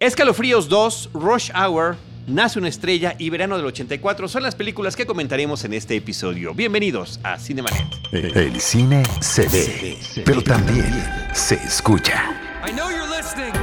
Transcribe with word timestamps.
Escalofríos 0.00 0.68
2, 0.68 1.10
Rush 1.12 1.50
Hour, 1.52 1.96
Nace 2.28 2.60
una 2.60 2.68
estrella 2.68 3.16
y 3.18 3.30
Verano 3.30 3.56
del 3.56 3.66
84 3.66 4.28
son 4.28 4.44
las 4.44 4.54
películas 4.54 4.94
que 4.94 5.06
comentaremos 5.06 5.64
en 5.64 5.72
este 5.72 5.96
episodio. 5.96 6.54
Bienvenidos 6.54 7.18
a 7.24 7.36
Cinemanet. 7.36 7.88
El 8.12 8.60
cine 8.60 9.02
se 9.20 9.48
ve, 9.48 9.98
pero 10.24 10.40
también 10.44 10.92
se 11.32 11.56
escucha. 11.56 12.30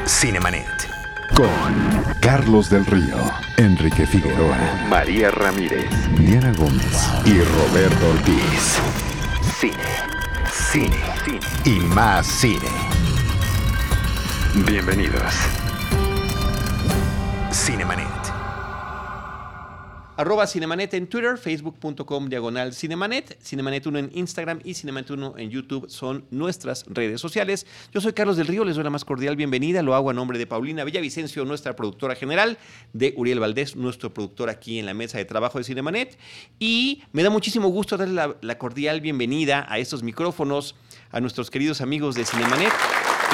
Cinemanet. 0.05 0.65
Con 1.35 1.47
Carlos 2.21 2.69
del 2.69 2.85
Río, 2.85 3.31
Enrique 3.55 4.05
Figueroa, 4.05 4.57
María 4.89 5.31
Ramírez, 5.31 5.87
Diana 6.17 6.51
Gómez 6.53 7.07
y 7.23 7.39
Roberto 7.39 8.09
Ortiz. 8.09 8.79
Cine, 9.59 9.77
cine, 10.51 10.97
cine 11.23 11.39
y 11.63 11.79
más 11.79 12.27
cine. 12.27 12.71
Bienvenidos. 14.65 15.64
Cinemanet. 17.55 18.05
Arroba 20.17 20.45
Cinemanet 20.45 20.93
en 20.93 21.07
Twitter, 21.07 21.37
facebook.com 21.37 22.27
diagonal 22.27 22.73
Cinemanet, 22.73 23.41
Cinemanet 23.41 23.85
1 23.85 23.97
en 23.97 24.11
Instagram 24.13 24.59
y 24.65 24.73
Cinemanet 24.73 25.09
1 25.11 25.35
en 25.37 25.49
YouTube 25.49 25.89
son 25.89 26.25
nuestras 26.31 26.83
redes 26.87 27.21
sociales. 27.21 27.65
Yo 27.93 28.01
soy 28.01 28.11
Carlos 28.11 28.35
del 28.35 28.47
Río, 28.47 28.65
les 28.65 28.75
doy 28.75 28.83
la 28.83 28.89
más 28.89 29.05
cordial 29.05 29.37
bienvenida. 29.37 29.81
Lo 29.83 29.95
hago 29.95 30.09
a 30.09 30.13
nombre 30.13 30.37
de 30.37 30.45
Paulina 30.45 30.83
Villavicencio, 30.83 31.45
nuestra 31.45 31.77
productora 31.77 32.15
general, 32.15 32.57
de 32.91 33.13
Uriel 33.15 33.39
Valdés, 33.39 33.77
nuestro 33.77 34.13
productor 34.13 34.49
aquí 34.49 34.77
en 34.77 34.85
la 34.85 34.93
mesa 34.93 35.17
de 35.17 35.23
trabajo 35.23 35.57
de 35.57 35.63
Cinemanet. 35.63 36.19
Y 36.59 37.03
me 37.13 37.23
da 37.23 37.29
muchísimo 37.29 37.69
gusto 37.69 37.95
darle 37.95 38.15
la, 38.15 38.35
la 38.41 38.57
cordial 38.57 38.99
bienvenida 38.99 39.65
a 39.69 39.79
estos 39.79 40.03
micrófonos 40.03 40.75
a 41.09 41.21
nuestros 41.21 41.49
queridos 41.49 41.79
amigos 41.79 42.15
de 42.15 42.25
Cinemanet. 42.25 42.73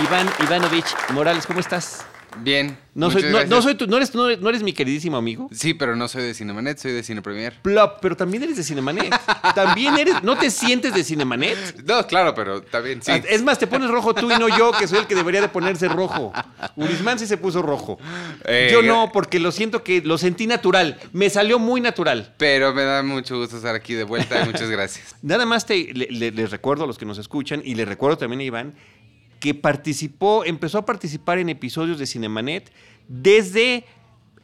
Iván 0.05 0.30
Ivanovich 0.44 0.96
Morales, 1.12 1.48
¿cómo 1.48 1.60
estás? 1.60 2.05
Bien. 2.40 2.77
No, 2.94 3.09
soy, 3.09 3.23
no, 3.23 3.45
no 3.45 3.62
soy 3.62 3.76
tu- 3.76 3.88
no 3.88 3.95
eres, 3.98 4.13
no, 4.16 4.27
eres, 4.27 4.41
no 4.41 4.49
eres 4.49 4.63
mi 4.63 4.73
queridísimo 4.73 5.16
amigo. 5.16 5.48
Sí, 5.53 5.73
pero 5.73 5.95
no 5.95 6.08
soy 6.09 6.23
de 6.23 6.34
Cinemanet, 6.34 6.77
soy 6.77 6.91
de 6.91 7.04
Cine 7.04 7.21
Premier. 7.21 7.54
Plop, 7.62 7.99
pero 8.01 8.18
también 8.18 8.43
eres 8.43 8.57
de 8.57 8.63
Cinemanet. 8.63 9.13
También 9.55 9.98
eres, 9.98 10.21
¿no 10.23 10.38
te 10.38 10.49
sientes 10.49 10.93
de 10.93 11.04
Cinemanet? 11.04 11.84
No, 11.85 12.05
claro, 12.07 12.34
pero 12.35 12.62
bien, 12.84 13.01
sí. 13.01 13.12
Ah, 13.12 13.21
Es 13.29 13.41
más, 13.43 13.60
te 13.60 13.68
pones 13.68 13.90
rojo 13.90 14.13
tú 14.13 14.29
y 14.32 14.38
no 14.38 14.49
yo, 14.49 14.71
que 14.71 14.88
soy 14.88 14.99
el 14.99 15.07
que 15.07 15.15
debería 15.15 15.40
de 15.41 15.48
ponerse 15.49 15.88
rojo. 15.88 16.34
Urisman 16.76 17.18
sí 17.20 17.27
se 17.27 17.38
puso 17.38 17.62
rojo. 17.62 17.98
Eh, 18.45 18.70
yo 18.71 18.82
no, 18.82 19.12
porque 19.13 19.40
lo 19.40 19.51
siento 19.51 19.84
que 19.84 20.01
lo 20.01 20.18
sentí 20.18 20.48
natural. 20.48 20.99
Me 21.13 21.29
salió 21.29 21.60
muy 21.60 21.79
natural. 21.82 22.34
Pero 22.38 22.73
me 22.73 22.84
da 22.84 23.04
mucho 23.04 23.38
gusto 23.40 23.57
estar 23.57 23.76
aquí 23.76 23.93
de 23.93 24.04
vuelta 24.04 24.41
y 24.41 24.45
muchas 24.48 24.70
gracias. 24.70 25.16
Nada 25.21 25.45
más 25.45 25.66
te, 25.66 25.93
le- 25.93 26.07
le- 26.10 26.32
les 26.32 26.51
recuerdo 26.51 26.84
a 26.84 26.88
los 26.88 26.98
que 26.98 27.05
nos 27.05 27.18
escuchan 27.18 27.62
y 27.63 27.76
les 27.76 27.88
recuerdo 27.88 28.18
también 28.18 28.41
a 28.41 28.43
Iván 28.43 28.73
que 29.42 29.54
participó, 29.54 30.46
empezó 30.46 30.78
a 30.78 30.86
participar 30.86 31.40
en 31.40 31.50
episodios 31.50 32.00
de 32.00 32.06
Cinemanet 32.06 32.72
desde 33.10 33.84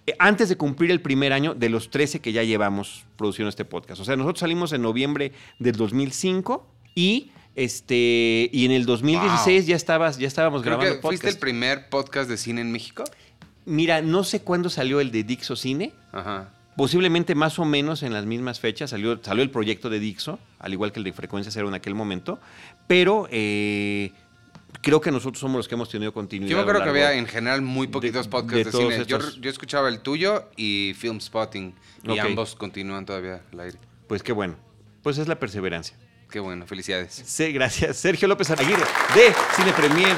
eh, 0.07 0.15
antes 0.19 0.49
de 0.49 0.57
cumplir 0.57 0.91
el 0.91 1.01
primer 1.01 1.31
año 1.31 1.53
de 1.53 1.69
los 1.69 1.89
13 1.91 2.19
que 2.19 2.33
ya 2.33 2.43
llevamos 2.43 3.05
produciendo 3.15 3.47
este 3.47 3.63
podcast. 3.63 4.01
O 4.01 4.03
sea, 4.03 4.17
nosotros 4.17 4.39
salimos 4.39 4.73
en 4.73 4.81
noviembre 4.81 5.31
del 5.59 5.75
2005 5.75 6.67
y 6.95 7.31
este 7.55 8.49
y 8.51 8.65
en 8.65 8.71
el 8.71 8.85
2016 8.85 9.67
ya 9.67 9.75
estabas 9.75 10.17
ya 10.17 10.27
estábamos 10.27 10.61
Creo 10.63 10.77
grabando 10.77 10.95
que 10.95 11.07
fuiste 11.07 11.27
podcast. 11.27 11.35
el 11.35 11.39
primer 11.39 11.89
podcast 11.89 12.29
de 12.29 12.37
cine 12.37 12.61
en 12.61 12.71
México. 12.71 13.03
Mira, 13.65 14.01
no 14.01 14.23
sé 14.23 14.41
cuándo 14.41 14.69
salió 14.69 14.99
el 14.99 15.11
de 15.11 15.23
Dixo 15.23 15.55
Cine. 15.55 15.93
Ajá. 16.11 16.49
Posiblemente 16.75 17.33
más 17.35 17.57
o 17.59 17.65
menos 17.65 18.03
en 18.03 18.13
las 18.13 18.25
mismas 18.25 18.59
fechas 18.59 18.91
salió, 18.91 19.19
salió 19.23 19.43
el 19.43 19.49
proyecto 19.49 19.89
de 19.89 19.99
Dixo, 19.99 20.39
al 20.59 20.73
igual 20.73 20.91
que 20.91 20.99
el 20.99 21.03
de 21.03 21.11
Frecuencia 21.11 21.51
Cero 21.51 21.67
en 21.67 21.73
aquel 21.73 21.95
momento, 21.95 22.39
pero 22.85 23.27
eh, 23.31 24.11
creo 24.87 25.01
que 25.01 25.11
nosotros 25.11 25.39
somos 25.39 25.57
los 25.57 25.67
que 25.67 25.75
hemos 25.75 25.89
tenido 25.89 26.13
continuidad. 26.13 26.49
Yo 26.51 26.61
acuerdo 26.61 26.81
que 26.83 26.89
había 26.89 27.13
en 27.13 27.25
general 27.27 27.61
muy 27.61 27.87
poquitos 27.87 28.25
de- 28.25 28.31
podcasts 28.31 28.71
de 28.71 28.71
cine. 28.71 29.05
Yo, 29.05 29.49
escuchaba 29.49 29.89
el 29.89 29.99
tuyo 29.99 30.49
y 30.55 30.93
Film 30.97 31.19
Spotting. 31.19 31.75
Y 32.03 32.17
ambos 32.19 32.55
continúan 32.55 33.05
todavía 33.05 33.41
al 33.51 33.59
aire. 33.59 33.77
Pues 34.07 34.23
qué 34.23 34.31
bueno, 34.31 34.55
pues 35.03 35.17
es 35.17 35.27
la 35.27 35.37
perseverancia. 35.37 35.97
Qué 36.29 36.41
bueno, 36.41 36.67
felicidades. 36.67 37.23
Sí, 37.25 37.53
gracias. 37.53 37.95
Sergio 37.95 38.27
López 38.27 38.49
Aguirre, 38.51 38.83
de 39.15 39.33
Cine 39.55 39.71
Premier, 39.71 40.15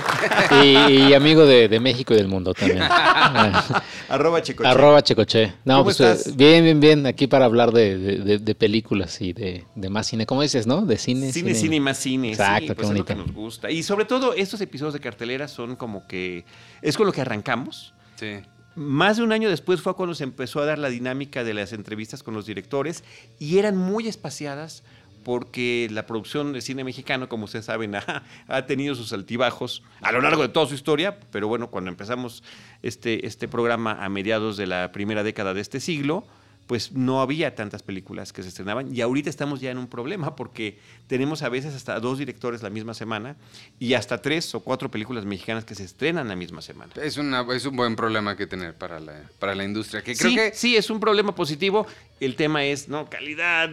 Y, 0.64 1.10
y 1.10 1.14
amigo 1.14 1.46
de, 1.46 1.68
de 1.68 1.80
México 1.80 2.16
y 2.16 2.18
del 2.18 2.28
mundo 2.28 2.54
también. 2.56 2.82
arroba 4.10 4.42
Checoche. 4.42 4.68
Arroba 4.70 5.04
Checoche. 5.04 5.54
No, 5.66 5.76
¿Cómo 5.76 5.84
pues 5.86 6.00
eh, 6.00 6.12
estás? 6.12 6.36
bien, 6.36 6.64
bien, 6.64 6.80
bien. 6.80 7.06
Aquí 7.06 7.28
para 7.28 7.46
hablar 7.46 7.72
de, 7.72 7.98
de- 7.98 8.18
de- 8.18 8.40
de 8.40 8.56
películas 8.56 9.22
y 9.22 9.34
de, 9.34 9.66
de 9.76 9.90
más 9.90 10.08
cine. 10.08 10.26
¿Cómo 10.26 10.42
dices, 10.42 10.66
no? 10.66 10.82
De 10.82 10.98
cine. 10.98 11.32
Cine, 11.32 11.54
cine 11.54 11.76
y 11.76 11.80
más 11.80 11.98
cine. 12.00 12.30
Exacto, 12.32 12.62
sí, 12.62 12.68
qué 12.70 12.76
pues 12.76 12.90
es 12.90 12.98
lo 12.98 13.06
que 13.06 13.14
bonito. 13.14 13.28
nos 13.34 13.36
gusta. 13.44 13.70
Y 13.72 13.84
sobre 13.84 14.06
todo, 14.06 14.34
estos 14.34 14.60
episodios 14.62 14.94
de 14.94 15.00
cartelera 15.00 15.48
son 15.48 15.76
como 15.76 16.08
que. 16.08 16.44
Es 16.82 16.98
con 16.98 17.06
lo 17.06 17.12
que 17.14 17.22
arrancamos. 17.22 17.94
Sí. 18.16 18.38
Más 18.76 19.18
de 19.18 19.24
un 19.24 19.32
año 19.32 19.50
después 19.50 19.82
fue 19.82 19.96
cuando 19.96 20.16
se 20.16 20.24
empezó 20.24 20.62
a 20.62 20.66
dar 20.66 20.80
la 20.80 20.90
dinámica 20.90 21.44
de 21.44 21.54
las 21.54 21.74
entrevistas 21.74 22.24
con 22.24 22.34
los 22.34 22.46
directores 22.46 23.04
y 23.38 23.58
eran 23.58 23.76
muy 23.76 24.08
espaciadas 24.08 24.84
porque 25.24 25.88
la 25.92 26.06
producción 26.06 26.54
de 26.54 26.62
cine 26.62 26.84
mexicano, 26.84 27.30
como 27.30 27.46
ustedes 27.46 27.66
saben, 27.66 27.96
ha, 27.96 28.24
ha 28.48 28.66
tenido 28.66 28.96
sus 28.96 29.14
altibajos 29.14 29.84
a 30.02 30.12
lo 30.12 30.22
largo 30.22 30.42
de 30.42 30.50
toda 30.50 30.68
su 30.68 30.76
historia, 30.76 31.20
pero 31.32 31.48
bueno, 31.48 31.70
cuando 31.70 31.90
empezamos 31.90 32.44
este, 32.84 33.26
este 33.26 33.48
programa 33.48 34.04
a 34.04 34.10
mediados 34.10 34.58
de 34.58 34.68
la 34.68 34.92
primera 34.92 35.24
década 35.24 35.54
de 35.54 35.62
este 35.62 35.80
siglo, 35.80 36.26
pues 36.70 36.92
no 36.92 37.20
había 37.20 37.56
tantas 37.56 37.82
películas 37.82 38.32
que 38.32 38.44
se 38.44 38.50
estrenaban 38.50 38.96
y 38.96 39.02
ahorita 39.02 39.28
estamos 39.28 39.60
ya 39.60 39.72
en 39.72 39.80
un 39.80 39.88
problema 39.88 40.36
porque 40.36 40.78
tenemos 41.08 41.42
a 41.42 41.50
veces 41.50 41.74
hasta 41.74 42.00
dos 42.00 42.20
directores 42.20 42.62
la 42.62 42.70
misma 42.70 42.94
semana 42.94 43.38
y 43.80 43.96
hasta 43.96 44.22
tres 44.22 44.54
o 44.54 44.60
cuatro 44.60 44.92
películas 44.92 45.26
mexicanas 45.26 45.66
que 45.66 45.74
se 45.74 45.84
estrenan 45.84 46.28
la 46.28 46.36
misma 46.36 46.62
semana. 46.62 46.94
Es, 47.02 47.18
una, 47.18 47.44
es 47.56 47.66
un 47.66 47.76
buen 47.76 47.96
problema 47.96 48.38
que 48.38 48.46
tener 48.46 48.76
para 48.76 49.00
la, 49.00 49.20
para 49.40 49.56
la 49.56 49.64
industria. 49.64 50.04
Que 50.04 50.14
creo 50.14 50.30
sí, 50.30 50.36
que. 50.36 50.52
sí, 50.54 50.78
es 50.78 50.92
un 50.92 51.00
problema 51.00 51.34
positivo. 51.34 51.88
El 52.20 52.36
tema 52.36 52.64
es, 52.64 52.88
¿no? 52.88 53.10
Calidad, 53.10 53.72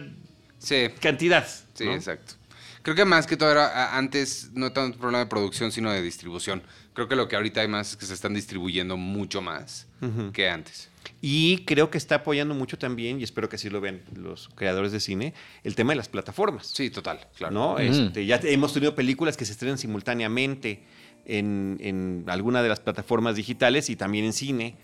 Sí. 0.59 0.87
cantidad. 0.99 1.47
Sí, 1.73 1.85
¿no? 1.85 1.93
exacto. 1.93 2.33
Creo 2.81 2.95
que 2.95 3.03
más 3.03 3.27
que 3.27 3.35
todo 3.35 3.51
era 3.51 3.97
antes 3.97 4.51
no 4.53 4.71
tanto 4.71 4.97
problema 4.97 5.19
de 5.19 5.25
producción, 5.25 5.73
sino 5.73 5.91
de 5.91 6.01
distribución. 6.01 6.63
Creo 6.93 7.09
que 7.09 7.17
lo 7.17 7.27
que 7.27 7.35
ahorita 7.35 7.59
hay 7.59 7.67
más 7.67 7.91
es 7.91 7.97
que 7.97 8.05
se 8.05 8.13
están 8.13 8.33
distribuyendo 8.33 8.95
mucho 8.95 9.41
más 9.41 9.87
que 10.31 10.49
antes. 10.49 10.89
Y 11.21 11.65
creo 11.65 11.89
que 11.89 11.97
está 11.97 12.15
apoyando 12.15 12.53
mucho 12.53 12.77
también, 12.77 13.19
y 13.19 13.23
espero 13.23 13.49
que 13.49 13.57
así 13.57 13.69
lo 13.69 13.81
vean 13.81 14.01
los 14.15 14.49
creadores 14.55 14.91
de 14.93 14.99
cine, 14.99 15.33
el 15.63 15.75
tema 15.75 15.91
de 15.91 15.97
las 15.97 16.07
plataformas. 16.07 16.67
Sí, 16.67 16.89
total, 16.89 17.19
claro. 17.35 17.53
¿no? 17.53 17.77
Este, 17.77 18.25
ya 18.25 18.39
hemos 18.43 18.73
tenido 18.73 18.95
películas 18.95 19.35
que 19.35 19.43
se 19.43 19.51
estrenan 19.51 19.77
simultáneamente 19.77 20.83
en, 21.25 21.77
en 21.81 22.23
alguna 22.27 22.63
de 22.63 22.69
las 22.69 22.79
plataformas 22.79 23.35
digitales 23.35 23.89
y 23.89 23.95
también 23.95 24.25
en 24.25 24.33
cine, 24.33 24.77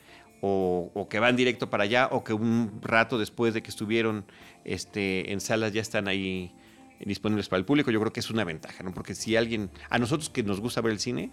o, 0.45 0.91
o 0.93 1.07
que 1.07 1.19
van 1.19 1.37
directo 1.37 1.69
para 1.69 1.85
allá, 1.85 2.09
o 2.11 2.21
que 2.25 2.33
un 2.33 2.79
rato 2.81 3.17
después 3.17 3.53
de 3.53 3.63
que 3.63 3.69
estuvieron 3.69 4.25
este, 4.65 5.31
en 5.31 5.39
salas 5.39 5.71
ya 5.71 5.79
están 5.79 6.09
ahí 6.09 6.53
disponibles 6.99 7.47
para 7.47 7.59
el 7.59 7.65
público. 7.65 7.91
Yo 7.91 7.99
creo 8.01 8.11
que 8.11 8.19
es 8.19 8.29
una 8.29 8.43
ventaja, 8.43 8.83
¿no? 8.83 8.93
Porque 8.93 9.15
si 9.15 9.37
alguien, 9.37 9.69
a 9.89 9.97
nosotros 9.99 10.29
que 10.29 10.43
nos 10.43 10.59
gusta 10.59 10.81
ver 10.81 10.91
el 10.91 10.99
cine, 10.99 11.31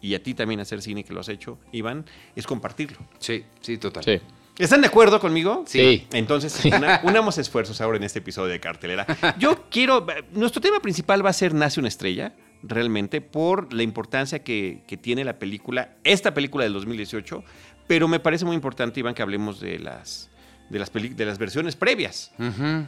y 0.00 0.14
a 0.14 0.22
ti 0.22 0.34
también 0.34 0.58
hacer 0.60 0.82
cine 0.82 1.04
que 1.04 1.12
lo 1.12 1.20
has 1.20 1.28
hecho, 1.28 1.58
Iván, 1.70 2.04
es 2.34 2.46
compartirlo. 2.48 2.98
Sí, 3.18 3.44
sí, 3.60 3.78
total. 3.78 4.02
Sí. 4.04 4.20
¿Están 4.58 4.80
de 4.80 4.88
acuerdo 4.88 5.20
conmigo? 5.20 5.62
Sí. 5.66 6.06
Entonces, 6.12 6.64
una- 6.64 7.00
unamos 7.04 7.38
esfuerzos 7.38 7.80
ahora 7.80 7.96
en 7.98 8.02
este 8.02 8.18
episodio 8.18 8.48
de 8.50 8.58
cartelera. 8.58 9.06
Yo 9.38 9.66
quiero. 9.70 10.04
Nuestro 10.32 10.60
tema 10.60 10.80
principal 10.80 11.24
va 11.24 11.30
a 11.30 11.32
ser 11.32 11.54
Nace 11.54 11.78
una 11.78 11.88
estrella, 11.88 12.34
realmente, 12.64 13.20
por 13.20 13.72
la 13.72 13.84
importancia 13.84 14.42
que, 14.42 14.82
que 14.88 14.96
tiene 14.96 15.24
la 15.24 15.38
película, 15.38 15.96
esta 16.02 16.34
película 16.34 16.64
del 16.64 16.72
2018. 16.72 17.44
Pero 17.88 18.06
me 18.06 18.20
parece 18.20 18.44
muy 18.44 18.54
importante, 18.54 19.00
Iván, 19.00 19.14
que 19.14 19.22
hablemos 19.22 19.58
de 19.60 19.78
las, 19.80 20.28
de 20.70 20.78
las, 20.78 20.90
peli- 20.90 21.08
de 21.14 21.24
las 21.24 21.38
versiones 21.38 21.74
previas. 21.74 22.30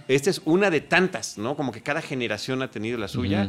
Esta 0.06 0.30
es 0.30 0.40
una 0.44 0.70
de 0.70 0.80
tantas, 0.82 1.38
¿no? 1.38 1.56
Como 1.56 1.72
que 1.72 1.80
cada 1.82 2.00
generación 2.02 2.62
ha 2.62 2.70
tenido 2.70 2.96
la 2.98 3.08
suya. 3.08 3.44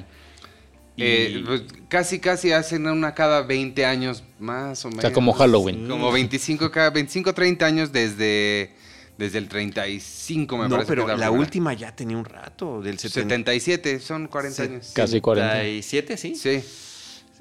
Y- 0.98 1.04
Eh, 1.04 1.44
pues, 1.46 1.64
casi, 1.88 2.20
casi 2.20 2.52
hacen 2.52 2.86
una 2.88 3.14
cada 3.14 3.44
20 3.44 3.86
años 3.86 4.24
más 4.40 4.84
o 4.86 4.90
menos. 4.90 5.02
sea, 5.02 5.14
como 5.14 5.32
Halloween. 5.34 5.88
Como 5.88 6.12
25 6.12 6.70
cada 6.72 6.90
25, 6.90 7.34
30 7.34 7.66
años 7.66 7.92
desde, 7.94 8.74
desde 9.18 9.38
el 9.38 9.48
35, 9.48 10.58
me 10.58 10.64
no, 10.66 10.70
parece. 10.72 10.88
pero 10.90 11.08
la, 11.08 11.14
primera. 11.16 11.32
última 11.32 11.74
ya 11.74 11.96
tenía 11.96 12.18
un 12.18 12.26
rato, 12.26 12.82
del 12.82 13.00
70, 13.00 13.52
77, 13.52 14.00
son 14.00 14.28
40 14.28 14.64
años. 14.64 14.92
Casi 14.94 15.22
40. 15.22 15.54
77, 15.54 16.18
sí. 16.18 16.36
Sí. 16.36 16.62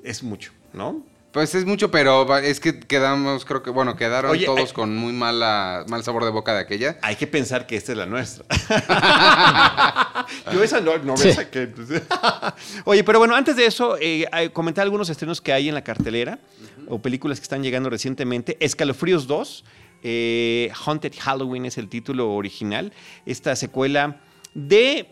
Es 0.05 0.23
mucho, 0.23 0.53
¿no? 0.73 1.05
Pues 1.33 1.55
es 1.55 1.65
mucho, 1.65 1.93
pero 1.93 2.37
es 2.39 2.59
que 2.59 2.81
quedamos, 2.81 3.45
creo 3.45 3.63
que, 3.63 3.71
bueno, 3.71 3.95
quedaron 3.97 4.33
Oye, 4.33 4.47
todos 4.47 4.71
ay- 4.71 4.75
con 4.75 4.97
muy 4.97 5.13
mala, 5.13 5.85
mal 5.89 6.03
sabor 6.03 6.25
de 6.25 6.31
boca 6.31 6.53
de 6.55 6.59
aquella. 6.61 6.99
Hay 7.03 7.15
que 7.15 7.29
pensar 7.29 7.69
que 7.69 7.77
esta 7.77 7.93
es 7.93 7.99
la 7.99 8.07
nuestra. 8.07 8.45
Yo 10.53 10.63
esa 10.63 10.81
no, 10.81 10.99
no 10.99 11.13
me 11.15 11.19
Sí. 11.19 11.33
saqué. 11.33 11.63
entonces. 11.63 12.03
Oye, 12.85 13.05
pero 13.05 13.21
bueno, 13.21 13.37
antes 13.37 13.55
de 13.55 13.67
eso, 13.67 13.97
eh, 14.01 14.27
eh, 14.33 14.51
comentar 14.51 14.83
algunos 14.83 15.09
estrenos 15.09 15.41
que 15.41 15.53
hay 15.53 15.69
en 15.69 15.75
la 15.75 15.85
cartelera 15.85 16.41
o 16.89 17.01
películas 17.01 17.39
que 17.39 17.45
están 17.45 17.63
llegando 17.63 17.91
recientemente. 17.91 18.57
Escalofríos 18.61 19.29
2, 19.29 19.65
eh, 20.03 20.73
Haunted 20.85 21.13
Halloween 21.21 21.65
es 21.67 21.79
el 21.79 21.89
título 21.89 22.33
original. 22.33 22.93
Esta 23.25 23.55
secuela 23.55 24.21
de 24.55 25.09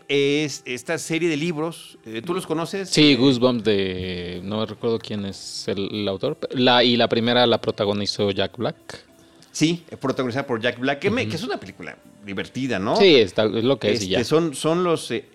esta 0.65 0.97
serie 0.97 1.29
de 1.29 1.37
libros. 1.37 1.97
Eh, 2.05 2.21
¿Tú 2.25 2.33
los 2.33 2.45
conoces? 2.45 2.89
Sí, 2.89 3.15
Goosebumps 3.15 3.63
de... 3.63 4.41
No 4.43 4.65
recuerdo 4.65 4.99
quién 4.99 5.25
es 5.25 5.67
el, 5.67 6.07
autor. 6.07 6.37
La, 6.51 6.83
y 6.83 6.97
la 6.97 7.07
primera 7.07 7.45
la 7.47 7.61
protagonizó 7.61 8.31
Jack 8.31 8.57
Black. 8.57 9.05
Sí, 9.51 9.83
protagonizada 9.99 10.45
por 10.45 10.61
Jack 10.61 10.79
Black, 10.79 10.99
que, 10.99 11.07
es 11.07 11.43
una 11.43 11.57
película 11.57 11.97
divertida, 12.25 12.79
¿no? 12.79 12.95
Sí, 12.95 13.15
es 13.15 13.33
lo 13.37 13.79
que 13.79 13.93
es 13.93 14.07
ya. 14.07 14.19
Este, 14.19 14.29
son, 14.29 14.55
son 14.55 14.83
los... 14.83 15.11
Eh, 15.11 15.25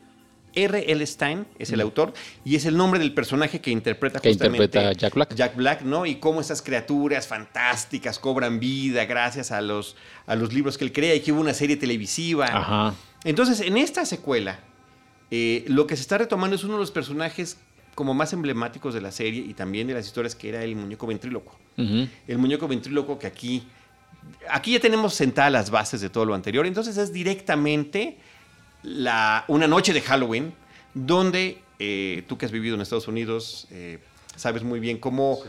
R. 0.56 0.92
L. 0.92 1.04
Stein 1.04 1.46
es 1.58 1.72
el 1.72 1.80
autor 1.80 2.12
y 2.44 2.54
es 2.54 2.64
el 2.64 2.76
nombre 2.76 3.00
del 3.00 3.12
personaje 3.12 3.60
que 3.60 3.72
interpreta 3.72 4.20
que 4.20 4.30
interpreta 4.30 4.92
Jack 4.92 5.14
Black. 5.14 5.34
Jack 5.34 5.56
Black, 5.56 5.82
¿no? 5.82 6.06
Y 6.06 6.16
cómo 6.16 6.40
esas 6.40 6.62
criaturas 6.62 7.26
fantásticas 7.26 8.20
cobran 8.20 8.60
vida 8.60 9.04
gracias 9.04 9.50
a 9.50 9.60
los, 9.60 9.96
a 10.26 10.36
los 10.36 10.52
libros 10.52 10.78
que 10.78 10.84
él 10.84 10.92
crea 10.92 11.14
y 11.14 11.20
que 11.20 11.32
hubo 11.32 11.40
una 11.40 11.54
serie 11.54 11.76
televisiva. 11.76 12.46
Ajá. 12.46 12.94
Entonces, 13.24 13.60
en 13.60 13.76
esta 13.76 14.04
secuela, 14.04 14.60
eh, 15.30 15.64
lo 15.68 15.86
que 15.86 15.96
se 15.96 16.02
está 16.02 16.18
retomando 16.18 16.54
es 16.56 16.64
uno 16.64 16.74
de 16.74 16.80
los 16.80 16.90
personajes 16.90 17.56
como 17.94 18.12
más 18.14 18.32
emblemáticos 18.32 18.94
de 18.94 19.00
la 19.00 19.10
serie 19.10 19.40
y 19.40 19.54
también 19.54 19.86
de 19.86 19.94
las 19.94 20.06
historias 20.06 20.34
que 20.34 20.48
era 20.48 20.62
el 20.62 20.76
muñeco 20.76 21.06
ventríloco. 21.06 21.58
El 21.76 22.38
muñeco 22.38 22.68
ventríloco 22.68 23.18
que 23.18 23.26
aquí, 23.26 23.66
aquí 24.48 24.72
ya 24.72 24.80
tenemos 24.80 25.14
sentadas 25.14 25.50
las 25.50 25.70
bases 25.70 26.00
de 26.00 26.08
todo 26.08 26.24
lo 26.24 26.34
anterior, 26.34 26.66
entonces 26.66 26.96
es 26.96 27.12
directamente 27.12 28.18
la, 28.82 29.44
una 29.48 29.66
noche 29.66 29.92
de 29.92 30.00
Halloween 30.00 30.54
donde 30.92 31.62
eh, 31.78 32.22
tú 32.28 32.38
que 32.38 32.46
has 32.46 32.52
vivido 32.52 32.76
en 32.76 32.80
Estados 32.80 33.08
Unidos 33.08 33.66
eh, 33.70 33.98
sabes 34.36 34.62
muy 34.62 34.78
bien 34.78 34.98
cómo 34.98 35.40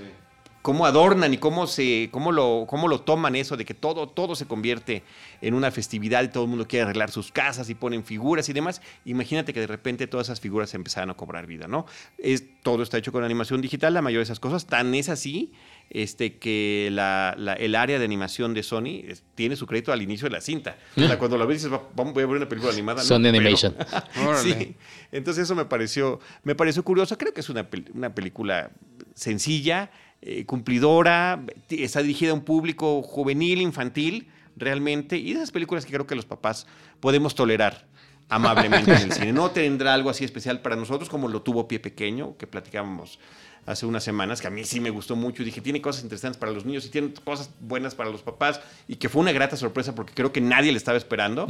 cómo 0.66 0.88
adornan 0.88 1.32
y 1.32 1.38
cómo, 1.38 1.68
se, 1.68 2.10
cómo, 2.12 2.32
lo, 2.32 2.66
cómo 2.68 2.88
lo 2.88 3.02
toman 3.02 3.36
eso 3.36 3.56
de 3.56 3.66
que 3.66 3.76
todo, 3.76 4.08
todo 4.08 4.36
se 4.36 4.48
convierte 4.48 5.04
en 5.40 5.54
una 5.54 5.70
festividad 5.70 6.24
y 6.24 6.30
todo 6.30 6.46
el 6.46 6.50
mundo 6.50 6.68
quiere 6.68 6.86
arreglar 6.86 7.12
sus 7.12 7.32
casas 7.32 7.70
y 7.70 7.76
ponen 7.76 8.04
figuras 8.04 8.50
y 8.50 8.54
demás. 8.54 8.82
Imagínate 9.06 9.54
que 9.54 9.60
de 9.60 9.68
repente 9.68 10.08
todas 10.08 10.26
esas 10.26 10.42
figuras 10.42 10.74
empezaran 10.74 11.12
a 11.12 11.14
cobrar 11.14 11.46
vida, 11.46 11.68
¿no? 11.68 11.86
Es, 12.18 12.46
todo 12.64 12.82
está 12.82 12.98
hecho 12.98 13.12
con 13.12 13.24
animación 13.24 13.62
digital, 13.62 13.94
la 13.94 14.02
mayoría 14.02 14.22
de 14.22 14.24
esas 14.24 14.40
cosas. 14.40 14.66
Tan 14.66 14.96
es 14.96 15.08
así 15.10 15.52
este, 15.92 16.38
que 16.40 16.90
la, 16.92 17.36
el 17.60 17.76
área 17.76 18.00
de 18.00 18.06
animación 18.06 18.56
de 18.56 18.64
Sony 18.64 19.04
tiene 19.36 19.56
su 19.58 19.68
crédito 19.68 19.94
al 19.94 20.02
inicio 20.02 20.28
de 20.28 20.32
la 20.32 20.42
cinta. 20.42 20.78
O 20.98 21.02
sea, 21.02 21.20
cuando 21.20 21.38
la 21.38 21.46
ves 21.46 21.62
dices, 21.62 21.80
vamos, 21.96 22.16
voy 22.16 22.24
a 22.24 22.26
ver 22.26 22.38
una 22.38 22.50
película 22.50 22.74
animada. 22.74 23.04
Sony 23.04 23.28
Animation. 23.28 23.76
sí. 24.42 24.76
Entonces 25.12 25.44
eso 25.44 25.54
me 25.54 25.66
pareció, 25.66 26.20
me 26.42 26.56
pareció 26.56 26.84
curioso. 26.84 27.20
Creo 27.20 27.36
que 27.36 27.42
es 27.42 27.50
una, 27.50 27.68
una 27.94 28.16
película 28.16 28.72
sencilla, 29.14 29.92
eh, 30.28 30.44
cumplidora, 30.46 31.46
está 31.70 32.02
dirigida 32.02 32.32
a 32.32 32.34
un 32.34 32.42
público 32.42 33.04
juvenil, 33.04 33.62
infantil, 33.62 34.28
realmente, 34.58 35.18
y 35.18 35.34
de 35.34 35.40
esas 35.40 35.52
películas 35.52 35.86
que 35.86 35.94
creo 35.94 36.08
que 36.08 36.16
los 36.16 36.26
papás 36.26 36.66
podemos 37.00 37.36
tolerar 37.36 37.86
amablemente 38.28 38.92
en 38.92 39.02
el 39.04 39.12
cine. 39.12 39.34
No 39.34 39.52
tendrá 39.52 39.94
algo 39.94 40.10
así 40.10 40.24
especial 40.26 40.62
para 40.62 40.76
nosotros 40.76 41.10
como 41.10 41.28
lo 41.28 41.44
tuvo 41.44 41.68
Pie 41.68 41.80
Pequeño, 41.80 42.36
que 42.38 42.48
platicábamos 42.48 43.20
hace 43.68 43.86
unas 43.86 44.04
semanas, 44.04 44.42
que 44.42 44.48
a 44.48 44.50
mí 44.50 44.64
sí 44.64 44.80
me 44.80 44.90
gustó 44.90 45.16
mucho 45.16 45.44
dije, 45.44 45.62
tiene 45.62 45.80
cosas 45.80 46.02
interesantes 46.02 46.40
para 46.40 46.52
los 46.52 46.66
niños 46.66 46.88
y 46.88 46.90
tiene 46.90 47.14
cosas 47.24 47.52
buenas 47.60 47.94
para 47.94 48.10
los 48.10 48.24
papás 48.24 48.62
y 48.88 48.96
que 48.96 49.10
fue 49.10 49.22
una 49.22 49.32
grata 49.32 49.56
sorpresa 49.58 49.94
porque 49.94 50.16
creo 50.16 50.32
que 50.32 50.42
nadie 50.42 50.72
le 50.72 50.78
estaba 50.80 50.98
esperando. 50.98 51.48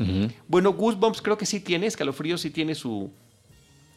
Bueno, 0.49 0.73
Goosebumps 0.73 1.21
creo 1.21 1.37
que 1.37 1.45
sí 1.45 1.61
tiene, 1.61 1.87
Escalofrío 1.87 2.37
sí 2.37 2.51
tiene 2.51 2.75
su, 2.75 3.09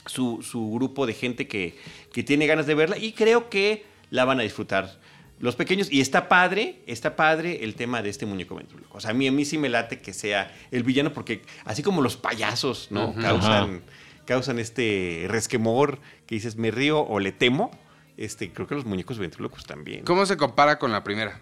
su, 0.06 0.40
su 0.42 0.70
grupo 0.70 1.04
de 1.04 1.14
gente 1.14 1.48
que, 1.48 1.76
que 2.12 2.22
tiene 2.22 2.46
ganas 2.46 2.69
de 2.69 2.76
verla 2.76 2.96
y 2.96 3.10
creo 3.10 3.50
que 3.50 3.88
la 4.10 4.25
van 4.25 4.40
a 4.40 4.43
disfrutar 4.43 4.99
los 5.40 5.56
pequeños. 5.56 5.90
Y 5.90 6.00
está 6.00 6.28
padre, 6.28 6.82
está 6.87 7.16
padre 7.16 7.64
el 7.64 7.75
tema 7.75 8.02
de 8.02 8.10
este 8.10 8.26
muñeco 8.26 8.56
ventríloco. 8.56 8.99
O 8.99 9.00
sea, 9.00 9.10
a 9.10 9.14
mí, 9.14 9.26
a 9.26 9.32
mí 9.32 9.44
sí 9.44 9.58
me 9.58 9.69
late 9.69 10.00
que 10.00 10.12
sea 10.12 10.55
el 10.70 10.82
villano, 10.82 11.12
porque 11.12 11.43
así 11.64 11.82
como 11.82 12.02
los 12.02 12.16
payasos, 12.16 12.88
¿no? 12.90 13.14
causan, 13.14 13.82
causan 14.25 14.58
este 14.58 15.26
resquemor 15.28 15.99
que 16.26 16.34
dices, 16.34 16.56
me 16.56 16.70
río 16.70 17.00
o 17.00 17.20
le 17.20 17.32
temo. 17.32 17.70
Este, 18.16 18.50
creo 18.52 18.66
que 18.66 18.75
los 18.75 18.84
muñecos 18.84 19.19
ventrílocos 19.19 19.64
también. 19.64 20.05
¿Cómo 20.05 20.26
se 20.26 20.37
compara 20.37 20.81
con 20.81 20.90
la 20.90 21.04
primera? 21.04 21.40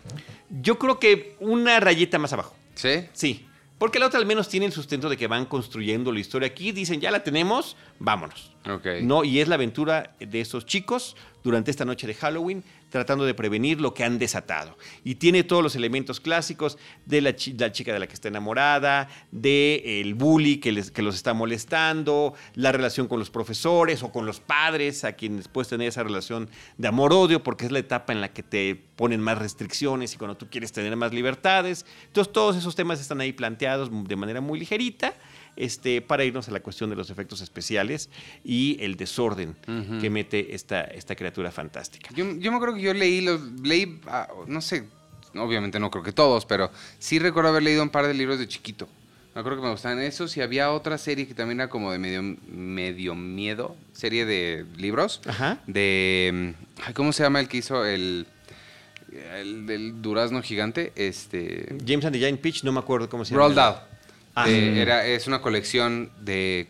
Yo 0.51 0.79
creo 0.79 0.99
que 0.99 1.35
una 1.41 1.81
rayita 1.81 2.19
más 2.19 2.35
abajo. 2.35 2.55
¿Sí? 2.75 3.07
Sí. 3.15 3.46
Porque 3.79 3.99
la 3.99 4.07
otra 4.07 4.19
al 4.19 4.27
menos 4.27 4.49
tiene 4.49 4.67
el 4.67 4.73
sustento 4.73 5.09
de 5.09 5.17
que 5.17 5.27
van 5.27 5.45
construyendo 5.45 6.11
la 6.11 6.21
historia. 6.21 6.49
Aquí 6.49 6.73
dicen, 6.73 7.01
ya 7.01 7.11
la 7.11 7.23
tenemos, 7.23 7.77
vámonos. 7.99 8.53
Okay. 8.69 9.03
No, 9.03 9.23
y 9.23 9.41
es 9.41 9.49
la 9.49 9.57
aventura 9.57 10.17
de 10.19 10.41
esos 10.41 10.65
chicos 10.65 11.17
durante 11.45 11.71
esta 11.71 11.85
noche 11.85 12.07
de 12.07 12.15
Halloween 12.15 12.65
tratando 12.97 13.25
de 13.25 13.35
prevenir 13.35 13.81
lo 13.81 13.95
que 13.95 14.05
han 14.05 14.19
desatado. 14.19 14.77
Y 15.05 15.17
tiene 15.17 15.45
todos 15.45 15.63
los 15.63 15.77
elementos 15.77 16.21
clásicos 16.21 16.79
de 17.05 17.21
la, 17.21 17.37
chica 17.37 17.93
de 17.93 17.99
la 17.99 18.07
que 18.07 18.15
está 18.15 18.29
enamorada, 18.29 19.09
de 19.31 20.01
el 20.01 20.15
bully 20.15 20.59
que, 20.59 20.73
les, 20.73 20.91
que 20.91 21.03
los 21.03 21.15
está 21.15 21.35
molestando, 21.35 22.35
la 22.55 22.73
relación 22.73 23.09
con 23.09 23.19
los 23.19 23.31
profesores 23.31 24.03
o 24.03 24.11
con 24.11 24.27
los 24.27 24.41
padres, 24.41 25.05
a 25.05 25.13
quienes 25.13 25.49
puedes 25.49 25.69
tener 25.69 25.89
esa 25.89 26.03
relación 26.03 26.49
de 26.79 26.89
amor-odio, 26.89 27.43
porque 27.43 27.67
es 27.67 27.73
la 27.73 27.79
etapa 27.79 28.13
en 28.13 28.21
la 28.21 28.33
que 28.33 28.43
te 28.43 28.75
ponen 28.97 29.21
más 29.21 29.39
restricciones 29.39 30.15
y 30.15 30.17
cuando 30.17 30.37
tú 30.37 30.49
quieres 30.49 30.73
tener 30.73 30.97
más 30.97 31.13
libertades. 31.13 31.85
Entonces 32.07 32.33
todos 32.33 32.57
esos 32.57 32.75
temas 32.75 33.01
están 33.01 33.21
ahí 33.21 33.33
planteados 33.33 33.91
de 33.93 34.17
manera 34.17 34.41
muy 34.41 34.59
ligerita 34.59 35.15
este, 35.57 36.03
para 36.03 36.25
irnos 36.25 36.49
a 36.49 36.51
la 36.51 36.61
cuestión 36.61 36.91
de 36.91 36.97
los 36.97 37.11
efectos 37.11 37.41
especiales 37.41 38.11
y 38.45 38.77
el 38.81 38.97
desorden 38.97 39.57
que 40.01 40.11
mete 40.11 40.55
esta, 40.55 40.83
esta 40.83 41.17
criatura 41.17 41.51
fantástica. 41.51 42.11
Yo, 42.15 42.25
me 42.25 42.49
acuerdo 42.49 42.75
que 42.75 42.83
yo 42.83 42.95
leí, 42.95 43.21
los, 43.23 43.41
leí, 43.63 44.01
ah, 44.07 44.29
no 44.47 44.61
sé, 44.61 44.89
obviamente 45.35 45.81
no 45.81 45.91
creo 45.91 46.05
que 46.05 46.13
todos, 46.13 46.47
pero 46.47 46.71
sí 46.99 47.19
recuerdo 47.19 47.51
haber 47.51 47.63
leído 47.63 47.83
un 47.83 47.91
par 47.91 48.07
de 48.07 48.15
libros 48.15 48.39
de 48.39 48.47
chiquito. 48.47 48.89
Me 49.35 49.41
acuerdo 49.41 49.59
que 49.59 49.65
me 49.67 49.73
gustaban 49.73 50.01
esos 50.01 50.35
y 50.39 50.41
había 50.41 50.71
otra 50.71 50.97
serie 50.97 51.27
que 51.27 51.35
también 51.35 51.61
era 51.61 51.69
como 51.69 51.93
de 51.93 51.99
medio, 51.99 52.23
medio 52.23 53.15
miedo, 53.15 53.77
serie 53.93 54.25
de 54.25 54.65
libros. 54.79 55.21
Ajá. 55.27 55.59
De, 55.67 56.55
¿cómo 56.95 57.13
se 57.13 57.23
llama 57.23 57.41
el 57.41 57.49
que 57.49 57.59
hizo 57.59 57.85
el... 57.85 58.27
El 59.35 59.67
del 59.67 60.03
durazno 60.03 60.43
gigante, 60.43 60.93
este... 60.97 61.77
James 61.87 62.05
and 62.05 62.15
the 62.15 62.19
Giant 62.19 62.41
Peach, 62.41 62.65
no 62.65 62.73
me 62.73 62.81
acuerdo 62.81 63.09
cómo 63.09 63.25
se 63.25 63.33
llama. 63.33 63.45
Rolled 63.45 63.59
Out. 63.59 63.77
Ah. 64.37 64.51
era, 64.51 65.07
es 65.07 65.27
una 65.27 65.41
colección 65.41 66.11
de, 66.21 66.69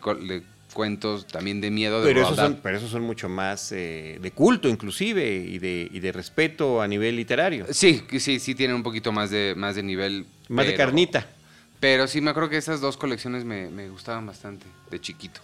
cuentos 0.72 1.26
también 1.26 1.60
de 1.60 1.70
miedo. 1.72 2.00
De 2.00 2.06
pero, 2.06 2.22
esos 2.22 2.36
son, 2.36 2.60
pero 2.62 2.76
esos 2.76 2.90
son 2.90 3.02
mucho 3.02 3.28
más 3.28 3.72
eh, 3.72 4.18
de 4.22 4.30
culto 4.30 4.68
inclusive 4.68 5.26
y 5.26 5.58
de, 5.58 5.88
y 5.92 5.98
de 5.98 6.12
respeto 6.12 6.80
a 6.80 6.86
nivel 6.86 7.16
literario. 7.16 7.66
Sí, 7.70 8.04
sí, 8.20 8.38
sí 8.38 8.54
tienen 8.54 8.76
un 8.76 8.84
poquito 8.84 9.10
más 9.10 9.30
de, 9.30 9.54
más 9.56 9.74
de 9.74 9.82
nivel. 9.82 10.26
Más 10.48 10.66
de 10.66 10.74
carnita. 10.74 11.26
Pero 11.80 12.06
sí 12.06 12.20
me 12.20 12.30
acuerdo 12.30 12.50
que 12.50 12.56
esas 12.56 12.80
dos 12.80 12.96
colecciones 12.96 13.44
me, 13.44 13.88
gustaban 13.88 14.26
bastante, 14.26 14.66
de 14.90 15.00
chiquito. 15.00 15.40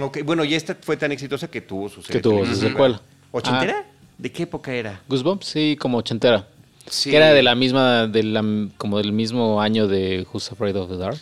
Ok, 0.00 0.18
bueno, 0.24 0.44
y 0.44 0.54
esta 0.54 0.74
fue 0.80 0.96
tan 0.96 1.12
exitosa 1.12 1.48
que 1.48 1.60
tuvo 1.60 1.88
su 1.88 2.02
Que 2.02 2.20
tuvo 2.20 2.46
su 2.46 2.56
secuela. 2.56 3.00
¿Ochentera? 3.30 3.84
Ah. 3.86 3.92
¿De 4.16 4.32
qué 4.32 4.44
época 4.44 4.72
era? 4.72 5.02
Goosebumps, 5.06 5.46
sí, 5.46 5.76
como 5.78 5.98
ochentera. 5.98 6.48
Sí. 6.88 7.10
Que 7.10 7.18
era 7.18 7.32
de 7.32 7.42
la 7.42 7.54
misma, 7.54 8.06
de 8.06 8.22
la, 8.22 8.42
como 8.78 8.98
del 8.98 9.12
mismo 9.12 9.60
año 9.60 9.86
de 9.86 10.26
Who's 10.32 10.50
Afraid 10.50 10.76
of 10.76 10.88
the 10.88 10.96
Dark. 10.96 11.18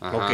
Ok, 0.00 0.32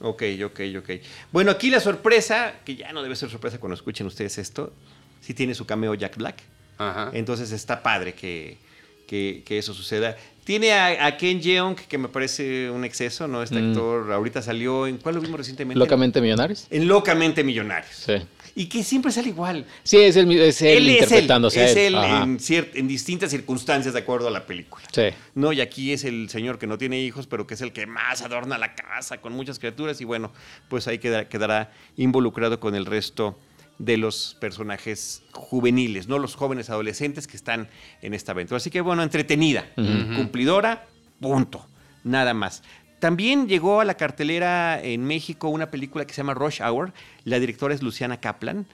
ok, 0.00 0.22
ok, 0.44 0.60
ok. 0.78 0.90
Bueno, 1.32 1.50
aquí 1.50 1.70
la 1.70 1.80
sorpresa, 1.80 2.54
que 2.64 2.76
ya 2.76 2.92
no 2.92 3.02
debe 3.02 3.16
ser 3.16 3.30
sorpresa 3.30 3.58
cuando 3.58 3.74
escuchen 3.74 4.06
ustedes 4.06 4.38
esto, 4.38 4.72
sí 5.20 5.34
tiene 5.34 5.54
su 5.54 5.66
cameo 5.66 5.94
Jack 5.94 6.16
Black. 6.16 6.42
Ajá. 6.78 7.10
Entonces 7.12 7.50
está 7.52 7.82
padre 7.82 8.14
que, 8.14 8.58
que, 9.06 9.42
eso 9.58 9.74
suceda. 9.74 10.16
Tiene 10.44 10.72
a, 10.72 11.16
Ken 11.16 11.40
Jeong, 11.40 11.74
que 11.74 11.98
me 11.98 12.08
parece 12.08 12.70
un 12.70 12.84
exceso, 12.84 13.28
¿no? 13.28 13.42
Este 13.42 13.60
mm. 13.60 13.70
actor 13.70 14.12
ahorita 14.12 14.42
salió 14.42 14.86
en. 14.86 14.98
¿Cuál 14.98 15.16
lo 15.16 15.20
vimos 15.20 15.38
recientemente? 15.38 15.78
¿Locamente 15.78 16.20
Millonarios? 16.20 16.66
En 16.70 16.86
Locamente 16.86 17.42
Millonarios. 17.42 17.94
Sí 17.94 18.14
y 18.58 18.66
que 18.66 18.82
siempre 18.82 19.12
sale 19.12 19.28
igual. 19.28 19.64
Sí, 19.84 19.98
es 19.98 20.16
él, 20.16 20.32
es 20.32 20.60
él, 20.62 20.88
interpretándose. 20.88 21.64
Es 21.64 21.76
él, 21.76 21.94
en, 21.94 22.38
en, 22.74 22.88
distintas 22.88 23.30
circunstancias 23.30 23.94
de 23.94 24.00
acuerdo 24.00 24.26
a 24.26 24.32
la 24.32 24.46
película. 24.46 24.82
Sí. 24.90 25.10
No, 25.36 25.52
y 25.52 25.60
aquí 25.60 25.92
es 25.92 26.02
el 26.02 26.28
señor 26.28 26.58
que 26.58 26.66
no 26.66 26.76
tiene 26.76 27.00
hijos, 27.00 27.28
pero 27.28 27.46
que 27.46 27.54
es 27.54 27.60
el 27.60 27.72
que 27.72 27.86
más 27.86 28.20
adorna 28.22 28.58
la 28.58 28.74
casa 28.74 29.18
con 29.18 29.32
muchas 29.32 29.60
criaturas 29.60 30.00
y 30.00 30.04
bueno, 30.04 30.32
pues 30.68 30.88
ahí 30.88 30.98
quedará, 30.98 31.70
involucrado 31.96 32.58
con 32.58 32.74
el 32.74 32.84
resto 32.84 33.38
de 33.78 33.96
los 33.96 34.36
personajes 34.40 35.22
juveniles, 35.30 36.08
no 36.08 36.18
los 36.18 36.34
jóvenes 36.34 36.68
adolescentes 36.68 37.28
que 37.28 37.36
están 37.36 37.68
en 38.02 38.12
esta 38.12 38.32
aventura. 38.32 38.56
Así 38.56 38.70
que 38.70 38.80
bueno, 38.80 39.04
entretenida, 39.04 39.70
cumplidora, 39.76 40.84
punto, 41.20 41.64
nada 42.02 42.34
más. 42.34 42.64
También 42.98 43.46
llegó 43.48 43.80
a 43.80 43.84
la 43.84 43.94
cartelera 43.94 44.82
en 44.82 45.04
México 45.04 45.48
una 45.48 45.70
película 45.70 46.06
que 46.06 46.12
se 46.12 46.18
llama 46.18 46.34
Rush 46.34 46.60
Hour. 46.60 46.92
La 47.24 47.38
directora 47.38 47.74
es 47.74 47.82
Luciana 47.82 48.20
Kaplan. 48.20 48.66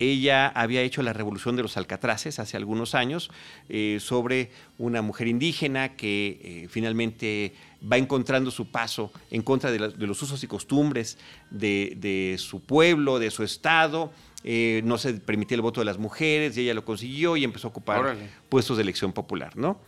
Ella 0.00 0.48
había 0.48 0.80
hecho 0.80 1.02
La 1.02 1.12
Revolución 1.12 1.56
de 1.56 1.62
los 1.62 1.76
Alcatraces 1.76 2.38
hace 2.38 2.56
algunos 2.56 2.94
años 2.94 3.30
eh, 3.68 3.98
sobre 4.00 4.50
una 4.78 5.02
mujer 5.02 5.28
indígena 5.28 5.94
que 5.94 6.40
eh, 6.42 6.68
finalmente 6.70 7.52
va 7.80 7.98
encontrando 7.98 8.50
su 8.50 8.70
paso 8.70 9.12
en 9.30 9.42
contra 9.42 9.70
de, 9.70 9.78
los 9.78 10.22
usos 10.22 10.42
y 10.42 10.46
costumbres 10.46 11.18
de, 11.50 12.36
su 12.38 12.60
pueblo, 12.60 13.18
de 13.18 13.30
su 13.30 13.44
estado. 13.44 14.10
Eh, 14.42 14.80
no 14.84 14.96
se 14.96 15.12
permitía 15.12 15.56
el 15.56 15.62
voto 15.62 15.82
de 15.82 15.84
las 15.84 15.98
mujeres 15.98 16.56
y 16.56 16.62
ella 16.62 16.72
lo 16.72 16.84
consiguió 16.86 17.36
y 17.36 17.44
empezó 17.44 17.68
a 17.68 17.70
ocupar 17.70 18.16
puestos 18.48 18.78
de 18.78 18.82
elección 18.82 19.12
popular, 19.12 19.54
¿no? 19.54 19.78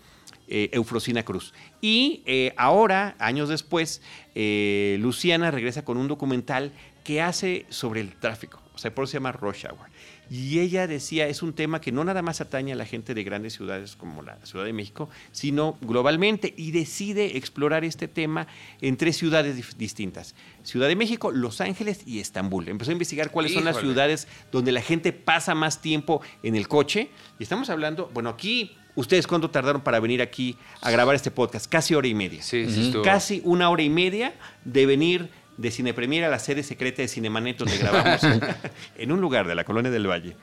Eh, 0.54 0.68
Eufrosina 0.74 1.22
Cruz. 1.22 1.54
Y 1.80 2.22
eh, 2.26 2.52
ahora, 2.58 3.16
años 3.18 3.48
después, 3.48 4.02
eh, 4.34 4.98
Luciana 5.00 5.50
regresa 5.50 5.82
con 5.82 5.96
un 5.96 6.08
documental 6.08 6.72
que 7.04 7.22
hace 7.22 7.64
sobre 7.70 8.02
el 8.02 8.14
tráfico. 8.16 8.60
O 8.74 8.78
sea, 8.78 8.94
por 8.94 9.04
eso 9.04 9.12
se 9.12 9.16
llama 9.16 9.32
Rush 9.32 9.64
Hour. 9.64 9.88
Y 10.30 10.58
ella 10.58 10.86
decía, 10.86 11.26
es 11.26 11.42
un 11.42 11.54
tema 11.54 11.80
que 11.80 11.90
no 11.90 12.04
nada 12.04 12.20
más 12.20 12.42
atañe 12.42 12.72
a 12.74 12.76
la 12.76 12.84
gente 12.84 13.14
de 13.14 13.24
grandes 13.24 13.54
ciudades 13.54 13.96
como 13.96 14.20
la 14.20 14.36
Ciudad 14.44 14.66
de 14.66 14.74
México, 14.74 15.08
sino 15.30 15.78
globalmente. 15.80 16.52
Y 16.54 16.72
decide 16.72 17.38
explorar 17.38 17.82
este 17.84 18.06
tema 18.06 18.46
en 18.82 18.98
tres 18.98 19.16
ciudades 19.16 19.78
distintas. 19.78 20.34
Ciudad 20.64 20.88
de 20.88 20.96
México, 20.96 21.30
Los 21.30 21.62
Ángeles 21.62 22.02
y 22.04 22.20
Estambul. 22.20 22.68
Empezó 22.68 22.90
a 22.90 22.92
investigar 22.92 23.30
cuáles 23.30 23.54
son 23.54 23.64
las 23.64 23.78
ciudades 23.78 24.28
donde 24.50 24.70
la 24.70 24.82
gente 24.82 25.14
pasa 25.14 25.54
más 25.54 25.80
tiempo 25.80 26.20
en 26.42 26.56
el 26.56 26.68
coche. 26.68 27.08
Y 27.38 27.42
estamos 27.42 27.70
hablando, 27.70 28.10
bueno, 28.12 28.28
aquí 28.28 28.76
¿Ustedes 28.94 29.26
cuánto 29.26 29.50
tardaron 29.50 29.82
para 29.82 30.00
venir 30.00 30.20
aquí 30.20 30.56
a 30.80 30.90
grabar 30.90 31.14
este 31.14 31.30
podcast? 31.30 31.66
Casi 31.66 31.94
hora 31.94 32.08
y 32.08 32.14
media. 32.14 32.42
Sí, 32.42 32.70
sí, 32.70 32.92
Casi 33.02 33.40
una 33.44 33.70
hora 33.70 33.82
y 33.82 33.88
media 33.88 34.34
de 34.64 34.86
venir 34.86 35.30
de 35.56 35.70
Cine 35.70 35.94
Premier 35.94 36.24
a 36.24 36.28
la 36.28 36.38
sede 36.38 36.62
secreta 36.62 37.02
de 37.02 37.08
Cinemanet 37.08 37.58
donde 37.58 37.78
grabamos 37.78 38.20
en 38.96 39.12
un 39.12 39.20
lugar 39.20 39.46
de 39.46 39.54
la 39.54 39.64
Colonia 39.64 39.90
del 39.90 40.08
Valle 40.08 40.36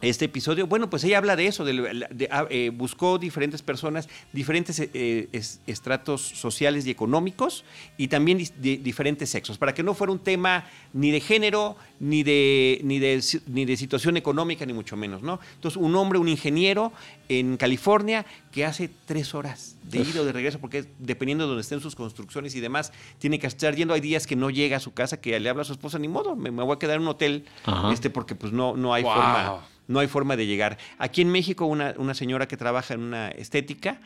este 0.00 0.26
episodio. 0.26 0.66
Bueno, 0.66 0.88
pues 0.90 1.04
ella 1.04 1.18
habla 1.18 1.36
de 1.36 1.46
eso, 1.46 1.64
de, 1.64 2.28
ah, 2.30 2.46
eh, 2.50 2.70
buscó 2.72 3.18
diferentes 3.18 3.62
personas, 3.62 4.08
diferentes 4.32 4.78
eh, 4.80 5.28
estratos 5.66 6.22
sociales 6.22 6.86
y 6.86 6.90
económicos 6.90 7.64
y 7.96 8.08
también 8.08 8.38
diferentes 8.60 9.30
sexos, 9.30 9.58
para 9.58 9.74
que 9.74 9.82
no 9.82 9.94
fuera 9.94 10.12
un 10.12 10.20
tema 10.20 10.66
ni 10.92 11.10
de 11.10 11.20
género, 11.20 11.76
ni 12.00 12.22
de, 12.22 12.80
ni 12.84 12.98
de, 12.98 13.22
ni 13.46 13.64
de 13.64 13.76
situación 13.76 14.16
económica, 14.16 14.64
ni 14.66 14.72
mucho 14.72 14.96
menos, 14.96 15.22
¿no? 15.22 15.40
Entonces, 15.54 15.76
un 15.76 15.94
hombre, 15.96 16.18
un 16.18 16.28
ingeniero 16.28 16.92
en 17.28 17.56
California 17.56 18.24
que 18.52 18.64
hace 18.64 18.88
tres 19.06 19.34
horas 19.34 19.76
de 19.82 19.98
ida 19.98 20.20
o 20.20 20.24
de 20.24 20.32
regreso, 20.32 20.58
porque 20.60 20.86
dependiendo 20.98 21.44
de 21.44 21.48
donde 21.48 21.62
estén 21.62 21.80
sus 21.80 21.96
construcciones 21.96 22.54
y 22.54 22.60
demás, 22.60 22.92
tiene 23.18 23.38
que 23.38 23.46
estar 23.46 23.74
yendo. 23.74 23.94
Hay 23.94 24.00
días 24.00 24.26
que 24.26 24.36
no 24.36 24.50
llega 24.50 24.76
a 24.76 24.80
su 24.80 24.92
casa, 24.94 25.20
que 25.20 25.38
le 25.38 25.48
habla 25.48 25.62
a 25.62 25.64
su 25.64 25.72
esposa, 25.72 25.98
ni 25.98 26.08
modo, 26.08 26.36
me, 26.36 26.50
voy 26.50 26.74
a 26.74 26.78
quedar 26.78 26.96
en 26.96 27.02
un 27.02 27.08
hotel, 27.08 27.44
este, 27.92 28.10
porque 28.10 28.34
pues 28.34 28.52
no, 28.52 28.76
no 28.76 28.94
hay 28.94 29.02
forma 29.02 29.62
no 29.88 29.98
hay 29.98 30.06
forma 30.06 30.36
de 30.36 30.46
llegar. 30.46 30.78
Aquí 30.98 31.22
en 31.22 31.30
México, 31.30 31.66
una, 31.66 31.94
una 31.98 32.14
señora 32.14 32.46
que 32.46 32.56
trabaja 32.56 32.94
en 32.94 33.00
una 33.00 33.28
estética, 33.30 34.00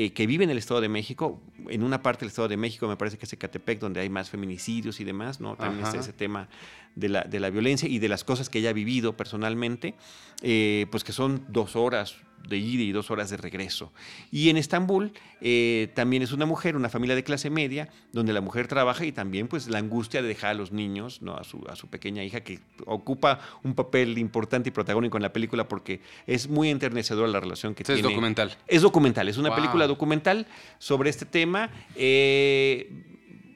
eh, 0.00 0.12
que 0.12 0.28
vive 0.28 0.44
en 0.44 0.50
el 0.50 0.58
Estado 0.58 0.80
de 0.80 0.88
México, 0.88 1.42
en 1.68 1.82
una 1.82 2.04
parte 2.04 2.20
del 2.20 2.28
Estado 2.28 2.46
de 2.46 2.56
México, 2.56 2.86
me 2.86 2.96
parece 2.96 3.18
que 3.18 3.24
es 3.24 3.32
Ecatepec, 3.32 3.80
donde 3.80 3.98
hay 3.98 4.08
más 4.08 4.30
feminicidios 4.30 5.00
y 5.00 5.04
demás, 5.04 5.40
¿no? 5.40 5.56
También 5.56 5.84
está 5.84 5.98
ese 5.98 6.12
tema 6.12 6.48
de 6.94 7.08
la, 7.08 7.22
de 7.22 7.40
la, 7.40 7.50
violencia 7.50 7.88
y 7.88 7.98
de 7.98 8.08
las 8.08 8.22
cosas 8.22 8.48
que 8.48 8.60
ella 8.60 8.70
ha 8.70 8.72
vivido 8.72 9.16
personalmente, 9.16 9.96
eh, 10.42 10.86
pues 10.92 11.02
que 11.02 11.10
son 11.10 11.44
dos 11.48 11.74
horas, 11.74 12.14
de 12.46 12.58
ida 12.58 12.82
y 12.82 12.92
dos 12.92 13.10
horas 13.10 13.30
de 13.30 13.36
regreso. 13.36 13.92
Y 14.30 14.48
en 14.48 14.56
Estambul 14.56 15.12
eh, 15.40 15.90
también 15.94 16.22
es 16.22 16.32
una 16.32 16.46
mujer, 16.46 16.76
una 16.76 16.88
familia 16.88 17.14
de 17.14 17.24
clase 17.24 17.50
media, 17.50 17.88
donde 18.12 18.32
la 18.32 18.40
mujer 18.40 18.68
trabaja 18.68 19.04
y 19.04 19.12
también 19.12 19.48
pues 19.48 19.68
la 19.68 19.78
angustia 19.78 20.22
de 20.22 20.28
dejar 20.28 20.50
a 20.50 20.54
los 20.54 20.72
niños, 20.72 21.20
¿no? 21.20 21.34
a, 21.34 21.44
su, 21.44 21.64
a 21.68 21.76
su 21.76 21.88
pequeña 21.88 22.24
hija, 22.24 22.40
que 22.40 22.60
ocupa 22.86 23.40
un 23.64 23.74
papel 23.74 24.18
importante 24.18 24.68
y 24.68 24.72
protagónico 24.72 25.16
en 25.18 25.22
la 25.22 25.32
película 25.32 25.68
porque 25.68 26.00
es 26.26 26.48
muy 26.48 26.70
enternecedora 26.70 27.28
la 27.28 27.40
relación 27.40 27.74
que 27.74 27.84
tiene. 27.84 28.00
Es 28.00 28.06
documental. 28.06 28.56
Es 28.66 28.82
documental, 28.82 29.28
es 29.28 29.36
una 29.36 29.54
película 29.54 29.86
documental 29.88 30.46
sobre 30.78 31.10
este 31.10 31.26
tema. 31.26 31.70
Eh, 31.96 33.08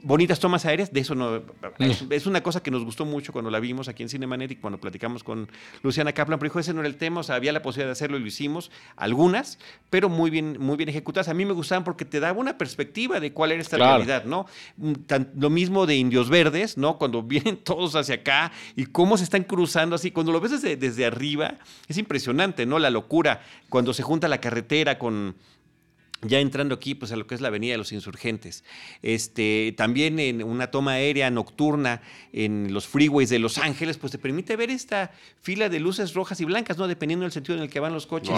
bonitas 0.03 0.41
tomas 0.41 0.67
aéreas, 0.67 0.93
de 0.93 1.01
eso 1.01 1.15
no. 1.15 1.43
Es, 1.79 2.27
una 2.27 2.43
cosa 2.43 2.63
que 2.63 2.71
nos 2.71 2.85
gustó 2.85 3.05
mucho 3.05 3.33
cuando 3.33 3.51
la 3.51 3.61
vimos 3.61 3.89
aquí 3.89 4.03
en 4.03 4.09
Cinemanet 4.09 4.51
y 4.51 4.57
cuando 4.57 4.79
platicamos 4.79 5.25
con 5.25 5.49
Luciana 5.83 6.13
Kaplan, 6.13 6.39
pero 6.39 6.51
dijo, 6.51 6.59
ese 6.59 6.75
no 6.75 6.81
era 6.81 6.89
el 6.89 6.97
tema, 6.97 7.21
o 7.21 7.23
sea, 7.23 7.37
había 7.37 7.53
la 7.53 7.63
posibilidad 7.63 7.89
de 7.89 7.93
hacerlo 7.93 8.17
y 8.17 8.21
lo 8.21 8.27
hicimos, 8.27 8.71
algunas, 8.97 9.59
pero 9.91 10.09
muy 10.09 10.31
bien, 10.31 10.57
muy 10.59 10.77
bien 10.77 10.89
ejecutadas. 10.89 11.29
A 11.29 11.35
mí 11.35 11.45
me 11.45 11.53
gustaban 11.53 11.85
porque 11.85 12.05
te 12.05 12.21
daba 12.21 12.39
una 12.39 12.59
perspectiva 12.59 13.21
de 13.21 13.33
cuál 13.33 13.53
era 13.53 13.63
esta 13.63 13.77
realidad, 13.77 14.25
¿no? 14.25 14.47
Mm, 14.77 14.93
lo 15.37 15.51
mismo 15.51 15.87
de 15.87 15.97
Indios 15.97 16.29
Verdes, 16.29 16.77
¿no? 16.77 16.99
Cuando 16.99 17.23
vienen 17.33 17.59
todos 17.59 17.95
hacia 17.95 18.17
acá 18.17 18.53
y 18.77 18.87
cómo 18.87 19.17
se 19.17 19.25
están 19.25 19.45
cruzando 19.45 19.97
así, 19.97 20.11
cuando 20.11 20.33
lo 20.33 20.41
ves 20.41 20.53
desde, 20.53 20.77
desde 20.77 21.07
arriba, 21.07 21.59
es 21.89 21.99
impresionante, 21.99 22.67
¿no? 22.67 22.79
La 22.79 22.91
locura, 22.91 23.43
cuando 23.69 23.95
se 23.95 24.03
junta 24.03 24.29
la 24.29 24.41
carretera 24.41 24.99
con 24.99 25.37
ya 26.23 26.39
entrando 26.39 26.75
aquí 26.75 26.95
pues 26.95 27.11
a 27.13 27.17
lo 27.17 27.27
que 27.27 27.35
es 27.35 27.41
la 27.41 27.49
Avenida 27.49 27.73
de 27.73 27.79
los 27.79 27.93
Insurgentes. 27.93 28.65
Este, 29.03 29.75
también 29.77 30.19
en 30.21 30.43
una 30.43 30.71
toma 30.71 30.93
aérea 30.93 31.31
nocturna 31.31 32.01
en 32.33 32.73
los 32.73 32.87
freeways 32.87 33.29
de 33.29 33.39
Los 33.39 33.59
Ángeles, 33.59 33.99
pues 33.99 34.13
te 34.13 34.19
permite 34.19 34.57
ver 34.57 34.71
esta 34.71 35.11
fila 35.43 35.69
de 35.69 35.81
luces 35.81 36.15
rojas 36.15 36.41
y 36.41 36.45
blancas, 36.45 36.79
¿no? 36.79 36.87
Dependiendo 36.87 37.25
del 37.25 37.33
sentido 37.33 37.57
en 37.57 37.65
el 37.65 37.71
que 37.71 37.81
van 37.81 37.93
los 37.93 38.07
coches. 38.07 38.35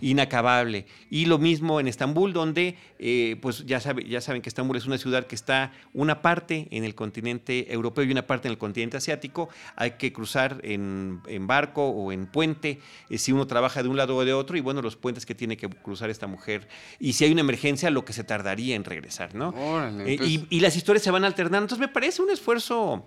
Inacabable. 0.00 0.86
Y 1.10 1.24
lo 1.24 1.38
mismo 1.38 1.80
en 1.80 1.88
Estambul, 1.88 2.32
donde 2.32 2.76
eh, 2.98 3.36
pues 3.40 3.64
ya, 3.64 3.80
sabe, 3.80 4.04
ya 4.04 4.20
saben 4.20 4.42
que 4.42 4.48
Estambul 4.48 4.76
es 4.76 4.86
una 4.86 4.98
ciudad 4.98 5.26
que 5.26 5.34
está 5.34 5.72
una 5.94 6.20
parte 6.20 6.68
en 6.70 6.84
el 6.84 6.94
continente 6.94 7.72
europeo 7.72 8.04
y 8.04 8.12
una 8.12 8.26
parte 8.26 8.48
en 8.48 8.52
el 8.52 8.58
continente 8.58 8.98
asiático. 8.98 9.48
Hay 9.76 9.92
que 9.92 10.12
cruzar 10.12 10.60
en, 10.62 11.22
barco 11.46 11.88
o 11.88 12.12
en 12.12 12.26
puente, 12.26 12.80
eh, 13.08 13.18
si 13.18 13.32
uno 13.32 13.46
trabaja 13.46 13.82
de 13.82 13.88
un 13.88 13.96
lado 13.96 14.16
o 14.16 14.24
de 14.24 14.34
otro, 14.34 14.56
y 14.56 14.60
bueno, 14.60 14.82
los 14.82 14.96
puentes 14.96 15.24
que 15.24 15.34
tiene 15.34 15.56
que 15.56 15.68
cruzar 15.68 16.10
esta 16.10 16.26
mujer. 16.26 16.68
Y 17.00 17.14
si 17.14 17.21
hay 17.24 17.32
una 17.32 17.40
emergencia, 17.40 17.90
lo 17.90 18.04
que 18.04 18.12
se 18.12 18.24
tardaría 18.24 18.76
en 18.76 18.84
regresar, 18.84 19.34
¿no? 19.34 19.54
Eh, 20.06 20.46
y, 20.50 20.60
las 20.60 20.76
historias 20.76 21.02
se 21.02 21.10
van 21.10 21.24
alternando. 21.24 21.64
Entonces 21.64 21.80
me 21.80 21.92
parece 21.92 22.22
un 22.22 22.30
esfuerzo, 22.30 23.06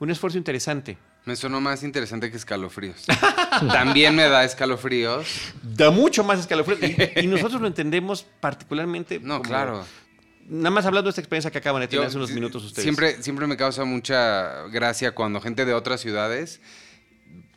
un 0.00 0.10
esfuerzo 0.10 0.38
interesante. 0.38 0.96
Me 1.24 1.34
sonó 1.34 1.60
más 1.60 1.82
interesante 1.82 2.30
que 2.30 2.36
escalofríos. 2.36 3.04
También 3.72 4.14
me 4.14 4.28
da 4.28 4.44
escalofríos. 4.44 5.26
Da 5.62 5.90
mucho 5.90 6.22
más 6.22 6.40
escalofríos. 6.40 6.80
Y, 7.16 7.26
nosotros 7.26 7.60
lo 7.60 7.66
entendemos 7.66 8.24
particularmente. 8.40 9.18
No, 9.20 9.42
claro. 9.42 9.84
Nada 10.48 10.70
más 10.70 10.86
hablando 10.86 11.08
de 11.08 11.10
esta 11.10 11.20
experiencia 11.20 11.50
que 11.50 11.58
acaban 11.58 11.80
de 11.80 11.88
tener 11.88 12.06
hace 12.06 12.16
unos 12.16 12.30
minutos 12.30 12.64
ustedes. 12.64 12.84
Siempre, 12.84 13.20
siempre 13.22 13.48
me 13.48 13.56
causa 13.56 13.84
mucha 13.84 14.68
gracia 14.68 15.12
cuando 15.12 15.40
gente 15.40 15.64
de 15.64 15.74
otras 15.74 16.00
ciudades 16.00 16.60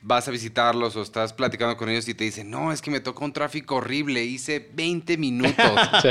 vas 0.02 0.28
a 0.28 0.32
visitarlos 0.32 0.96
o 0.96 1.02
estás 1.02 1.34
platicando 1.34 1.76
con 1.76 1.90
ellos 1.90 2.08
y 2.08 2.14
te 2.14 2.24
dicen, 2.24 2.50
no, 2.50 2.72
es 2.72 2.82
que 2.82 2.90
me 2.90 3.02
tocó 3.02 3.26
un 3.26 3.34
tráfico 3.34 3.76
horrible, 3.76 4.24
hice 4.24 4.70
20 4.74 5.18
minutos. 5.18 5.56
Sí. 6.02 6.10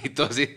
Y 0.04 0.08
tú 0.10 0.24
así, 0.24 0.48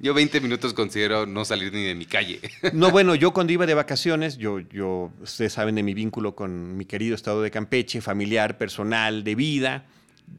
yo 0.00 0.14
20 0.14 0.40
minutos 0.40 0.74
considero 0.74 1.26
no 1.26 1.44
salir 1.44 1.72
ni 1.72 1.84
de 1.84 1.94
mi 1.94 2.06
calle. 2.06 2.40
No, 2.72 2.90
bueno, 2.90 3.14
yo 3.14 3.32
cuando 3.32 3.52
iba 3.52 3.66
de 3.66 3.74
vacaciones, 3.74 4.38
yo, 4.38 4.60
yo, 4.60 5.12
ustedes 5.20 5.52
saben 5.52 5.74
de 5.74 5.82
mi 5.82 5.94
vínculo 5.94 6.34
con 6.34 6.76
mi 6.76 6.84
querido 6.84 7.14
estado 7.14 7.42
de 7.42 7.50
Campeche, 7.50 8.00
familiar, 8.00 8.58
personal, 8.58 9.24
de 9.24 9.34
vida, 9.34 9.86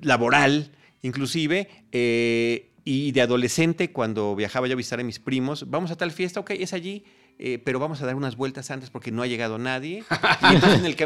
laboral, 0.01 0.71
inclusive, 1.01 1.69
eh, 1.91 2.69
y 2.83 3.11
de 3.11 3.21
adolescente, 3.21 3.91
cuando 3.91 4.35
viajaba 4.35 4.67
yo 4.67 4.73
a 4.73 4.75
visitar 4.75 4.99
a 4.99 5.03
mis 5.03 5.19
primos, 5.19 5.69
vamos 5.69 5.91
a 5.91 5.95
tal 5.95 6.11
fiesta, 6.11 6.39
ok, 6.39 6.51
es 6.51 6.73
allí, 6.73 7.05
eh, 7.41 7.57
pero 7.57 7.79
vamos 7.79 8.01
a 8.01 8.05
dar 8.05 8.15
unas 8.15 8.35
vueltas 8.35 8.69
antes 8.69 8.89
porque 8.89 9.11
no 9.11 9.23
ha 9.23 9.27
llegado 9.27 9.57
nadie. 9.57 10.03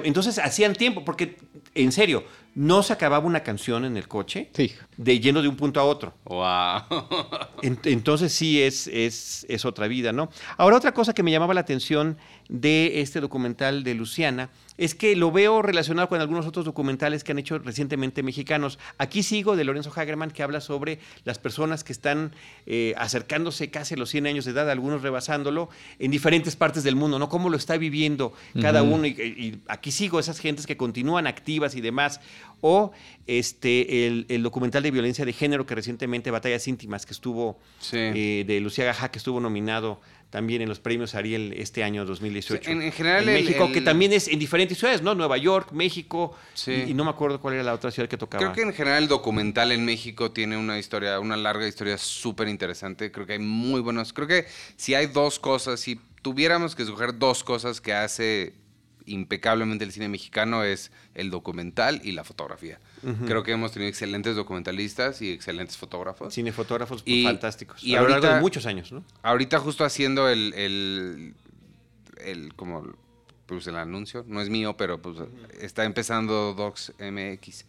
entonces, 0.03 0.39
hacían 0.39 0.73
tiempo, 0.73 1.05
porque 1.05 1.37
en 1.75 1.91
serio, 1.91 2.23
no 2.55 2.83
se 2.83 2.93
acababa 2.93 3.25
una 3.25 3.41
canción 3.41 3.85
en 3.85 3.97
el 3.97 4.07
coche 4.07 4.49
de 4.97 5.19
yendo 5.19 5.41
de 5.41 5.47
un 5.47 5.55
punto 5.55 5.79
a 5.79 5.83
otro. 5.83 6.13
Wow. 6.25 6.83
entonces 7.61 8.33
sí 8.33 8.61
es, 8.61 8.87
es, 8.87 9.45
es 9.49 9.65
otra 9.65 9.87
vida, 9.87 10.11
¿no? 10.11 10.29
Ahora, 10.57 10.77
otra 10.77 10.93
cosa 10.93 11.13
que 11.13 11.23
me 11.23 11.31
llamaba 11.31 11.53
la 11.53 11.61
atención 11.61 12.17
de 12.49 13.01
este 13.01 13.21
documental 13.21 13.83
de 13.83 13.95
Luciana 13.95 14.49
es 14.77 14.95
que 14.95 15.15
lo 15.15 15.31
veo 15.31 15.61
relacionado 15.61 16.09
con 16.09 16.19
algunos 16.19 16.47
otros 16.47 16.65
documentales 16.65 17.23
que 17.23 17.31
han 17.31 17.39
hecho 17.39 17.59
recientemente 17.59 18.23
mexicanos. 18.23 18.79
Aquí 18.97 19.21
sigo 19.21 19.55
de 19.55 19.63
Lorenzo 19.63 19.91
Hagerman, 19.95 20.31
que 20.31 20.41
habla 20.41 20.61
sobre 20.61 20.99
las 21.25 21.37
personas 21.37 21.83
que 21.83 21.93
están 21.93 22.33
eh, 22.65 22.93
acercándose 22.97 23.69
casi 23.69 23.93
a 23.93 23.97
los 23.97 24.09
100 24.09 24.27
años 24.27 24.45
de 24.45 24.51
edad, 24.51 24.69
algunos 24.69 25.01
rebasándolo, 25.03 25.69
en 25.99 26.11
diferentes 26.11 26.55
partes 26.55 26.83
del 26.83 26.95
mundo, 26.95 27.19
¿no? 27.19 27.29
Cómo 27.29 27.49
lo 27.49 27.57
está 27.57 27.77
viviendo 27.77 28.33
cada 28.59 28.83
uno. 28.83 29.05
Y, 29.05 29.61
aquí 29.67 29.91
sigo 29.91 30.19
esas 30.19 30.39
gentes 30.39 30.65
que 30.65 30.75
continúan 30.75 31.27
activas 31.27 31.75
y 31.75 31.81
demás. 31.81 32.19
O 32.61 32.91
este, 33.27 34.07
el, 34.07 34.43
documental 34.43 34.83
de 34.83 34.91
violencia 34.91 35.25
de 35.25 35.33
género 35.33 35.65
que 35.65 35.75
recientemente, 35.75 36.31
Batallas 36.31 36.67
Íntimas, 36.67 37.05
que 37.05 37.13
estuvo, 37.13 37.59
eh, 37.91 38.45
de 38.47 38.59
Lucía 38.61 38.85
Gajá, 38.85 39.11
que 39.11 39.17
estuvo 39.17 39.39
nominado 39.39 39.99
también 40.33 40.63
en 40.63 40.69
los 40.69 40.79
premios 40.79 41.13
Ariel 41.13 41.53
este 41.57 41.83
año 41.83 42.05
2018. 42.05 42.71
en, 42.71 42.91
general 42.91 43.29
en 43.29 43.35
México, 43.35 43.71
que 43.71 43.81
también 43.81 44.13
es 44.13 44.27
en 44.27 44.39
diferentes 44.39 44.79
ciudades, 44.79 45.03
¿no? 45.03 45.13
Nueva 45.13 45.37
York, 45.37 45.71
México, 45.73 46.35
y, 46.65 46.95
no 46.95 47.03
me 47.03 47.11
acuerdo 47.11 47.39
cuál 47.39 47.53
era 47.53 47.63
la 47.63 47.73
otra 47.75 47.91
ciudad 47.91 48.09
que 48.09 48.17
tocaba. 48.17 48.39
Creo 48.39 48.53
que 48.53 48.63
en 48.63 48.73
general 48.73 49.03
el 49.03 49.09
documental 49.09 49.71
en 49.71 49.85
México 49.85 50.31
tiene 50.31 50.57
una 50.57 50.79
historia, 50.79 51.19
una 51.19 51.37
larga 51.37 51.67
historia 51.67 51.99
súper 51.99 52.47
interesante. 52.47 53.11
Creo 53.11 53.27
que 53.27 53.33
hay 53.33 53.39
muy 53.39 53.79
buenos. 53.81 54.11
Creo 54.11 54.27
que 54.27 54.47
si 54.75 54.95
hay 54.95 55.05
dos 55.05 55.37
cosas, 55.37 55.79
si 55.79 55.99
tuviéramos 56.23 56.73
que 56.73 56.81
escoger 56.81 57.19
dos 57.19 57.43
cosas 57.43 57.79
que 57.79 57.93
hace 57.93 58.55
impecablemente 59.05 59.83
el 59.83 59.91
cine 59.91 60.07
mexicano 60.09 60.63
es 60.63 60.91
el 61.15 61.29
documental 61.29 62.01
y 62.03 62.11
la 62.13 62.23
fotografía. 62.23 62.79
Creo 63.25 63.43
que 63.43 63.51
hemos 63.51 63.73
tenido 63.73 63.89
excelentes 63.89 64.35
documentalistas 64.35 65.21
y 65.21 65.31
excelentes 65.31 65.77
fotógrafos. 65.77 66.33
Cinefotógrafos 66.33 67.03
y, 67.05 67.25
fantásticos. 67.25 67.83
Y 67.83 67.95
a 67.95 68.01
lo 68.01 68.07
largo 68.07 68.27
de 68.27 68.39
muchos 68.39 68.65
años, 68.65 68.91
¿no? 68.91 69.03
Ahorita 69.21 69.59
justo 69.59 69.83
haciendo 69.83 70.29
el, 70.29 70.53
el, 70.53 71.33
el 72.23 72.53
como 72.55 72.93
pues 73.45 73.67
el 73.67 73.75
anuncio, 73.75 74.23
no 74.27 74.41
es 74.41 74.49
mío, 74.49 74.77
pero 74.77 75.01
pues 75.01 75.17
está 75.59 75.83
empezando 75.83 76.53
Docs 76.53 76.93
MX, 76.99 77.65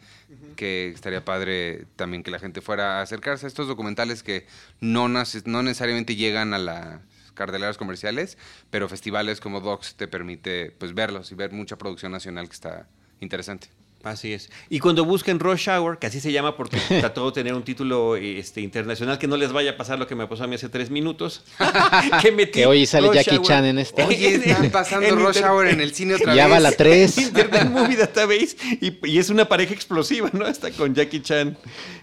que 0.57 0.88
estaría 0.88 1.25
padre 1.25 1.87
también 1.97 2.23
que 2.23 2.31
la 2.31 2.38
gente 2.38 2.61
fuera 2.61 2.99
a 2.99 3.03
acercarse 3.03 3.47
a 3.47 3.49
estos 3.49 3.67
documentales 3.67 4.23
que 4.23 4.47
no, 4.81 5.09
no 5.09 5.62
necesariamente 5.62 6.17
llegan 6.17 6.55
a 6.55 6.59
la 6.59 7.03
carteleras 7.35 7.76
comerciales, 7.76 8.38
pero 8.71 8.88
festivales 8.88 9.41
como 9.41 9.61
Docs 9.61 9.97
te 9.97 10.09
permite 10.09 10.71
pues 10.79 10.95
verlos 10.95 11.33
y 11.33 11.35
ver 11.35 11.53
mucha 11.53 11.76
producción 11.76 12.12
nacional 12.12 12.49
que 12.49 12.55
está 12.55 12.88
interesante. 13.21 13.69
Así 14.05 14.35
es. 14.35 14.51
Y 14.69 14.81
cuando 14.81 15.05
busquen 15.07 15.41
Rush 15.41 15.69
Hour, 15.71 15.99
que 15.99 16.07
así 16.07 16.21
se 16.21 16.31
llama 16.31 16.57
porque 16.57 16.77
trató 17.01 17.27
de 17.27 17.33
tener 17.33 17.55
un 17.55 17.63
título 17.63 18.17
este, 18.17 18.61
internacional, 18.61 19.19
que 19.19 19.27
no 19.27 19.37
les 19.37 19.53
vaya 19.53 19.73
a 19.73 19.77
pasar 19.79 19.99
lo 19.99 20.07
que 20.07 20.15
me 20.15 20.27
pasó 20.27 20.45
a 20.45 20.47
mí 20.47 20.55
hace 20.55 20.69
tres 20.69 20.91
minutos. 20.91 21.43
que, 22.53 22.67
hoy 22.67 22.85
sale 22.85 23.09
Jackie 23.15 23.41
Chan 23.41 23.65
en 23.65 23.79
este. 23.79 24.03
Oye, 24.03 24.35
están 24.35 24.71
pasando 24.71 25.17
Rush 25.17 25.43
Hour 25.43 25.69
en 25.69 25.81
el 25.81 25.95
cine 25.95 26.15
otra 26.15 26.35
ya 26.35 26.45
vez. 26.47 26.51
Ya 26.51 26.55
va 26.55 26.61
la 26.61 26.73
3. 26.73 27.19
Internet 27.35 27.71
Movie 27.71 27.97
Database. 27.97 28.57
Y, 28.81 29.11
y, 29.11 29.19
es 29.19 29.31
una 29.31 29.47
pareja 29.49 29.73
explosiva, 29.73 30.29
¿no? 30.33 30.47
Está 30.47 30.71
con 30.71 30.95
Jackie 30.95 31.23
Chan 31.23 31.57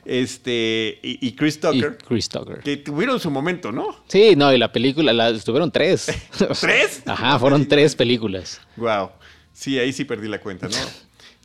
este, 0.05 0.99
y, 1.03 1.31
Chris 1.33 1.59
Tucker. 1.59 1.97
Y 2.01 2.05
Chris 2.05 2.29
Tucker. 2.29 2.59
Que 2.59 2.77
tuvieron 2.77 3.19
su 3.19 3.29
momento, 3.29 3.71
¿no? 3.71 4.03
Sí, 4.07 4.35
no, 4.35 4.51
y 4.51 4.57
la 4.57 4.71
película, 4.71 5.13
la, 5.13 5.29
estuvieron 5.29 5.71
tres. 5.71 6.11
¿Tres? 6.59 7.03
Ajá, 7.05 7.37
fueron 7.37 7.67
tres 7.67 7.95
películas. 7.95 8.59
Wow. 8.77 9.11
Sí, 9.53 9.77
ahí 9.77 9.93
sí 9.93 10.05
perdí 10.05 10.27
la 10.27 10.39
cuenta, 10.39 10.67
¿no? 10.67 10.75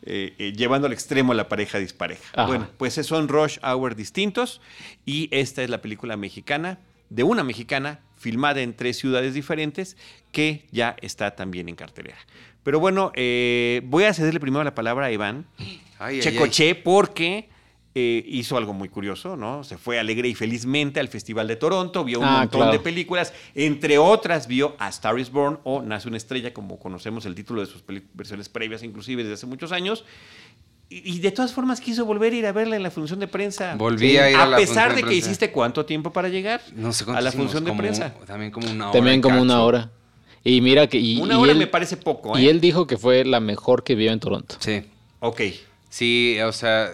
Eh, 0.09 0.35
eh, 0.39 0.53
llevando 0.53 0.87
al 0.87 0.93
extremo 0.93 1.33
a 1.33 1.35
la 1.35 1.49
pareja 1.49 1.79
dispareja. 1.79 2.47
Bueno, 2.47 2.69
pues 2.77 2.95
son 2.95 3.27
Rush 3.27 3.59
Hour 3.63 3.97
distintos 3.97 4.61
y 5.05 5.29
esta 5.33 5.65
es 5.65 5.71
la 5.71 5.83
película 5.83 6.17
mexicana, 6.17 6.79
de 7.11 7.25
una 7.25 7.43
mexicana, 7.43 7.99
filmada 8.17 8.61
en 8.61 8.75
tres 8.75 8.99
ciudades 8.99 9.35
diferentes, 9.35 9.97
que 10.31 10.65
ya 10.71 10.95
está 11.03 11.35
también 11.35 11.69
en 11.69 11.75
cartelera. 11.75 12.19
Pero 12.63 12.79
bueno, 12.79 13.11
eh, 13.17 13.83
voy 13.85 14.05
a 14.05 14.15
cederle 14.15 14.39
primero 14.39 14.63
la 14.63 14.77
palabra 14.77 15.07
a 15.07 15.13
Iván 15.13 15.47
Checoche 16.21 16.77
porque 16.77 17.49
eh, 17.99 18.23
hizo 18.29 18.59
algo 18.59 18.75
muy 18.75 18.91
curioso, 18.91 19.37
¿no? 19.38 19.65
Se 19.65 19.79
fue 19.79 19.99
alegre 19.99 20.29
y 20.29 20.35
felizmente 20.35 21.00
al 21.00 21.09
Festival 21.09 21.49
de 21.49 21.57
Toronto, 21.57 22.05
vio 22.05 22.19
un 22.21 22.26
Ah, 22.26 22.38
montón 22.41 22.59
claro. 22.61 22.73
de 22.73 22.79
películas, 22.81 23.33
entre 23.55 23.97
otras 23.97 24.47
vio 24.47 24.76
A 24.79 24.91
Star 24.91 25.19
is 25.19 25.31
Born 25.31 25.61
o 25.65 25.81
Nace 25.81 26.07
una 26.07 26.19
estrella, 26.19 26.53
como 26.53 26.79
conocemos 26.79 27.25
el 27.25 27.35
título 27.35 27.62
de 27.62 27.67
sus 27.69 27.83
versiones 28.12 28.50
previas, 28.50 28.83
inclusive 28.83 29.23
desde 29.23 29.33
hace 29.35 29.47
muchos 29.47 29.73
años. 29.73 30.05
Y, 30.91 31.15
y 31.17 31.19
de 31.21 31.31
todas 31.33 31.55
formas 31.55 31.81
quiso 31.81 32.05
volver 32.05 32.35
a 32.35 32.37
ir 32.37 32.45
a 32.47 32.53
verla 32.53 32.76
en 32.76 32.83
la 32.83 32.91
función 32.91 33.19
de 33.19 33.29
prensa. 33.29 33.75
Volví 33.76 34.19
a 34.19 34.31
ir 34.31 34.37
a 34.37 34.45
la 34.47 34.57
pesar 34.59 34.88
función 34.91 34.97
de 34.97 35.03
de 35.03 35.09
que 35.09 35.15
hiciste 35.17 35.50
cuánto 35.50 35.87
tiempo 35.87 36.12
para 36.12 36.29
llegar 36.29 36.61
No 36.75 36.93
sé 36.93 37.05
cuánto 37.07 37.19
a 37.19 37.23
la 37.23 37.31
hicimos, 37.31 37.47
función 37.47 37.65
de 37.65 37.71
como- 37.71 37.81
prensa. 37.81 38.15
También 38.26 38.50
como 38.50 38.71
una 38.71 38.85
hora. 38.91 38.93
También 38.93 39.21
como 39.23 39.41
una 39.41 39.62
hora. 39.62 39.91
Y 40.45 40.61
mira 40.61 40.87
que. 40.87 40.99
Y, 40.99 41.19
Una 41.19 41.35
y 41.35 41.37
hora 41.38 41.53
él, 41.53 41.59
me 41.59 41.67
parece 41.67 41.97
poco, 41.97 42.37
¿eh? 42.37 42.43
Y 42.43 42.49
él 42.49 42.61
dijo 42.61 42.87
que 42.87 42.99
fue 42.99 43.25
la 43.25 43.41
mejor 43.41 43.83
que 43.83 43.95
vio 43.97 44.12
en 44.12 44.21
Toronto. 44.21 44.57
Sí. 44.61 44.83
Ok. 45.21 45.41
Sí, 45.88 46.37
o 46.45 46.53
sea, 46.53 46.91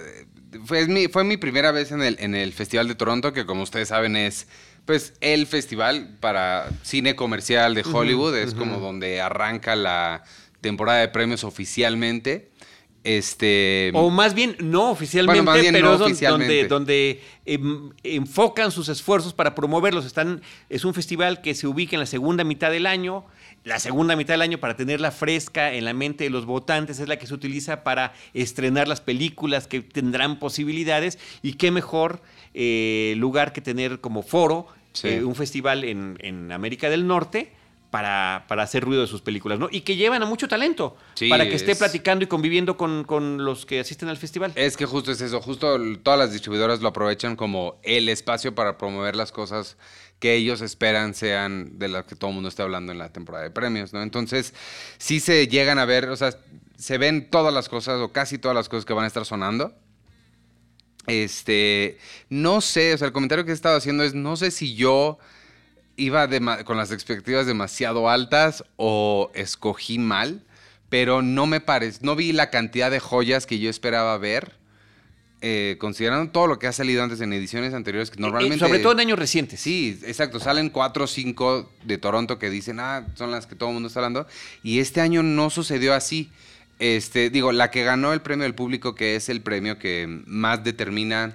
fue 0.64 0.86
mi, 0.86 1.08
fue 1.08 1.24
mi 1.24 1.36
primera 1.36 1.72
vez 1.72 1.92
en 1.92 2.02
el, 2.02 2.16
en 2.20 2.34
el 2.34 2.52
Festival 2.52 2.88
de 2.88 2.94
Toronto, 2.94 3.32
que 3.32 3.46
como 3.46 3.62
ustedes 3.62 3.88
saben 3.88 4.16
es 4.16 4.46
pues 4.84 5.14
el 5.20 5.46
festival 5.46 6.16
para 6.20 6.68
cine 6.82 7.14
comercial 7.14 7.74
de 7.74 7.84
Hollywood, 7.84 8.36
es 8.36 8.54
como 8.54 8.80
donde 8.80 9.20
arranca 9.20 9.76
la 9.76 10.24
temporada 10.60 11.00
de 11.00 11.08
premios 11.08 11.44
oficialmente. 11.44 12.50
Este 13.04 13.90
O 13.94 14.10
más 14.10 14.32
bien 14.32 14.56
no 14.60 14.90
oficialmente, 14.90 15.40
Bueno, 15.40 15.50
más 15.50 15.60
bien 15.60 15.74
pero 15.74 15.88
no 15.88 15.94
es 15.96 16.00
oficialmente. 16.00 16.68
donde, 16.68 16.68
donde 16.68 17.22
em, 17.46 17.90
enfocan 18.04 18.70
sus 18.70 18.88
esfuerzos 18.88 19.34
para 19.34 19.56
promoverlos. 19.56 20.04
Están, 20.04 20.40
es 20.68 20.84
un 20.84 20.94
festival 20.94 21.40
que 21.40 21.54
se 21.54 21.66
ubica 21.66 21.96
en 21.96 22.00
la 22.00 22.06
segunda 22.06 22.44
mitad 22.44 22.70
del 22.70 22.86
año. 22.86 23.24
La 23.64 23.78
segunda 23.78 24.16
mitad 24.16 24.34
del 24.34 24.42
año, 24.42 24.58
para 24.58 24.76
tenerla 24.76 25.12
fresca 25.12 25.72
en 25.72 25.84
la 25.84 25.94
mente 25.94 26.24
de 26.24 26.30
los 26.30 26.46
votantes, 26.46 26.98
es 26.98 27.08
la 27.08 27.16
que 27.18 27.26
se 27.28 27.34
utiliza 27.34 27.84
para 27.84 28.12
estrenar 28.34 28.88
las 28.88 29.00
películas 29.00 29.68
que 29.68 29.80
tendrán 29.82 30.38
posibilidades. 30.40 31.18
Y 31.42 31.52
qué 31.54 31.70
mejor 31.70 32.22
eh, 32.54 33.14
lugar 33.18 33.52
que 33.52 33.60
tener 33.60 34.00
como 34.00 34.22
foro 34.22 34.66
Sí. 34.94 35.08
eh, 35.08 35.24
un 35.24 35.34
festival 35.34 35.84
en, 35.84 36.18
en 36.20 36.52
América 36.52 36.90
del 36.90 37.06
Norte. 37.06 37.52
Para, 37.92 38.46
para 38.48 38.62
hacer 38.62 38.82
ruido 38.82 39.02
de 39.02 39.06
sus 39.06 39.20
películas, 39.20 39.58
¿no? 39.58 39.68
Y 39.70 39.82
que 39.82 39.96
llevan 39.96 40.22
a 40.22 40.24
mucho 40.24 40.48
talento 40.48 40.96
Sí, 41.12 41.28
para 41.28 41.46
que 41.46 41.54
esté 41.54 41.72
es- 41.72 41.78
platicando 41.78 42.24
y 42.24 42.26
conviviendo 42.26 42.78
con, 42.78 43.04
con 43.04 43.44
los 43.44 43.66
que 43.66 43.80
asisten 43.80 44.08
al 44.08 44.16
festival. 44.16 44.50
Es 44.54 44.78
que 44.78 44.86
justo 44.86 45.12
es 45.12 45.20
eso, 45.20 45.42
justo 45.42 45.76
todas 46.02 46.18
las 46.18 46.32
distribuidoras 46.32 46.80
lo 46.80 46.88
aprovechan 46.88 47.36
como 47.36 47.76
el 47.82 48.08
espacio 48.08 48.54
para 48.54 48.78
promover 48.78 49.14
las 49.14 49.30
cosas 49.30 49.76
que 50.22 50.36
ellos 50.36 50.60
esperan 50.60 51.14
sean 51.14 51.80
de 51.80 51.88
las 51.88 52.04
que 52.04 52.14
todo 52.14 52.30
el 52.30 52.34
mundo 52.34 52.48
está 52.48 52.62
hablando 52.62 52.92
en 52.92 52.98
la 52.98 53.12
temporada 53.12 53.42
de 53.42 53.50
premios, 53.50 53.92
¿no? 53.92 54.02
Entonces, 54.04 54.54
sí 54.96 55.18
se 55.18 55.48
llegan 55.48 55.80
a 55.80 55.84
ver, 55.84 56.08
o 56.10 56.14
sea, 56.14 56.38
se 56.78 56.96
ven 56.96 57.28
todas 57.28 57.52
las 57.52 57.68
cosas 57.68 58.00
o 58.00 58.12
casi 58.12 58.38
todas 58.38 58.54
las 58.54 58.68
cosas 58.68 58.84
que 58.84 58.92
van 58.92 59.02
a 59.02 59.08
estar 59.08 59.24
sonando. 59.24 59.74
Este, 61.08 61.98
no 62.28 62.60
sé, 62.60 62.94
o 62.94 62.98
sea, 62.98 63.08
el 63.08 63.12
comentario 63.12 63.44
que 63.44 63.50
he 63.50 63.54
estado 63.54 63.76
haciendo 63.76 64.04
es, 64.04 64.14
no 64.14 64.36
sé 64.36 64.52
si 64.52 64.76
yo 64.76 65.18
iba 65.96 66.28
con 66.62 66.76
las 66.76 66.92
expectativas 66.92 67.46
demasiado 67.46 68.08
altas 68.08 68.62
o 68.76 69.32
escogí 69.34 69.98
mal, 69.98 70.44
pero 70.88 71.20
no 71.22 71.48
me 71.48 71.60
parece, 71.60 71.98
no 72.02 72.14
vi 72.14 72.30
la 72.30 72.48
cantidad 72.50 72.92
de 72.92 73.00
joyas 73.00 73.44
que 73.44 73.58
yo 73.58 73.68
esperaba 73.68 74.16
ver, 74.18 74.52
eh, 75.44 75.76
considerando 75.78 76.30
todo 76.30 76.46
lo 76.46 76.58
que 76.58 76.68
ha 76.68 76.72
salido 76.72 77.02
antes 77.02 77.20
en 77.20 77.32
ediciones 77.32 77.74
anteriores, 77.74 78.10
que 78.10 78.18
Eh, 78.18 78.22
normalmente... 78.22 78.58
sobre 78.58 78.78
todo 78.78 78.92
en 78.92 79.00
años 79.00 79.18
recientes. 79.18 79.60
Sí, 79.60 80.00
exacto. 80.04 80.38
Salen 80.38 80.70
cuatro 80.70 81.04
o 81.04 81.06
cinco 81.08 81.68
de 81.84 81.98
Toronto 81.98 82.38
que 82.38 82.48
dicen, 82.48 82.78
ah, 82.78 83.06
son 83.16 83.32
las 83.32 83.46
que 83.46 83.56
todo 83.56 83.70
el 83.70 83.74
mundo 83.74 83.88
está 83.88 84.00
hablando. 84.00 84.26
Y 84.62 84.78
este 84.78 85.00
año 85.00 85.22
no 85.22 85.50
sucedió 85.50 85.94
así. 85.94 86.30
Este, 86.78 87.28
digo, 87.28 87.52
la 87.52 87.70
que 87.70 87.82
ganó 87.84 88.12
el 88.12 88.22
premio 88.22 88.44
del 88.44 88.54
público, 88.54 88.94
que 88.94 89.16
es 89.16 89.28
el 89.28 89.40
premio 89.40 89.78
que 89.78 90.06
más 90.26 90.64
determina 90.64 91.34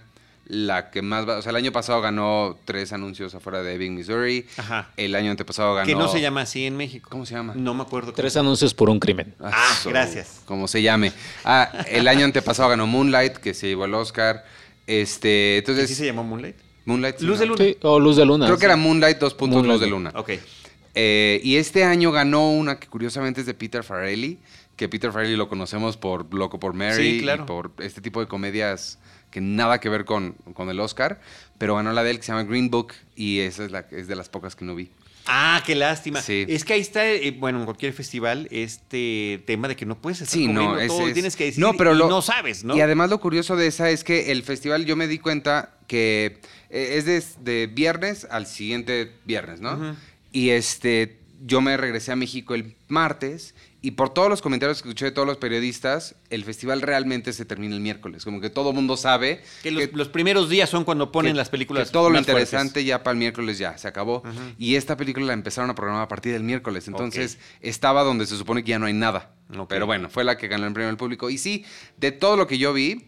la 0.50 0.90
que 0.92 1.02
más 1.02 1.28
va. 1.28 1.38
O 1.38 1.42
sea, 1.42 1.50
el 1.50 1.56
año 1.58 1.72
pasado 1.72 2.00
ganó 2.02 2.58
tres 2.66 2.94
anuncios 2.94 3.36
afuera 3.36 3.62
de 3.64 3.74
Ebbing, 3.76 3.96
Missouri. 3.96 4.46
Ajá. 4.58 4.90
El 4.98 5.14
año 5.16 5.32
antepasado 5.32 5.76
ganó. 5.76 5.86
Que 5.86 5.96
no 5.96 6.08
se 6.08 6.22
llama 6.22 6.42
así 6.42 6.66
en 6.66 6.78
México. 6.78 7.10
¿Cómo 7.12 7.26
se 7.26 7.34
llama? 7.36 7.54
No 7.56 7.74
me 7.74 7.82
acuerdo. 7.84 8.08
cómo 8.08 8.16
Tres 8.16 8.38
anuncios 8.38 8.74
por 8.74 8.90
un 8.90 9.00
crimen. 9.00 9.36
Ah, 9.42 9.76
so- 9.84 9.90
gracias. 9.90 10.42
Como 10.46 10.68
se 10.68 10.82
llame. 10.82 11.12
Ah, 11.44 11.70
el 11.90 12.08
año 12.08 12.24
antepasado 12.26 12.70
ganó 12.70 12.88
Moonlight, 12.88 13.38
que 13.38 13.54
se 13.54 13.68
llevó 13.68 13.86
el 13.86 13.94
Oscar. 13.94 14.46
Este, 14.86 15.28
¿Que 15.28 15.58
entonces. 15.60 15.90
¿Sí 15.90 15.96
se 15.96 16.06
llamó 16.06 16.24
Moonlight? 16.24 16.56
Moonlight. 16.86 17.18
sí, 17.18 17.26
Luz 17.26 17.40
de 17.40 17.46
¿no? 17.48 17.52
Luna. 17.54 17.66
Sí, 17.66 17.78
o 17.82 18.00
Luz 18.00 18.16
de 18.16 18.26
Luna. 18.26 18.46
Creo 18.46 18.58
que 18.58 18.66
era 18.66 18.78
Moonlight, 18.78 19.18
dos 19.20 19.34
puntos 19.34 19.58
Moonlight. 19.58 19.82
Luz 19.82 19.82
de 19.82 19.88
Luna. 19.90 20.12
Ok. 20.16 20.32
Eh, 20.96 21.42
y 21.44 21.58
este 21.58 21.84
año 21.84 22.12
ganó 22.12 22.50
una 22.52 22.80
que 22.80 22.88
curiosamente 22.88 23.42
es 23.42 23.46
de 23.48 23.54
Peter 23.54 23.84
Farrelly, 23.84 24.40
que 24.76 24.88
Peter 24.90 25.12
Farrelly 25.12 25.36
lo 25.36 25.48
conocemos 25.50 25.98
por 25.98 26.34
Loco 26.34 26.60
por 26.60 26.74
Mary 26.74 27.18
Sí, 27.18 27.22
claro. 27.22 27.44
y 27.44 27.46
por 27.48 27.72
este 27.80 28.02
tipo 28.02 28.20
de 28.22 28.28
comedias 28.28 28.98
que 29.38 29.41
nada 29.41 29.80
que 29.80 29.88
ver 29.89 30.04
con, 30.04 30.34
con 30.54 30.69
el 30.71 30.80
Oscar, 30.80 31.21
pero 31.60 31.76
ganó 31.76 31.93
la 31.93 32.04
de 32.04 32.10
él 32.12 32.17
que 32.17 32.23
se 32.23 32.32
llama 32.32 32.43
Green 32.43 32.71
Book 32.71 32.93
y 33.15 33.39
esa 33.39 33.65
es, 33.65 33.71
la, 33.71 33.86
es 33.91 34.08
de 34.08 34.15
las 34.15 34.30
pocas 34.30 34.56
que 34.56 34.65
no 34.65 34.73
vi. 34.73 34.89
Ah, 35.28 35.62
qué 35.65 35.76
lástima. 35.76 36.21
Sí. 36.21 36.45
Es 36.47 36.63
que 36.65 36.73
ahí 36.73 36.80
está, 36.80 37.06
eh, 37.08 37.36
bueno, 37.38 37.60
en 37.60 37.65
cualquier 37.65 37.93
festival, 37.93 38.47
este 38.50 39.43
tema 39.45 39.67
de 39.67 39.76
que 39.76 39.86
no 39.86 39.95
puedes 40.02 40.21
estar 40.21 40.34
Sí, 40.39 40.47
no, 40.47 40.80
ese 40.80 40.88
todo, 40.88 41.08
es- 41.08 41.13
tienes 41.13 41.36
que 41.36 41.43
decir 41.45 41.62
no, 41.63 41.73
pero 41.73 41.93
y 41.93 41.97
lo- 41.97 42.08
no 42.10 42.21
sabes, 42.23 42.63
¿no? 42.63 42.76
Y 42.76 42.82
además 42.82 43.10
lo 43.12 43.19
curioso 43.19 43.56
de 43.56 43.67
esa 43.67 43.89
es 43.91 44.04
que 44.04 44.32
el 44.32 44.41
festival 44.41 44.86
yo 44.86 44.95
me 44.95 45.08
di 45.08 45.19
cuenta 45.19 45.76
que 45.88 46.39
eh, 46.71 46.93
es 46.97 47.06
de, 47.06 47.23
de 47.43 47.67
viernes 47.67 48.26
al 48.32 48.47
siguiente 48.47 49.12
viernes, 49.26 49.60
¿no? 49.62 49.95
Y 50.32 50.50
este, 50.50 51.17
yo 51.45 51.62
me 51.62 51.78
regresé 51.78 52.12
a 52.12 52.15
México 52.15 52.56
el 52.56 52.73
martes 52.88 53.54
y 53.82 53.92
por 53.92 54.12
todos 54.13 54.28
los 54.30 54.42
comentarios 54.42 54.82
que 54.82 54.90
escuché 54.90 55.06
de 55.06 55.12
todos 55.12 55.28
los 55.28 55.38
periodistas, 55.38 56.16
el 56.32 56.44
festival 56.44 56.82
realmente 56.82 57.32
se 57.32 57.46
termina 57.46 57.76
el 57.76 57.82
miércoles. 57.82 58.26
Como 58.26 58.42
que 58.42 58.50
todo 58.50 58.74
mundo 58.74 58.98
sabe 58.98 59.44
que 59.62 59.70
los, 59.72 59.94
los 59.94 60.08
primeros 60.10 60.50
días 60.50 60.70
son 60.70 60.84
cuando 60.84 61.12
ponen 61.12 61.34
que- 61.34 61.38
las 61.38 61.50
películas 61.50 61.88
que 61.88 61.94
todo 61.94 62.10
lo 62.10 62.18
interesante 62.18 62.72
fuertes. 62.74 62.86
ya 62.86 63.04
para 63.04 63.12
el 63.13 63.18
miércoles 63.20 63.58
ya 63.60 63.78
se 63.78 63.88
acabó. 63.88 64.24
Y 64.58 64.76
esta 64.76 64.98
película 64.98 65.28
la 65.28 65.34
empezaron 65.34 65.70
a 65.70 65.76
programar 65.76 66.04
a 66.04 66.08
partir 66.08 66.34
del 66.34 66.44
miércoles. 66.44 66.88
Entonces 66.88 67.38
estaba 67.62 68.04
donde 68.04 68.26
se 68.26 68.36
supone 68.36 68.63
que 68.63 68.72
ya 68.72 68.80
no 68.80 68.88
hay 68.88 68.94
nada. 68.94 69.32
Pero 69.70 69.86
bueno, 69.86 70.10
fue 70.10 70.24
la 70.24 70.38
que 70.38 70.48
ganó 70.48 70.66
el 70.68 70.74
premio 70.74 70.88
del 70.88 70.98
público. 70.98 71.30
Y 71.30 71.38
sí, 71.38 71.63
de 71.98 72.12
todo 72.12 72.36
lo 72.36 72.48
que 72.48 72.58
yo 72.58 72.74
vi, 72.74 73.06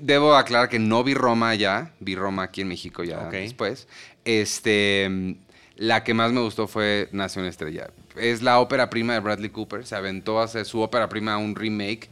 debo 0.00 0.36
aclarar 0.36 0.68
que 0.68 0.78
no 0.78 1.02
vi 1.02 1.14
Roma 1.14 1.54
ya. 1.56 1.94
Vi 2.00 2.14
Roma 2.14 2.44
aquí 2.44 2.60
en 2.60 2.68
México 2.68 3.02
ya 3.02 3.28
después. 3.42 3.88
Este. 4.24 5.36
La 5.76 6.04
que 6.04 6.14
más 6.14 6.32
me 6.32 6.40
gustó 6.40 6.66
fue 6.66 7.08
Nación 7.12 7.44
Estrella. 7.44 7.90
Es 8.16 8.42
la 8.42 8.60
ópera 8.60 8.88
prima 8.88 9.12
de 9.14 9.20
Bradley 9.20 9.50
Cooper. 9.50 9.86
Se 9.86 9.94
aventó 9.94 10.40
a 10.40 10.44
hacer 10.44 10.64
su 10.64 10.80
ópera 10.80 11.08
prima 11.08 11.34
a 11.34 11.38
un 11.38 11.54
remake, 11.54 12.08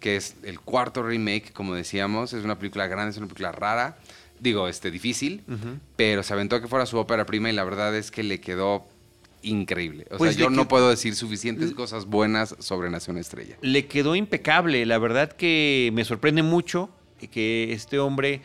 que 0.00 0.16
es 0.16 0.34
el 0.42 0.58
cuarto 0.60 1.02
remake, 1.02 1.52
como 1.52 1.74
decíamos. 1.74 2.32
Es 2.32 2.44
una 2.44 2.58
película 2.58 2.86
grande, 2.88 3.12
es 3.12 3.16
una 3.18 3.26
película 3.26 3.52
rara. 3.52 3.96
Digo, 4.40 4.66
este, 4.66 4.90
difícil. 4.90 5.42
Pero 5.96 6.22
se 6.24 6.32
aventó 6.32 6.56
a 6.56 6.60
que 6.60 6.66
fuera 6.66 6.86
su 6.86 6.98
ópera 6.98 7.24
prima 7.24 7.48
y 7.50 7.52
la 7.52 7.62
verdad 7.64 7.94
es 7.96 8.10
que 8.10 8.24
le 8.24 8.40
quedó 8.40 8.84
increíble. 9.42 10.06
O 10.10 10.16
Pues 10.18 10.34
sea, 10.34 10.44
yo 10.44 10.50
le 10.50 10.56
no 10.56 10.66
puedo 10.66 10.90
decir 10.90 11.14
suficientes 11.14 11.70
cosas 11.72 12.06
buenas 12.06 12.56
sobre 12.58 12.90
Nación 12.90 13.16
Estrella. 13.18 13.56
Le 13.60 13.86
quedó 13.86 14.16
impecable. 14.16 14.84
La 14.86 14.98
verdad 14.98 15.30
que 15.32 15.90
me 15.94 16.04
sorprende 16.04 16.42
mucho 16.42 16.90
que 17.30 17.72
este 17.72 17.98
hombre 18.00 18.42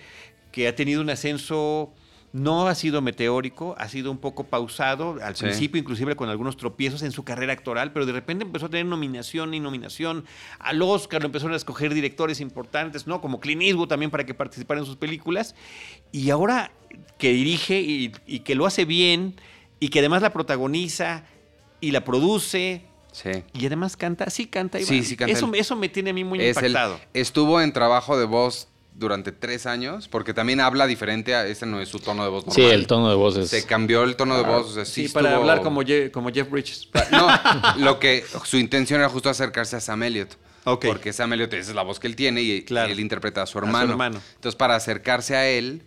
que 0.52 0.68
ha 0.68 0.76
tenido 0.76 1.02
un 1.02 1.10
ascenso 1.10 1.92
no 2.32 2.68
ha 2.68 2.76
sido 2.76 3.02
meteórico, 3.02 3.74
ha 3.80 3.90
sido 3.90 4.12
un 4.12 4.20
poco 4.20 4.44
pausado, 4.46 5.18
al 5.24 5.36
Sí. 5.36 5.46
principio 5.46 5.80
inclusive 5.80 6.16
con 6.16 6.30
algunos 6.30 6.58
tropiezos 6.58 7.02
en 7.02 7.12
su 7.12 7.24
carrera 7.24 7.54
actoral, 7.54 7.92
pero 7.92 8.06
de 8.06 8.12
repente 8.12 8.46
empezó 8.46 8.68
a 8.68 8.70
tener 8.70 8.86
nominación 8.86 9.54
y 9.56 9.60
nominación 9.60 10.26
al 10.60 10.82
Oscar, 10.82 11.22
lo 11.22 11.26
empezaron 11.26 11.54
a 11.54 11.58
escoger 11.58 11.94
directores 11.94 12.40
importantes, 12.40 13.08
¿no? 13.08 13.20
Como 13.20 13.40
Clint 13.40 13.64
Eastwood 13.64 13.88
también 13.88 14.12
para 14.12 14.26
que 14.26 14.34
participara 14.36 14.80
en 14.80 14.86
sus 14.86 14.96
películas, 14.96 15.56
y 16.12 16.30
ahora 16.30 16.72
que 17.18 17.32
dirige 17.34 17.82
y, 17.82 18.12
y 18.28 18.40
que 18.42 18.54
lo 18.56 18.66
hace 18.68 18.86
bien, 18.86 19.36
y 19.80 19.90
que 19.90 20.00
además 20.00 20.22
la 20.22 20.32
protagoniza 20.32 21.24
y 21.82 21.92
la 21.92 22.04
produce. 22.06 22.84
Sí. 23.12 23.32
Y 23.54 23.66
además 23.66 23.98
canta, 23.98 24.30
sí 24.30 24.46
canta 24.46 24.78
Iván. 24.80 24.88
Sí, 24.90 25.04
sí 25.04 25.18
canta 25.18 25.34
Eso, 25.34 25.50
eso 25.56 25.76
me 25.76 25.90
tiene 25.90 26.12
a 26.12 26.14
mí 26.14 26.24
muy 26.24 26.40
Es 26.42 26.58
el- 26.58 26.68
impactado. 26.68 27.00
estuvo 27.14 27.60
en 27.60 27.74
trabajo 27.74 28.20
de 28.20 28.26
voz 28.26 28.69
durante 29.00 29.32
tres 29.32 29.66
años, 29.66 30.08
porque 30.08 30.34
también 30.34 30.60
habla 30.60 30.86
diferente, 30.86 31.34
a, 31.34 31.48
ese 31.48 31.66
no 31.66 31.80
es 31.82 31.88
su 31.90 32.00
tono 32.00 32.24
de 32.24 32.30
voz 32.30 32.44
Sí, 32.50 32.62
normal. 32.62 32.80
el 32.80 32.88
tono 32.88 33.10
de 33.10 33.16
voz 33.16 33.38
es... 33.38 33.50
Se 33.50 33.66
cambió 33.66 34.04
el 34.04 34.16
tono 34.18 34.36
de 34.38 34.44
voz, 34.44 34.68
o 34.72 34.74
sea, 34.74 34.86
sí, 34.86 35.08
Sí, 35.08 35.14
para 35.14 35.30
estuvo- 35.30 35.42
hablar 35.42 35.62
como, 35.64 35.82
Je- 35.84 36.12
como 36.12 36.30
Jeff 36.32 36.50
Bridges. 36.50 36.90
No, 37.12 37.28
lo 37.78 37.98
que 38.00 38.24
su 38.44 38.58
intención 38.58 39.00
era 39.00 39.10
justo 39.10 39.30
acercarse 39.30 39.76
a 39.78 39.80
Sam 39.80 40.04
Elliott. 40.04 40.36
Ok. 40.66 40.86
Porque 40.86 41.14
Sam 41.14 41.34
Elliott 41.34 41.54
esa 41.54 41.70
es 41.72 41.76
la 41.76 41.82
voz 41.84 42.00
que 42.00 42.08
él 42.08 42.16
tiene 42.16 42.42
y 42.42 42.62
Claro. 42.64 42.92
él 42.92 43.00
interpreta 43.00 43.42
a 43.42 43.46
su 43.46 43.58
A 43.58 43.62
su 43.62 43.66
hermano. 43.66 43.92
hermano. 43.92 44.22
Entonces, 44.36 44.56
para 44.58 44.76
acercarse 44.76 45.36
a 45.36 45.48
él, 45.48 45.82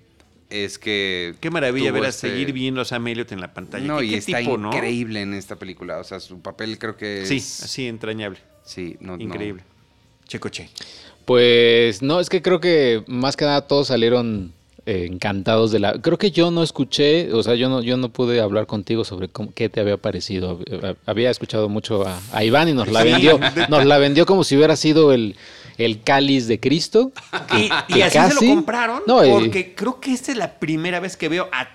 es 0.48 0.79
que. 0.79 1.35
Qué 1.40 1.51
maravilla 1.51 1.92
ver 1.92 2.07
a 2.07 2.09
este- 2.09 2.31
seguir 2.31 2.53
viendo 2.55 2.81
a 2.81 2.85
Sam 2.87 3.07
Elliott 3.09 3.31
en 3.33 3.40
la 3.42 3.53
pantalla. 3.53 3.87
No, 3.87 3.98
¿Qué, 3.98 4.07
y 4.07 4.11
qué 4.11 4.16
está 4.16 4.38
tipo, 4.38 4.57
no? 4.57 4.68
increíble 4.68 5.20
en 5.20 5.35
esta 5.35 5.57
película. 5.57 5.98
O 5.98 6.05
sea, 6.05 6.18
su 6.18 6.40
papel 6.40 6.79
creo 6.79 6.96
que 6.96 7.22
es. 7.22 7.29
Sí, 7.29 7.37
así 7.37 7.87
entrañable. 7.87 8.38
Sí, 8.64 8.96
no, 9.01 9.16
no. 9.18 9.22
Increíble. 9.22 9.62
Checoche. 10.27 10.70
Pues 11.24 12.02
no, 12.02 12.20
es 12.20 12.28
que 12.28 12.42
creo 12.42 12.61
que 12.61 13.04
más 13.06 13.37
que 13.37 13.44
nada 13.44 13.62
todos 13.62 13.88
salieron 13.88 14.52
eh, 14.87 15.06
encantados 15.11 15.70
de 15.70 15.78
la... 15.78 15.92
Creo 15.94 16.18
que 16.18 16.30
yo 16.32 16.50
no 16.50 16.62
escuché, 16.62 17.32
o 17.32 17.42
sea, 17.42 17.54
yo 17.54 17.68
no, 17.68 17.82
yo 17.82 17.96
no 17.96 18.08
pude 18.08 18.40
hablar 18.40 18.66
contigo 18.66 19.04
sobre 19.04 19.28
cómo, 19.28 19.52
qué 19.54 19.68
te 19.68 19.80
había 19.80 19.96
parecido. 19.96 20.58
Había 21.06 21.30
escuchado 21.30 21.68
mucho 21.68 22.06
a, 22.06 22.18
a 22.32 22.42
Iván 22.44 22.68
y 22.68 22.72
nos 22.72 22.88
la 22.88 23.04
vendió, 23.04 23.38
nos 23.68 23.85
la 23.85 23.98
vendió 23.98 24.26
como 24.26 24.42
si 24.42 24.56
hubiera 24.56 24.74
sido 24.74 25.12
el, 25.12 25.37
el 25.78 26.02
cáliz 26.02 26.48
de 26.48 26.58
Cristo. 26.58 27.12
Y, 27.56 27.70
y 27.88 27.94
que 27.94 28.04
así 28.04 28.18
se 28.18 28.46
lo 28.46 28.54
compraron 28.54 29.02
No, 29.06 29.24
y- 29.24 29.30
porque 29.30 29.74
creo 29.76 30.00
que 30.00 30.12
esta 30.12 30.32
es 30.32 30.38
la 30.38 30.58
primera 30.58 30.98
vez 31.00 31.16
que 31.16 31.28
veo 31.28 31.48
a... 31.52 31.68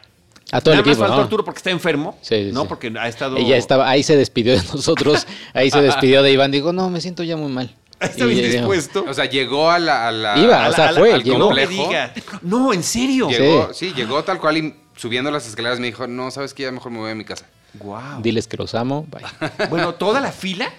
A 0.49 0.61
todo 0.61 0.73
el 0.73 0.77
Nada 0.79 0.87
más 0.87 0.93
equipo, 0.95 0.99
faltó 1.01 1.15
¿no? 1.17 1.23
Arturo 1.23 1.43
porque 1.43 1.57
está 1.57 1.71
enfermo, 1.71 2.17
Sí, 2.21 2.45
sí, 2.45 2.51
¿no? 2.53 2.61
sí. 2.61 2.67
Porque 2.69 2.93
ha 2.97 3.07
estado... 3.09 3.35
Ella 3.35 3.57
estaba, 3.57 3.89
ahí 3.89 4.01
se 4.01 4.15
despidió 4.15 4.53
de 4.53 4.63
nosotros, 4.73 5.27
ahí 5.53 5.69
se 5.69 5.81
despidió 5.81 6.23
de 6.23 6.31
Iván, 6.31 6.51
digo, 6.51 6.71
no, 6.71 6.89
me 6.89 7.01
siento 7.01 7.23
ya 7.23 7.35
muy 7.35 7.51
mal. 7.51 7.73
Está 7.99 8.25
Y 8.25 8.29
bien 8.29 8.45
ella- 8.45 8.53
dispuesto. 8.59 9.05
O 9.07 9.13
sea, 9.13 9.25
llegó 9.25 9.69
a 9.71 9.79
la. 9.79 10.07
a 10.07 10.11
la- 10.11 10.37
Iba, 10.37 10.65
a 10.65 10.69
o 10.69 10.73
sea, 10.73 10.91
la- 10.91 10.99
fue, 10.99 11.13
al 11.13 11.23
llegó. 11.23 11.39
complejo. 11.45 11.71
diga. 11.71 12.13
No, 12.41 12.73
en 12.73 12.83
serio. 12.83 13.29
Llegó, 13.29 13.73
sí. 13.73 13.93
llegó 13.95 14.23
tal 14.23 14.39
cual 14.39 14.57
y 14.57 14.73
subiendo 14.95 15.31
las 15.31 15.47
escaleras 15.47 15.79
me 15.79 15.87
dijo, 15.87 16.05
no, 16.07 16.29
¿sabes 16.31 16.53
qué? 16.53 16.63
Ya 16.63 16.71
mejor 16.71 16.91
me 16.91 16.99
voy 16.99 17.11
a 17.11 17.15
mi 17.15 17.25
casa. 17.25 17.45
Wow. 17.75 18.21
Diles 18.21 18.47
que 18.47 18.57
los 18.57 18.73
amo, 18.75 19.05
bye. 19.09 19.23
Bueno, 19.69 19.93
toda 19.95 20.19
la 20.21 20.31
fila 20.31 20.71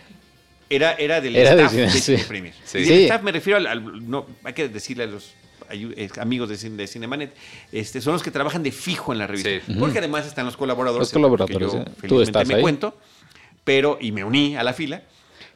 era, 0.71 0.93
era 0.95 1.21
del 1.21 1.37
Era 1.37 1.51
staff 1.53 1.73
de, 1.73 1.91
sí. 1.91 2.17
Premier. 2.29 2.55
Sí. 2.65 2.79
Y 2.79 2.85
Sí. 2.85 2.93
el 2.93 3.01
staff 3.05 3.23
me 3.23 3.33
refiero 3.33 3.57
al, 3.59 3.67
al- 3.67 4.09
no, 4.11 4.27
hay 4.45 4.53
que 4.55 4.69
decirle 4.69 5.05
a 5.05 5.07
los 5.07 5.33
eh, 5.71 6.09
amigos 6.21 6.49
de, 6.49 6.57
Cine- 6.57 6.77
de 6.77 6.87
Cinemanet, 6.87 7.35
este, 7.73 8.01
son 8.01 8.15
los 8.15 8.23
que 8.23 8.31
trabajan 8.31 8.63
de 8.63 8.73
fijo 8.73 9.13
en 9.13 9.19
la 9.19 9.27
revista. 9.27 9.51
Sí. 9.67 9.75
Porque 9.79 9.99
además 9.99 10.27
están 10.27 10.47
los 10.47 10.57
colaboradores. 10.57 11.09
Los 11.09 11.13
colaboradores, 11.13 11.59
que 11.59 11.77
yo 11.77 11.83
¿eh? 11.83 12.09
Tú 12.09 12.23
estás 12.23 12.47
me 12.49 12.55
ahí. 12.55 12.61
cuento, 12.63 12.97
pero, 13.65 13.99
y 14.01 14.13
me 14.13 14.25
uní 14.25 14.57
a 14.57 14.63
la 14.63 14.73
fila. 14.73 15.03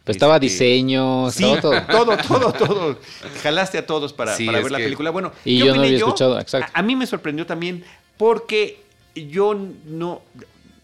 Pues 0.05 0.17
estaba 0.17 0.35
Este, 0.37 0.47
diseño, 0.47 1.31
Sí, 1.31 1.45
todo. 1.61 1.81
todo, 1.91 2.17
todo, 2.17 2.53
todo. 2.53 2.99
Jalaste 3.43 3.79
a 3.79 3.87
todos 3.87 4.13
para, 4.13 4.35
Sí, 4.37 4.47
para 4.47 4.61
ver 4.61 4.71
la 4.73 4.79
que- 4.79 4.85
película. 4.85 5.11
Bueno, 5.11 5.33
Y 5.45 5.59
¿qué 5.61 5.67
yo 5.67 5.75
no 5.77 5.83
había 5.83 5.97
escuchado, 5.97 6.41
exacto. 6.41 6.71
A, 6.75 6.81
a 6.81 6.83
mí 6.83 6.97
me 6.97 7.07
sorprendió 7.07 7.47
también 7.47 7.85
porque 8.17 8.83
yo 9.15 9.55
no... 9.87 10.23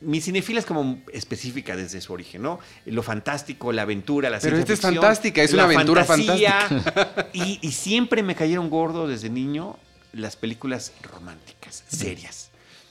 Mi 0.01 0.21
cinefila 0.21 0.61
es 0.61 0.67
como 0.67 1.01
específica 1.13 1.75
desde 1.75 2.01
su 2.01 2.13
origen, 2.13 2.41
¿no? 2.43 2.61
Lo 2.87 3.03
fantástico, 3.03 3.73
la 3.73 3.83
aventura, 3.83 4.31
la 4.31 4.39
Pero 4.39 4.57
esta 4.57 4.73
es 4.73 4.81
fantástica, 4.81 5.43
es 5.43 5.53
una 5.53 5.65
aventura 5.65 6.05
fantasía. 6.05 6.69
Y, 7.33 7.59
y 7.61 7.73
siempre 7.73 8.23
me 8.23 8.37
cayeron 8.37 8.71
gordo 8.71 9.09
desde 9.09 9.29
niño 9.29 9.77
las 10.13 10.37
películas 10.37 10.93
románticas, 11.03 11.83
serias. 11.89 12.51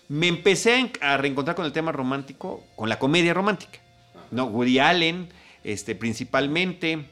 Me 0.10 0.28
empecé 0.28 0.92
a 1.00 1.16
reencontrar 1.16 1.56
con 1.56 1.66
el 1.66 1.72
tema 1.72 1.94
romántico, 1.94 2.66
con 2.76 2.90
la 2.90 3.00
comedia 3.00 3.34
romántica. 3.34 3.80
¿no? 4.32 4.46
Woody 4.48 4.80
Allen, 4.80 5.30
este, 5.68 5.94
principalmente. 5.96 7.06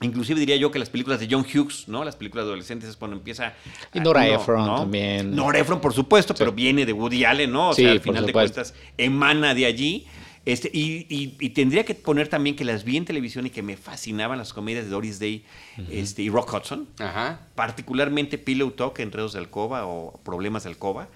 Inclusive 0.00 0.38
diría 0.38 0.54
yo 0.54 0.70
que 0.70 0.78
las 0.78 0.90
películas 0.90 1.18
de 1.18 1.26
John 1.28 1.44
Hughes, 1.44 1.88
¿no? 1.88 2.04
Las 2.04 2.14
películas 2.14 2.44
adolescentes 2.44 2.88
es 2.88 2.96
cuando 2.96 3.16
empieza... 3.16 3.54
Y 3.92 3.98
Nora 3.98 4.24
no, 4.24 4.34
Ephron 4.34 4.64
¿no? 4.66 4.76
también. 4.82 5.34
Nora 5.34 5.58
Ephron, 5.58 5.80
por 5.80 5.92
supuesto, 5.92 6.34
pero 6.36 6.52
viene 6.52 6.86
de 6.86 6.92
Woody 6.92 7.24
Allen, 7.24 7.50
¿no? 7.50 7.70
O 7.70 7.74
Sí, 7.74 7.82
sea, 7.82 7.90
al 7.90 8.00
final 8.00 8.24
de 8.24 8.32
cuentas 8.32 8.74
emana 8.96 9.54
de 9.54 9.66
allí. 9.66 10.06
Este, 10.44 10.70
y, 10.72 11.04
y- 11.10 11.36
y 11.40 11.48
tendría 11.50 11.84
que 11.84 11.96
poner 11.96 12.28
también 12.28 12.54
que 12.54 12.64
las 12.64 12.84
vi 12.84 12.96
en 12.96 13.04
televisión 13.06 13.46
y 13.46 13.50
que 13.50 13.60
me 13.62 13.76
fascinaban 13.76 14.38
las 14.38 14.52
comedias 14.52 14.84
de 14.84 14.90
Doris 14.90 15.18
Day 15.18 15.44
este, 15.90 16.22
y 16.22 16.30
Rock 16.30 16.54
Hudson 16.54 16.86
Ajá. 17.00 17.40
particularmente 17.56 18.38
Pillow 18.38 18.70
Talk, 18.70 18.98
Enredos 19.00 19.32
de 19.32 19.40
Alcoba 19.40 19.84
o 19.86 20.18
Problemas 20.24 20.62
de 20.62 20.70
Alcoba, 20.70 21.08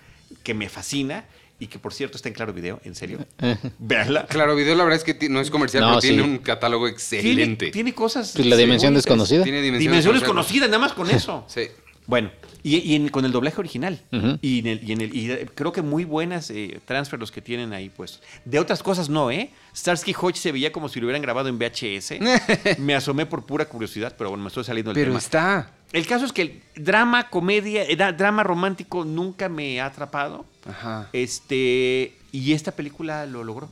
que 0.43 0.55
me 0.55 0.69
fascina 0.69 1.25
y 1.63 1.69
que 1.69 1.79
por 1.79 1.95
cierto 1.95 2.17
está 2.17 2.29
en 2.29 2.35
Claro 2.35 2.53
Video, 2.53 2.81
en 2.85 2.95
serio. 2.95 3.25
Véanla. 3.79 4.27
Claro, 4.27 4.57
video 4.57 4.75
la 4.75 4.85
verdad 4.85 5.03
es 5.07 5.15
que 5.15 5.29
no 5.29 5.41
es 5.41 5.51
comercial, 5.51 5.83
No, 5.85 5.89
pero 5.91 6.01
tiene 6.01 6.23
un 6.23 6.39
catálogo 6.39 6.89
excelente. 6.89 7.71
tiene 7.71 7.95
cosas. 7.95 8.33
Pues 8.35 8.47
la 8.47 8.57
dimensión 8.57 8.95
desconocida. 8.95 9.45
Tiene 9.45 9.61
conocidas. 9.63 10.23
conocidas, 10.25 10.69
nada 10.69 10.81
más 10.81 10.93
con 10.93 11.09
eso. 11.11 11.45
Sí. 11.49 11.69
Bueno, 12.05 12.33
y, 12.65 12.79
y 12.79 12.97
en- 12.97 13.11
con 13.11 13.25
el 13.25 13.31
doblaje 13.31 13.61
original. 13.61 14.03
Y, 14.43 14.59
en 14.59 14.67
el, 14.67 14.81
y, 14.83 14.93
en 14.93 15.01
el, 15.03 15.15
y 15.17 15.29
creo 15.55 15.71
que 15.73 15.83
muy 15.83 16.05
buenas 16.05 16.51
eh, 16.51 16.81
transfer 16.85 17.21
los 17.21 17.31
que 17.31 17.41
tienen 17.41 17.73
ahí, 17.73 17.91
pues. 17.91 18.21
De 18.45 18.59
otras 18.59 18.83
cosas 18.83 19.09
no, 19.09 19.31
¿eh? 19.31 19.51
Starsky 19.75 20.13
Hodge 20.21 20.35
se 20.37 20.51
veía 20.51 20.73
como 20.73 20.89
si 20.89 20.99
lo 20.99 21.07
hubieran 21.07 21.23
grabado 21.23 21.49
en 21.49 21.59
VHS. 21.61 22.15
me 22.79 22.97
asomé 22.97 23.25
por 23.27 23.47
pura 23.47 23.67
curiosidad, 23.67 24.17
pero 24.19 24.31
bueno, 24.31 24.43
me 24.43 24.49
estoy 24.49 24.65
saliendo 24.65 24.91
del 24.93 24.97
Pero 25.01 25.11
tema. 25.13 25.19
está. 25.21 25.71
El 25.93 26.07
caso 26.07 26.25
es 26.25 26.33
que 26.33 26.43
el 26.43 26.63
drama, 26.75 27.29
comedia, 27.29 27.85
eh, 27.85 27.97
drama 27.97 28.43
romántico 28.43 29.05
nunca 29.05 29.49
me 29.49 29.81
ha 29.81 29.87
atrapado. 29.87 30.47
Ajá. 30.67 31.09
Este, 31.13 32.17
y 32.33 32.53
esta 32.53 32.73
película 32.73 33.27
lo 33.27 33.45
logró. 33.45 33.69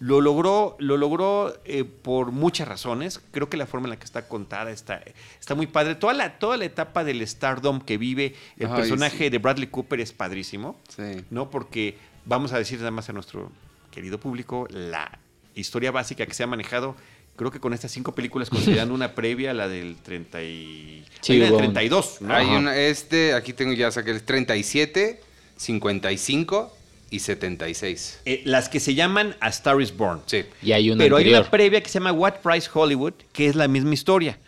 Lo 0.00 0.20
logró, 0.20 0.76
lo 0.80 0.96
logró 0.96 1.54
eh, 1.64 1.84
por 1.84 2.32
muchas 2.32 2.66
razones. 2.68 3.20
Creo 3.30 3.48
que 3.48 3.56
la 3.56 3.66
forma 3.66 3.86
en 3.86 3.90
la 3.90 3.96
que 3.96 4.04
está 4.04 4.28
contada 4.28 4.70
está, 4.70 5.02
está 5.40 5.54
muy 5.54 5.66
padre. 5.66 5.94
Toda 5.94 6.12
la, 6.12 6.38
toda 6.38 6.56
la 6.56 6.64
etapa 6.64 7.04
del 7.04 7.26
stardom 7.26 7.80
que 7.80 7.96
vive 7.96 8.34
el 8.58 8.66
Ay, 8.66 8.74
personaje 8.74 9.16
sí. 9.18 9.30
de 9.30 9.38
Bradley 9.38 9.68
Cooper 9.68 10.00
es 10.00 10.12
padrísimo. 10.12 10.78
Sí. 10.94 11.24
¿No? 11.30 11.50
Porque 11.50 11.96
vamos 12.24 12.52
a 12.52 12.58
decir 12.58 12.78
nada 12.78 12.90
más 12.90 13.08
a 13.08 13.12
nuestro 13.12 13.50
querido 13.90 14.18
público 14.18 14.66
la 14.70 15.18
historia 15.54 15.92
básica 15.92 16.26
que 16.26 16.34
se 16.34 16.42
ha 16.42 16.46
manejado. 16.46 16.96
Creo 17.36 17.50
que 17.50 17.58
con 17.58 17.72
estas 17.74 17.90
cinco 17.90 18.14
películas, 18.14 18.48
considerando 18.48 18.94
una 18.94 19.14
previa, 19.14 19.52
la 19.54 19.66
del 19.68 19.96
30 19.96 20.42
y... 20.44 21.04
Sí, 21.20 21.32
hay 21.32 21.38
una 21.38 21.44
del 21.46 21.54
hubo 21.54 21.58
un- 21.58 21.72
32, 21.74 22.20
¿no? 22.20 22.34
Hay 22.34 22.46
una, 22.46 22.76
este, 22.76 23.34
aquí 23.34 23.52
tengo 23.52 23.72
ya 23.72 23.90
saqué 23.90 24.12
el 24.12 24.22
37, 24.22 25.20
55 25.56 26.76
y 27.10 27.18
76. 27.18 28.20
Eh, 28.24 28.42
las 28.44 28.68
que 28.68 28.78
se 28.80 28.94
llaman 28.94 29.36
A 29.40 29.48
Star 29.48 29.80
is 29.80 29.96
Born. 29.96 30.20
Sí. 30.26 30.44
Y 30.62 30.72
hay 30.72 30.90
una 30.90 31.02
Pero 31.02 31.16
hay 31.16 31.28
una 31.28 31.50
previa 31.50 31.80
que 31.82 31.88
se 31.88 31.94
llama 31.98 32.12
What 32.12 32.34
Price 32.42 32.70
Hollywood, 32.72 33.14
que 33.32 33.46
es 33.48 33.56
la 33.56 33.66
misma 33.68 33.94
historia, 33.94 34.38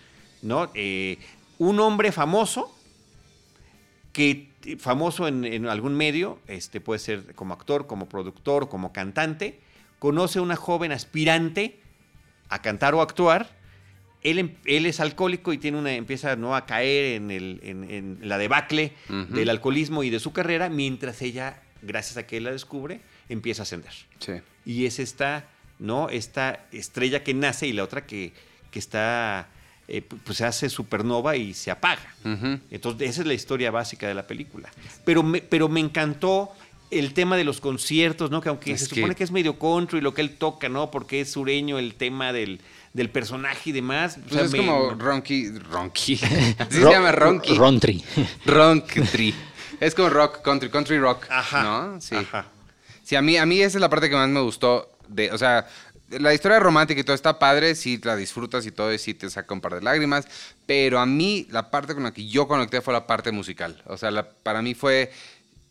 ¿no? 0.43 0.71
Eh, 0.75 1.19
un 1.59 1.81
hombre 1.81 2.13
famoso, 2.13 2.73
que 4.13 4.49
famoso 4.79 5.29
en, 5.29 5.45
en 5.45 5.67
algún 5.67 5.95
medio, 5.95 6.39
este 6.49 6.81
puede 6.81 6.99
ser 6.99 7.35
como 7.35 7.55
actor, 7.55 7.87
como 7.87 8.09
productor, 8.09 8.69
como 8.69 8.93
cantante, 8.93 9.61
conoce 9.99 10.39
a 10.39 10.43
una 10.43 10.57
joven 10.57 10.93
aspirante 10.93 11.81
a 12.49 12.63
cantar 12.63 12.95
o 12.95 13.01
actuar. 13.03 13.51
Él, 14.23 14.39
em- 14.39 14.55
él 14.65 14.87
es 14.87 14.99
alcohólico 15.01 15.53
y 15.53 15.59
tiene 15.59 15.79
una, 15.79 15.93
empieza 15.93 16.35
¿no? 16.37 16.57
a 16.57 16.67
caer 16.67 17.15
en, 17.17 17.31
el, 17.31 17.61
en- 17.63 17.91
en 17.91 18.19
la 18.23 18.39
debacle 18.39 18.93
del 19.09 19.49
alcoholismo 19.51 20.03
y 20.03 20.11
de 20.11 20.19
su 20.21 20.33
carrera, 20.33 20.69
mientras 20.69 21.23
ella, 21.23 21.63
gracias 21.83 22.17
a 22.17 22.27
que 22.27 22.39
él 22.39 22.45
la 22.45 22.53
descubre, 22.53 23.01
empieza 23.29 23.63
a 23.63 23.65
ascender 23.65 23.93
Sí. 24.19 24.33
y 24.65 24.87
es 24.87 24.99
esta, 24.99 25.45
¿no? 25.79 26.09
Esta 26.09 26.67
estrella 26.73 27.23
que 27.23 27.35
nace 27.35 27.67
y 27.69 27.73
la 27.73 27.85
otra 27.85 28.05
que, 28.07 28.33
que 28.71 28.79
está, 28.81 29.49
eh, 29.87 30.03
pu- 30.09 30.19
pues 30.25 30.39
se 30.39 30.45
hace 30.47 30.69
supernova 30.71 31.37
y 31.37 31.55
se 31.55 31.71
apaga. 31.71 32.15
Entonces, 32.71 33.11
esa 33.11 33.21
es 33.21 33.27
la 33.29 33.35
historia 33.35 33.71
básica 33.71 34.09
de 34.09 34.15
la 34.15 34.27
película. 34.27 34.71
Pero 35.05 35.23
me, 35.23 35.41
pero 35.41 35.69
me 35.69 35.79
encantó 35.81 36.51
el 36.91 37.13
tema 37.15 37.37
de 37.37 37.45
los 37.45 37.61
conciertos, 37.61 38.31
¿no? 38.31 38.41
Que 38.41 38.49
aunque 38.49 38.73
Es 38.73 38.81
se 38.81 38.87
supone 38.95 39.15
que 39.15 39.25
es 39.25 39.31
medio 39.31 39.59
country 39.59 40.01
lo 40.01 40.15
que 40.15 40.21
él 40.23 40.37
toca, 40.37 40.69
¿no? 40.69 40.91
Porque 40.91 41.21
es 41.21 41.31
sureño 41.33 41.79
el 41.79 41.95
tema 41.95 42.33
del, 42.33 42.61
del 42.93 43.11
personaje 43.11 43.71
y 43.71 43.73
demás. 43.73 44.17
O 44.19 44.21
Pues 44.23 44.33
sea, 44.35 44.45
es 44.45 44.53
me- 44.53 44.59
como 44.59 44.91
Ronky. 44.91 45.51
Ronky. 45.59 46.15
Así 46.59 46.81
se 46.81 46.81
llama 46.91 47.13
Ronky. 47.13 47.55
Rontry. 47.57 48.05
Ronktree. 48.45 49.35
Es 49.81 49.95
como 49.95 50.09
rock, 50.09 50.43
country, 50.43 50.71
country 50.71 50.99
rock. 50.99 51.27
Ajá. 51.29 51.63
¿No? 51.63 52.01
Sí. 52.01 52.15
Ajá. 52.15 52.47
Sí, 53.03 53.15
a 53.17 53.23
mí, 53.23 53.37
a 53.37 53.47
mí 53.47 53.61
esa 53.61 53.79
es 53.79 53.81
la 53.81 53.89
parte 53.91 54.09
que 54.09 54.17
más 54.17 54.29
me 54.29 54.41
gustó. 54.41 54.91
De, 55.09 55.31
o 55.31 55.39
sea, 55.39 55.67
la 56.09 56.33
historia 56.35 56.59
romántica 56.61 57.01
y 57.01 57.05
todo 57.05 57.15
está 57.15 57.39
padre, 57.39 57.75
sí 57.75 58.01
la 58.03 58.17
disfrutas 58.17 58.65
y 58.67 58.73
todo, 58.73 58.93
y 58.93 58.99
sí 58.99 59.13
te 59.15 59.29
saca 59.31 59.53
un 59.55 59.61
par 59.61 59.75
de 59.75 59.83
lágrimas. 59.83 60.27
Pero 60.67 60.99
a 60.99 61.07
mí, 61.07 61.47
la 61.51 61.71
parte 61.71 61.95
con 61.95 62.03
la 62.05 62.13
que 62.13 62.27
yo 62.27 62.49
conecté 62.49 62.81
fue 62.81 62.93
la 62.95 63.07
parte 63.07 63.31
musical. 63.33 63.83
O 63.87 63.97
sea, 63.97 64.11
la- 64.11 64.29
para 64.29 64.63
mí 64.63 64.75
fue. 64.75 65.13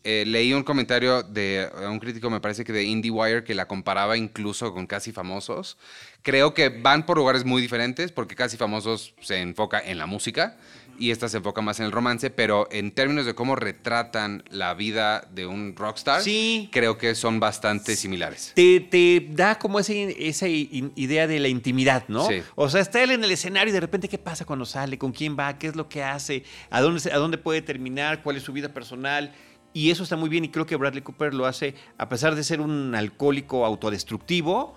Eh, 0.08 0.24
leí 0.24 0.52
un 0.52 0.62
comentario 0.62 1.22
de 1.24 1.62
eh, 1.64 1.86
un 1.88 1.98
crítico, 1.98 2.30
me 2.30 2.40
parece 2.40 2.62
que 2.64 2.72
de 2.72 2.84
IndieWire, 2.84 3.42
que 3.42 3.54
la 3.54 3.66
comparaba 3.66 4.16
incluso 4.16 4.72
con 4.72 4.86
Casi 4.86 5.10
Famosos. 5.10 5.76
Creo 6.22 6.54
que 6.54 6.68
van 6.68 7.04
por 7.06 7.16
lugares 7.18 7.44
muy 7.44 7.60
diferentes, 7.60 8.12
porque 8.12 8.34
Casi 8.36 8.56
Famosos 8.56 9.14
se 9.20 9.40
enfoca 9.40 9.80
en 9.80 9.98
la 9.98 10.06
música 10.06 10.56
y 10.98 11.10
esta 11.10 11.28
se 11.28 11.36
enfoca 11.38 11.60
más 11.60 11.78
en 11.80 11.86
el 11.86 11.92
romance, 11.92 12.30
pero 12.30 12.68
en 12.70 12.90
términos 12.90 13.26
de 13.26 13.34
cómo 13.34 13.54
retratan 13.54 14.42
la 14.50 14.72
vida 14.74 15.26
de 15.32 15.44
un 15.46 15.74
rockstar, 15.76 16.22
Sí. 16.22 16.70
creo 16.72 16.96
que 16.98 17.14
son 17.14 17.38
bastante 17.38 17.94
similares. 17.96 18.52
te, 18.54 18.80
te 18.80 19.26
da 19.30 19.58
como 19.58 19.78
ese- 19.80 20.16
esa 20.28 20.46
idea 20.48 21.26
de 21.26 21.38
la 21.40 21.48
intimidad, 21.48 22.04
¿no? 22.08 22.26
Sí. 22.26 22.42
O 22.54 22.68
sea, 22.70 22.80
está 22.80 23.02
él 23.02 23.10
en 23.10 23.22
el 23.24 23.30
escenario 23.30 23.70
y 23.70 23.74
de 23.74 23.80
repente, 23.80 24.08
¿qué 24.08 24.18
pasa 24.18 24.44
cuando 24.44 24.64
sale? 24.64 24.96
¿Con 24.98 25.12
quién 25.12 25.36
va? 25.38 25.58
¿Qué 25.58 25.66
es 25.66 25.76
lo 25.76 25.88
que 25.88 26.02
hace? 26.02 26.44
¿A 26.70 26.80
dónde, 26.80 27.12
a 27.12 27.16
dónde 27.18 27.38
puede 27.38 27.60
terminar? 27.62 28.22
¿Cuál 28.22 28.36
es 28.36 28.42
su 28.42 28.52
vida 28.52 28.72
personal? 28.72 29.32
Y 29.76 29.90
eso 29.90 30.04
está 30.04 30.16
muy 30.16 30.30
bien 30.30 30.42
y 30.42 30.48
creo 30.48 30.64
que 30.64 30.74
Bradley 30.76 31.02
Cooper 31.02 31.34
lo 31.34 31.44
hace, 31.44 31.74
a 31.98 32.08
pesar 32.08 32.34
de 32.34 32.42
ser 32.42 32.62
un 32.62 32.94
alcohólico 32.94 33.66
autodestructivo, 33.66 34.74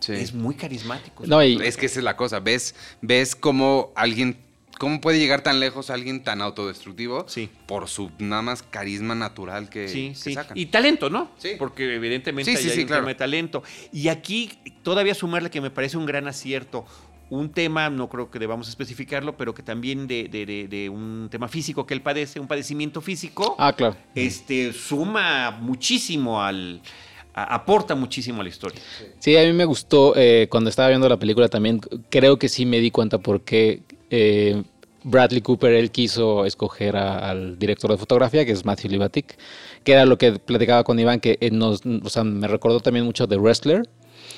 Sí. 0.00 0.12
es 0.12 0.34
muy 0.34 0.54
carismático. 0.56 1.24
No, 1.26 1.42
y, 1.42 1.56
Es 1.64 1.78
que 1.78 1.86
esa 1.86 2.00
es 2.00 2.04
la 2.04 2.16
cosa, 2.18 2.38
ves, 2.40 2.74
ves 3.00 3.34
cómo 3.34 3.92
alguien, 3.94 4.36
cómo 4.78 5.00
puede 5.00 5.18
llegar 5.18 5.42
tan 5.42 5.58
lejos 5.58 5.88
alguien 5.88 6.22
tan 6.22 6.42
autodestructivo 6.42 7.24
Sí. 7.28 7.48
por 7.66 7.88
su 7.88 8.10
nada 8.18 8.42
más 8.42 8.62
carisma 8.62 9.14
natural 9.14 9.70
que, 9.70 9.88
Sí, 9.88 10.08
que 10.10 10.14
sí. 10.16 10.34
sacan. 10.34 10.58
Y 10.58 10.66
talento, 10.66 11.08
¿no? 11.08 11.30
Sí. 11.38 11.52
Porque 11.58 11.94
evidentemente 11.94 12.54
Sí, 12.54 12.68
hay 12.68 12.74
sí, 12.74 12.80
un 12.82 12.86
claro. 12.88 13.02
tema 13.02 13.08
de 13.10 13.14
talento. 13.14 13.62
Y 13.90 14.08
aquí 14.08 14.50
todavía 14.82 15.14
sumarle 15.14 15.48
que 15.50 15.62
me 15.62 15.70
parece 15.70 15.96
un 15.96 16.04
gran 16.04 16.26
acierto. 16.28 16.84
Un 17.32 17.48
tema, 17.50 17.88
no 17.88 18.10
creo 18.10 18.30
que 18.30 18.38
debamos 18.38 18.68
especificarlo, 18.68 19.36
pero 19.38 19.54
que 19.54 19.62
también 19.62 20.06
de, 20.06 20.28
de- 20.28 20.44
de- 20.44 20.68
de 20.68 20.88
un 20.90 21.28
tema 21.30 21.48
físico 21.48 21.86
que 21.86 21.94
él 21.94 22.02
padece, 22.02 22.38
un 22.40 22.46
padecimiento 22.46 23.00
físico, 23.00 23.56
ah, 23.58 23.72
claro. 23.72 23.96
este, 24.14 24.72
suma 24.74 25.50
muchísimo 25.50 26.42
al. 26.42 26.80
a- 27.34 27.54
aporta 27.54 27.94
muchísimo 27.94 28.42
a 28.42 28.44
la 28.44 28.50
historia. 28.50 28.78
Sí, 29.18 29.34
a 29.36 29.42
mí 29.44 29.52
me 29.54 29.64
gustó 29.64 30.12
eh, 30.14 30.46
cuando 30.50 30.68
estaba 30.68 30.88
viendo 30.90 31.08
la 31.08 31.16
película 31.16 31.48
también. 31.48 31.80
Creo 32.10 32.38
que 32.38 32.50
sí 32.50 32.66
me 32.66 32.80
di 32.80 32.90
cuenta 32.90 33.16
porque 33.16 33.80
eh, 34.10 34.62
Bradley 35.02 35.40
Cooper 35.40 35.72
él 35.72 35.90
quiso 35.90 36.44
escoger 36.44 36.96
a- 36.96 37.30
al 37.30 37.58
director 37.58 37.90
de 37.90 37.96
fotografía, 37.96 38.44
que 38.44 38.52
es 38.52 38.66
Matthew 38.66 38.90
Libatic, 38.90 39.38
que 39.84 39.92
era 39.92 40.04
lo 40.04 40.18
que 40.18 40.32
platicaba 40.32 40.84
con 40.84 40.98
Iván, 41.00 41.18
que 41.20 41.38
eh, 41.40 41.50
nos, 41.50 41.80
o 41.86 42.10
sea, 42.10 42.24
me 42.24 42.46
recordó 42.46 42.80
también 42.80 43.06
mucho 43.06 43.26
de 43.26 43.38
Wrestler. 43.38 43.88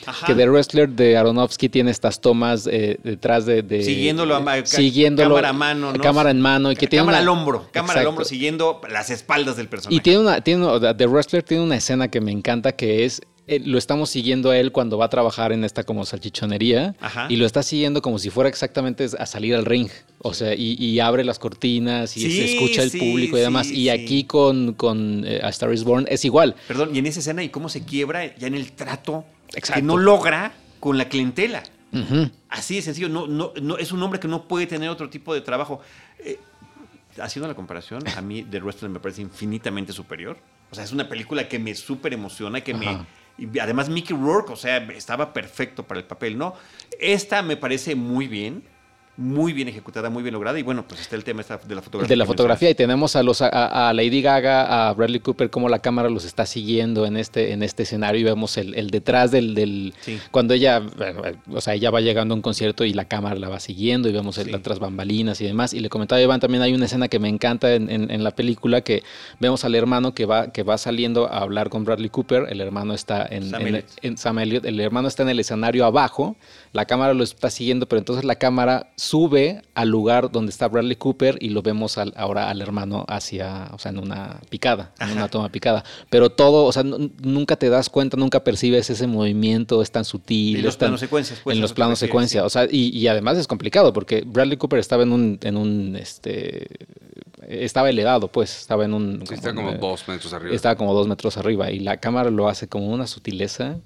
Ajá. 0.07 0.27
Que 0.27 0.35
The 0.35 0.49
Wrestler 0.49 0.89
de 0.89 1.17
Aronofsky 1.17 1.69
tiene 1.69 1.91
estas 1.91 2.21
tomas 2.21 2.67
eh, 2.67 2.99
detrás 3.03 3.47
de, 3.47 3.63
de- 3.63 3.83
Siguiéndolo 3.83 4.37
a 4.37 4.67
siguiéndolo, 4.67 5.31
cámara 5.31 5.49
a 5.49 5.53
mano, 5.53 5.93
¿no? 5.93 6.01
cámara 6.01 6.31
en 6.31 6.41
mano 6.41 6.73
y 6.73 6.77
que 6.77 6.87
tiene 6.87 7.03
cámara 7.03 7.19
una- 7.23 7.33
al 7.33 7.39
hombro, 7.39 7.69
cámara 7.73 8.01
al 8.01 8.07
hombro 8.07 8.25
siguiendo 8.25 8.81
las 8.91 9.11
espaldas 9.11 9.57
del 9.57 9.69
personaje. 9.69 9.97
Y 9.97 10.01
tiene 10.01 10.21
una, 10.21 10.41
tiene, 10.41 10.67
sea, 10.81 10.97
The 10.97 11.07
Wrestler 11.07 11.43
tiene 11.43 11.63
una 11.63 11.77
escena 11.77 12.09
que 12.09 12.21
me 12.21 12.33
encanta 12.33 12.73
que 12.73 13.05
es 13.05 13.21
eh, 13.47 13.61
lo 13.63 13.77
estamos 13.77 14.09
siguiendo 14.09 14.51
a 14.51 14.57
él 14.59 14.73
cuando 14.73 14.97
va 14.97 15.05
a 15.05 15.09
trabajar 15.11 15.53
en 15.53 15.65
esta 15.65 15.85
como 15.85 16.07
salchichonería 16.07 16.95
Ajá. 16.99 17.27
y 17.29 17.37
lo 17.37 17.45
está 17.45 17.63
siguiendo 17.63 18.01
como 18.01 18.19
si 18.19 18.31
fuera 18.31 18.49
exactamente 18.49 19.07
a 19.19 19.27
salir 19.27 19.55
al 19.55 19.67
ring. 19.67 19.89
O 20.19 20.33
sea, 20.33 20.55
y, 20.55 20.83
y 20.83 20.99
abre 21.01 21.25
las 21.25 21.39
cortinas 21.39 22.17
y 22.17 22.21
Sí, 22.21 22.31
se 22.31 22.55
escucha 22.55 22.83
el 22.83 22.91
sí, 22.91 22.99
público 22.99 23.37
y 23.37 23.41
demás. 23.41 23.67
sí, 23.67 23.75
y 23.79 23.89
aquí 23.91 24.25
con, 24.25 24.73
con 24.73 25.25
eh, 25.27 25.41
A 25.43 25.51
Star 25.51 25.73
is 25.75 25.85
Born 25.85 26.07
es 26.09 26.25
igual. 26.25 26.55
Perdón, 26.67 26.97
y 26.97 26.99
en 26.99 27.07
esa 27.07 27.21
escena 27.21 27.43
y 27.45 27.51
cómo 27.51 27.69
se 27.69 27.85
quiebra 27.85 28.35
ya 28.37 28.47
en 28.47 28.55
el 28.55 28.73
trato 28.73 29.27
Exacto. 29.57 29.81
que 29.81 29.83
no 29.83 29.97
logra 29.97 30.53
con 30.81 30.99
la 30.99 31.09
clientela. 31.09 31.63
Así 32.49 32.75
de 32.75 32.83
sencillo, 32.83 33.09
no, 33.09 33.29
no, 33.29 33.53
no, 33.63 33.79
es 33.79 33.93
un 33.93 34.03
hombre 34.03 34.19
que 34.19 34.27
no 34.27 34.49
puede 34.49 34.67
tener 34.67 34.91
otro 34.91 35.09
tipo 35.09 35.33
de 35.33 35.41
trabajo. 35.41 35.81
Eh, 36.19 36.41
haciendo 37.21 37.47
la 37.47 37.55
comparación, 37.55 38.03
a 38.09 38.21
mí 38.21 38.43
The 38.43 38.61
Wrestler 38.61 38.91
me 38.91 38.99
parece 38.99 39.23
infinitamente 39.23 39.93
superior. 39.93 40.37
O 40.71 40.75
sea, 40.75 40.83
es 40.83 40.93
una 40.93 41.09
película 41.09 41.49
que 41.49 41.59
me 41.59 41.75
súper 41.75 42.13
emociona, 42.13 42.61
que 42.63 42.75
me... 42.75 43.07
Y 43.37 43.59
además 43.59 43.89
Mickey 43.89 44.17
Rourke, 44.17 44.53
o 44.53 44.57
sea, 44.57 44.77
estaba 44.77 45.33
perfecto 45.33 45.83
para 45.85 46.01
el 46.01 46.07
papel, 46.07 46.39
¿no? 46.39 46.55
Esta 47.01 47.43
me 47.43 47.57
parece 47.57 47.97
muy 47.97 48.29
bien, 48.29 48.63
muy 49.17 49.53
bien 49.53 49.69
ejecutada, 49.69 50.11
muy 50.11 50.23
bien 50.23 50.33
lograda. 50.33 50.59
Y 50.59 50.63
bueno, 50.63 50.85
pues 50.89 51.01
está 51.01 51.15
el 51.17 51.23
tema 51.25 51.43
de 51.43 51.75
la 51.75 51.83
fotografía. 51.83 52.09
De 52.09 52.17
la 52.17 52.27
fotografía 52.27 52.71
y 52.71 52.75
tenemos 52.75 53.15
a 53.17 53.23
los 53.23 53.43
a, 53.43 53.89
a 53.89 53.93
Lady 53.93 54.23
Gaga, 54.23 54.89
a 54.89 54.93
Bradley 54.95 55.21
Cooper, 55.21 55.51
como 55.51 55.69
la 55.69 55.79
cámara 55.79 56.09
los 56.11 56.25
está 56.25 56.47
siguiendo 56.47 57.07
en 57.07 57.17
este, 57.17 57.53
en 57.53 57.63
este 57.63 57.85
escenario 57.85 58.21
y 58.21 58.25
vemos 58.25 58.57
el, 58.57 58.75
el 58.75 58.91
detrás 58.91 59.31
del, 59.31 59.55
del 59.55 59.95
Sí. 60.01 60.19
cuando 60.31 60.55
ella, 60.55 60.83
eh, 61.01 61.37
o 61.53 61.61
sea, 61.61 61.75
ella 61.75 61.91
va 61.91 62.01
llegando 62.01 62.35
a 62.35 62.37
un 62.37 62.43
concierto 62.43 62.85
y 62.85 62.93
la 62.93 63.05
cámara 63.07 63.37
la 63.37 63.49
va 63.49 63.61
siguiendo 63.61 64.09
y 64.09 64.13
vemos 64.13 64.37
el- 64.39 64.47
Sí. 64.47 64.51
las 64.51 64.61
otras 64.61 64.79
bambalinas 64.81 65.41
y 65.41 65.45
demás. 65.47 65.73
Y 65.75 65.81
le 65.81 65.89
comentaba 65.89 66.19
a 66.19 66.23
Iván, 66.23 66.41
también 66.41 66.63
hay 66.63 66.75
una 66.75 66.87
escena 66.87 67.09
que 67.09 67.19
me 67.19 67.29
encanta 67.29 67.73
en, 67.75 67.89
en- 67.91 68.11
en 68.11 68.25
la 68.25 68.33
película 68.33 68.81
que 68.81 69.03
vemos 69.41 69.65
al 69.65 69.75
hermano 69.75 70.13
que 70.15 70.27
va, 70.27 70.51
que 70.53 70.63
va 70.65 70.77
saliendo 70.77 71.27
a 71.29 71.39
hablar 71.39 71.71
con 71.71 71.85
Bradley 71.85 72.09
Cooper. 72.11 72.47
El 72.51 72.61
hermano 72.61 72.95
está 72.95 73.27
en, 73.31 73.51
Sam 73.51 73.61
en- 73.63 73.67
Elliott. 73.69 73.85
en 74.03 74.19
Sam 74.19 74.39
Elliott. 74.41 74.65
El 74.65 74.81
hermano 74.81 75.07
está 75.09 75.23
en 75.23 75.29
el 75.29 75.39
escenario 75.41 75.85
abajo, 75.87 76.37
la 76.73 76.85
cámara 76.85 77.15
lo 77.15 77.23
está 77.25 77.49
siguiendo, 77.51 77.87
pero 77.87 77.99
entonces 78.01 78.25
la 78.25 78.35
cámara 78.35 78.89
sube 79.05 79.63
al 79.75 79.89
lugar 79.89 80.31
donde 80.31 80.51
está 80.51 80.67
Bradley 80.69 80.97
Cooper 80.97 81.37
y 81.41 81.51
lo 81.51 81.63
vemos 81.63 81.99
al- 81.99 82.15
ahora 82.17 82.49
al 82.49 82.61
hermano 82.63 83.05
hacia, 83.09 83.69
o 83.73 83.79
sea, 83.79 83.91
en 83.91 83.99
una 83.99 84.41
picada, 84.49 84.93
en 85.01 85.11
una 85.13 85.29
toma 85.29 85.51
picada. 85.51 85.85
Pero 86.11 86.31
todo, 86.31 86.65
o 86.65 86.73
sea, 86.73 86.83
nu- 86.83 87.11
nunca 87.23 87.57
te 87.57 87.69
das 87.69 87.91
cuenta, 87.91 88.17
nunca 88.17 88.43
percibes 88.43 88.89
ese 88.91 89.07
movimiento, 89.07 89.83
es 89.83 89.91
tan 89.91 90.05
sutil. 90.05 90.57
En 90.57 90.63
los 90.65 90.77
planos 90.77 91.01
secuencias, 91.01 91.41
pues, 91.45 91.55
en 91.57 91.61
los 91.61 91.73
planos 91.73 91.99
secuencia. 91.99 92.41
sí. 92.41 92.47
O 92.47 92.51
sea, 92.51 92.67
y, 92.71 92.97
y 92.97 93.07
además 93.09 93.37
es 93.37 93.47
complicado 93.47 93.93
porque 93.93 94.23
Bradley 94.27 94.57
Cooper 94.57 94.79
estaba 94.79 95.03
en 95.03 95.13
un, 95.13 95.39
en 95.43 95.57
un, 95.57 95.97
este, 95.97 96.67
estaba 97.49 97.91
elevado, 97.91 98.29
pues, 98.29 98.59
estaba 98.61 98.85
en 98.85 98.95
un... 98.95 99.25
Sí, 99.29 99.35
está 99.35 99.55
como 99.55 99.71
eh, 99.71 99.79
dos 99.79 100.09
metros 100.09 100.33
arriba. 100.33 100.55
Estaba 100.55 100.77
como 100.77 100.95
dos 100.95 101.07
metros 101.07 101.37
arriba 101.37 101.71
y 101.71 101.81
la 101.81 101.99
cámara 101.99 102.31
lo 102.31 102.49
hace 102.49 102.69
como 102.69 102.89
una 102.89 103.07
sutileza. 103.07 103.77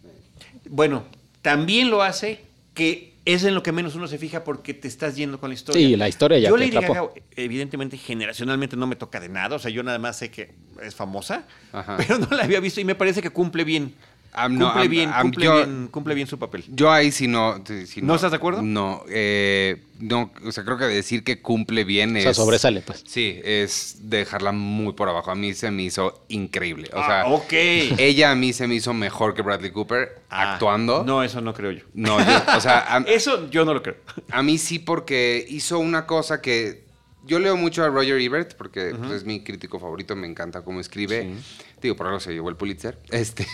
Bueno, 0.68 1.02
también 1.42 1.90
lo 1.90 2.02
hace 2.02 2.40
que 2.74 3.07
es 3.34 3.44
en 3.44 3.54
lo 3.54 3.62
que 3.62 3.72
menos 3.72 3.94
uno 3.94 4.08
se 4.08 4.16
fija 4.16 4.42
porque 4.42 4.72
te 4.72 4.88
estás 4.88 5.14
yendo 5.14 5.38
con 5.38 5.50
la 5.50 5.54
historia. 5.54 5.86
Sí, 5.86 5.96
la 5.96 6.08
historia 6.08 6.38
ya 6.38 6.48
Yo 6.48 6.56
Lady. 6.56 6.70
Gaga, 6.70 7.10
evidentemente, 7.36 7.98
generacionalmente 7.98 8.74
no 8.74 8.86
me 8.86 8.96
toca 8.96 9.20
de 9.20 9.28
nada. 9.28 9.56
O 9.56 9.58
sea, 9.58 9.70
yo 9.70 9.82
nada 9.82 9.98
más 9.98 10.16
sé 10.16 10.30
que 10.30 10.54
es 10.82 10.94
famosa, 10.94 11.46
Ajá. 11.72 11.96
pero 11.98 12.18
no 12.18 12.34
la 12.34 12.44
había 12.44 12.60
visto 12.60 12.80
y 12.80 12.84
me 12.84 12.94
parece 12.94 13.20
que 13.20 13.30
cumple 13.30 13.64
bien. 13.64 13.94
Cumple 14.32 14.88
bien, 14.88 15.10
cumple 15.20 15.44
yo- 15.44 15.56
bien, 15.56 15.88
cumple 15.90 16.14
bien 16.14 16.26
su 16.26 16.38
papel. 16.38 16.64
Yo 16.68 16.92
ahí 16.92 17.10
sí 17.10 17.26
no. 17.26 17.62
¿No 18.02 18.14
estás 18.14 18.30
de 18.30 18.36
acuerdo? 18.36 18.62
No, 18.62 19.02
eh, 19.08 19.82
no, 19.98 20.30
o 20.46 20.52
sea, 20.52 20.64
creo 20.64 20.78
que 20.78 20.84
decir 20.84 21.24
que 21.24 21.40
cumple 21.42 21.82
bien 21.84 22.14
O 22.14 22.18
es... 22.18 22.22
sea, 22.24 22.34
sobresale, 22.34 22.80
pues. 22.82 23.02
Sí, 23.06 23.40
es 23.42 23.96
dejarla 24.02 24.52
muy 24.52 24.92
por 24.92 25.08
abajo. 25.08 25.30
A 25.30 25.34
mí 25.34 25.54
se 25.54 25.70
me 25.70 25.82
hizo 25.82 26.24
increíble. 26.28 26.88
O 26.92 27.04
sea, 27.04 27.22
Ah, 27.22 27.26
ok. 27.28 27.52
ella 27.52 28.30
a 28.30 28.34
mí 28.36 28.52
se 28.52 28.68
me 28.68 28.74
hizo 28.76 28.92
mejor 28.94 29.34
que 29.34 29.42
Bradley 29.42 29.70
Cooper 29.72 30.20
Ah, 30.30 30.52
actuando. 30.52 31.02
No, 31.04 31.22
eso 31.22 31.40
no 31.40 31.52
creo 31.54 31.72
yo. 31.72 31.84
No, 31.94 32.18
yo- 32.20 32.42
o 32.56 32.60
sea, 32.60 32.94
a, 32.96 32.98
Eso 33.08 33.50
yo 33.50 33.64
no 33.64 33.74
lo 33.74 33.82
creo. 33.82 33.96
a 34.30 34.42
mí 34.42 34.58
sí 34.58 34.78
porque 34.78 35.44
hizo 35.48 35.78
una 35.80 36.06
cosa 36.06 36.40
que 36.40 36.86
yo 37.28 37.38
leo 37.38 37.56
mucho 37.56 37.84
a 37.84 37.88
Roger 37.88 38.18
Ebert 38.20 38.54
porque 38.54 38.94
pues, 38.98 39.12
es 39.12 39.24
mi 39.24 39.44
crítico 39.44 39.78
favorito, 39.78 40.16
me 40.16 40.26
encanta 40.26 40.62
cómo 40.62 40.80
escribe. 40.80 41.34
Digo, 41.80 41.94
por 41.94 42.06
algo 42.06 42.18
se 42.18 42.32
llevó 42.32 42.48
el 42.48 42.56
Pulitzer. 42.56 42.98
Este 43.10 43.46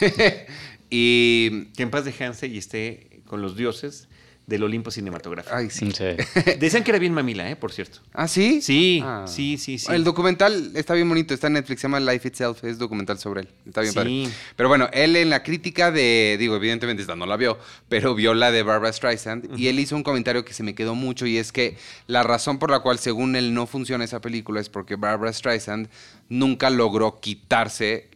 y 0.91 1.67
Que 1.73 1.83
en 1.83 1.91
paz 1.91 2.05
descanse 2.05 2.47
y 2.47 2.57
esté 2.57 3.21
con 3.27 3.43
los 3.43 3.57
dioses 3.57 4.09
del 4.47 4.63
Olimpo 4.63 4.91
cinematográfico. 4.91 5.57
ay, 5.57 5.71
sí. 5.71 5.91
Sí. 5.93 6.05
Decían 6.61 6.85
que 6.85 6.91
era 6.91 6.99
bien 6.99 7.15
mamila, 7.15 7.49
¿eh? 7.51 7.57
Por 7.57 7.73
cierto. 7.73 8.01
¿Ah, 8.13 8.29
sí? 8.29 8.61
Sí, 8.61 9.01
Ah. 9.03 9.25
sí, 9.27 9.57
sí, 9.57 9.79
sí. 9.79 9.87
El 9.91 10.05
documental 10.05 10.73
está 10.75 10.93
bien 10.93 11.09
bonito, 11.09 11.33
está 11.33 11.47
en 11.47 11.55
Netflix, 11.55 11.81
se 11.81 11.87
llama 11.89 11.99
Life 12.01 12.29
Itself, 12.29 12.63
es 12.65 12.77
documental 12.79 13.19
sobre 13.19 13.41
él. 13.43 13.49
Está 13.67 13.81
bien 13.81 13.93
Sí. 13.93 13.97
padre. 13.99 14.29
Pero 14.57 14.69
bueno, 14.69 14.89
él 14.93 15.17
en 15.17 15.31
la 15.31 15.43
crítica 15.43 15.91
de, 15.91 16.37
digo, 16.39 16.57
evidentemente 16.57 17.01
esta 17.03 17.17
no 17.17 17.25
la 17.25 17.37
vio, 17.39 17.59
pero 17.89 18.15
vio 18.15 18.35
la 18.35 18.51
de 18.53 18.63
Barbara 18.63 18.93
Streisand 18.93 19.59
y 19.59 19.69
él 19.69 19.79
hizo 19.79 19.97
un 19.97 20.03
comentario 20.03 20.45
que 20.45 20.53
se 20.53 20.63
me 20.63 20.75
quedó 20.75 20.95
mucho 20.95 21.25
y 21.27 21.39
es 21.39 21.51
que 21.51 21.79
la 22.07 22.23
razón 22.23 22.59
por 22.59 22.71
la 22.71 22.81
cual 22.81 22.99
según 22.99 23.37
él 23.37 23.55
no 23.55 23.67
funciona 23.67 24.05
esa 24.05 24.21
película 24.21 24.61
es 24.61 24.69
porque 24.69 24.97
Barbara 24.97 25.33
Streisand 25.33 25.89
nunca 26.29 26.69
logró 26.69 27.19
quitarse 27.21 28.11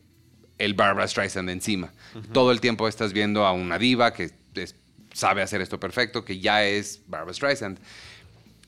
el 0.58 0.74
Barbara 0.74 1.06
Streisand 1.06 1.46
de 1.48 1.52
encima. 1.52 1.92
Todo 2.32 2.50
el 2.50 2.60
tiempo 2.60 2.88
estás 2.88 3.12
viendo 3.12 3.46
a 3.46 3.52
una 3.52 3.78
diva 3.78 4.12
que 4.12 4.30
sabe 5.12 5.42
hacer 5.42 5.60
esto 5.60 5.80
perfecto, 5.80 6.24
que 6.24 6.38
ya 6.38 6.64
es 6.64 7.02
Barbara 7.06 7.32
Streisand. 7.32 7.78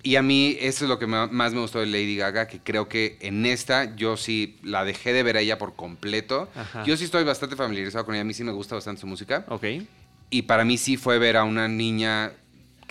Y 0.03 0.17
a 0.17 0.23
mí 0.23 0.57
eso 0.61 0.85
es 0.85 0.89
lo 0.89 0.99
que 0.99 1.07
más 1.07 1.31
me 1.31 1.61
gustó 1.61 1.81
de 1.81 1.87
Lady 1.87 2.17
Gaga, 2.17 2.49
que 2.49 2.59
creo 2.61 2.89
que 2.89 3.19
en 3.21 3.45
esta 3.45 3.95
yo 3.97 4.17
sí 4.17 4.59
la 4.63 4.85
dejé 4.85 5.13
de 5.13 5.23
ver 5.23 5.37
a 5.37 5.41
ella 5.41 5.59
por 5.59 5.77
completo. 5.77 6.49
Ajá. 6.55 6.85
Yo 6.85 6.97
sí 6.97 7.05
estoy 7.05 7.25
bastante 7.25 7.55
familiarizado 7.55 8.07
con 8.07 8.15
ella, 8.15 8.23
a 8.23 8.25
mí 8.25 8.33
sí 8.33 8.43
me 8.43 8.53
gusta 8.53 8.75
bastante 8.75 9.03
su 9.03 9.07
música. 9.07 9.45
Ok. 9.49 9.65
Y 10.31 10.43
para 10.43 10.65
mí 10.65 10.79
sí 10.79 10.97
fue 10.97 11.19
ver 11.19 11.37
a 11.37 11.45
una 11.45 11.69
niña 11.69 12.33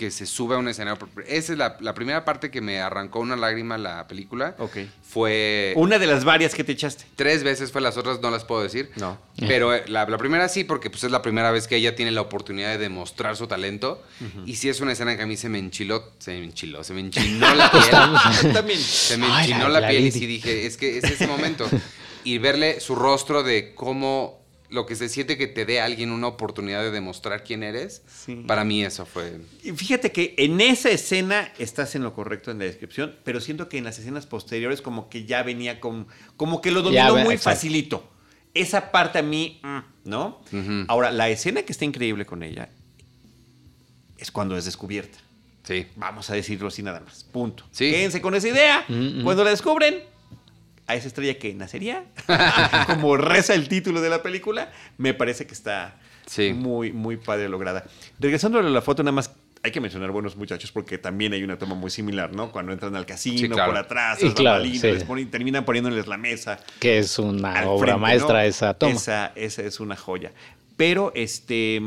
que 0.00 0.10
se 0.10 0.24
sube 0.24 0.54
a 0.54 0.58
un 0.58 0.66
escenario. 0.66 0.98
Esa 1.26 1.52
es 1.52 1.58
la, 1.58 1.76
la 1.80 1.92
primera 1.92 2.24
parte 2.24 2.50
que 2.50 2.62
me 2.62 2.80
arrancó 2.80 3.20
una 3.20 3.36
lágrima 3.36 3.76
la 3.76 4.08
película. 4.08 4.54
Ok. 4.58 4.78
Fue... 5.06 5.74
Una 5.76 5.98
de 5.98 6.06
las 6.06 6.24
varias 6.24 6.54
que 6.54 6.64
te 6.64 6.72
echaste. 6.72 7.04
Tres 7.16 7.44
veces 7.44 7.70
fue, 7.70 7.82
las 7.82 7.98
otras 7.98 8.18
no 8.22 8.30
las 8.30 8.44
puedo 8.46 8.62
decir. 8.62 8.90
No. 8.96 9.18
Pero 9.36 9.74
eh, 9.74 9.84
la, 9.88 10.06
la 10.06 10.16
primera 10.16 10.48
sí, 10.48 10.64
porque 10.64 10.88
pues 10.88 11.04
es 11.04 11.10
la 11.10 11.20
primera 11.20 11.50
vez 11.50 11.68
que 11.68 11.76
ella 11.76 11.94
tiene 11.96 12.12
la 12.12 12.22
oportunidad 12.22 12.70
de 12.70 12.78
demostrar 12.78 13.36
su 13.36 13.46
talento. 13.46 14.02
Y 14.46 14.54
sí 14.56 14.70
es 14.70 14.80
una 14.80 14.92
escena 14.92 15.18
que 15.18 15.22
a 15.24 15.26
mí 15.26 15.36
se 15.36 15.50
me 15.50 15.58
enchiló, 15.58 16.14
se 16.18 16.30
me 16.32 16.44
enchiló, 16.44 16.82
se 16.82 16.94
me 16.94 17.00
enchinó 17.00 17.54
la 17.54 17.70
piel. 17.70 18.52
También. 18.54 18.78
se 18.80 19.18
me 19.18 19.26
Ay, 19.26 19.50
enchinó 19.50 19.68
la- 19.68 19.74
la, 19.74 19.80
la 19.82 19.88
piel 19.88 20.06
y 20.06 20.12
sí 20.12 20.24
dije, 20.24 20.64
es 20.64 20.78
que 20.78 20.96
es 20.96 21.04
ese 21.04 21.26
momento. 21.26 21.68
Y 22.22 22.36
verle 22.36 22.80
su 22.80 22.94
rostro 22.94 23.42
de 23.42 23.74
cómo 23.74 24.39
lo 24.70 24.86
que 24.86 24.94
se 24.94 25.08
siente 25.08 25.36
que 25.36 25.46
te 25.46 25.66
dé 25.66 25.80
a 25.80 25.84
alguien 25.84 26.12
una 26.12 26.28
oportunidad 26.28 26.82
de 26.82 26.90
demostrar 26.90 27.42
quién 27.42 27.62
eres, 27.62 28.02
para 28.46 28.64
mí 28.64 28.84
eso 28.84 29.04
fue... 29.04 29.40
Y 29.62 29.72
fíjate 29.72 30.12
que 30.12 30.34
en 30.38 30.60
esa 30.60 30.90
escena 30.90 31.52
estás 31.58 31.94
en 31.96 32.02
lo 32.02 32.14
correcto 32.14 32.50
en 32.50 32.58
la 32.58 32.64
descripción, 32.64 33.16
pero 33.24 33.40
siento 33.40 33.68
que 33.68 33.78
en 33.78 33.84
las 33.84 33.98
escenas 33.98 34.26
posteriores 34.26 34.80
como 34.80 35.08
que 35.08 35.24
ya 35.24 35.42
venía 35.42 35.80
con, 35.80 36.06
como 36.36 36.60
que 36.60 36.70
lo 36.70 36.82
dominó 36.82 37.16
muy 37.16 37.36
facilito. 37.36 38.08
Esa 38.54 38.90
parte 38.92 39.18
a 39.18 39.22
mí, 39.22 39.60
mm, 39.62 40.08
¿no? 40.08 40.40
Ahora, 40.88 41.10
la 41.10 41.28
escena 41.28 41.62
que 41.62 41.72
está 41.72 41.84
increíble 41.84 42.24
con 42.24 42.42
ella 42.42 42.68
es 44.18 44.30
cuando 44.30 44.56
es 44.56 44.64
descubierta. 44.64 45.18
Sí. 45.64 45.86
Vamos 45.96 46.30
a 46.30 46.34
decirlo 46.34 46.68
así 46.68 46.82
nada 46.82 47.00
más. 47.00 47.24
Punto. 47.24 47.64
Quédense 47.76 48.20
con 48.20 48.34
esa 48.34 48.48
idea. 48.48 48.84
Mm, 48.88 49.20
mm. 49.20 49.24
Cuando 49.24 49.44
la 49.44 49.50
descubren, 49.50 50.02
a 50.90 50.94
esa 50.94 51.08
estrella 51.08 51.38
que 51.38 51.54
nacería, 51.54 52.04
como 52.86 53.16
reza 53.16 53.54
el 53.54 53.68
título 53.68 54.00
de 54.00 54.10
la 54.10 54.22
película, 54.22 54.72
me 54.98 55.14
parece 55.14 55.46
que 55.46 55.54
está 55.54 55.96
muy, 56.54 56.92
muy 56.92 57.16
padre 57.16 57.48
lograda. 57.48 57.84
Regresando 58.18 58.58
a 58.58 58.62
la 58.62 58.82
foto, 58.82 59.02
nada 59.02 59.12
más 59.12 59.30
hay 59.62 59.72
que 59.72 59.80
mencionar 59.80 60.10
buenos 60.10 60.36
muchachos 60.36 60.72
porque 60.72 60.98
también 60.98 61.32
hay 61.32 61.42
una 61.42 61.58
toma 61.58 61.74
muy 61.74 61.90
similar, 61.90 62.32
¿no? 62.34 62.50
Cuando 62.50 62.72
entran 62.72 62.96
al 62.96 63.06
casino 63.06 63.56
por 63.56 63.76
atrás, 63.76 64.18
terminan 65.30 65.64
poniéndoles 65.64 66.06
la 66.06 66.16
mesa. 66.16 66.58
Que 66.78 66.98
es 66.98 67.18
una 67.18 67.68
obra 67.68 67.96
maestra 67.96 68.46
esa 68.46 68.74
toma. 68.74 68.92
Esa, 68.92 69.32
esa 69.34 69.62
es 69.62 69.80
una 69.80 69.96
joya. 69.96 70.32
Pero 70.76 71.12
este 71.14 71.80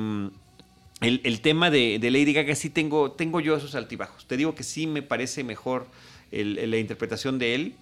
el, 1.02 1.42
tema 1.42 1.70
de, 1.70 2.00
Lady 2.02 2.32
Gaga 2.32 2.56
sí 2.56 2.70
tengo, 2.70 3.12
tengo 3.12 3.40
yo 3.40 3.58
esos 3.58 3.76
altibajos. 3.76 4.26
Te 4.28 4.38
digo 4.38 4.56
que 4.56 4.64
sí 4.64 4.88
me 4.88 5.02
parece 5.02 5.44
mejor 5.44 5.88
la 6.32 6.78
interpretación 6.78 7.40
de 7.40 7.56
él 7.56 7.76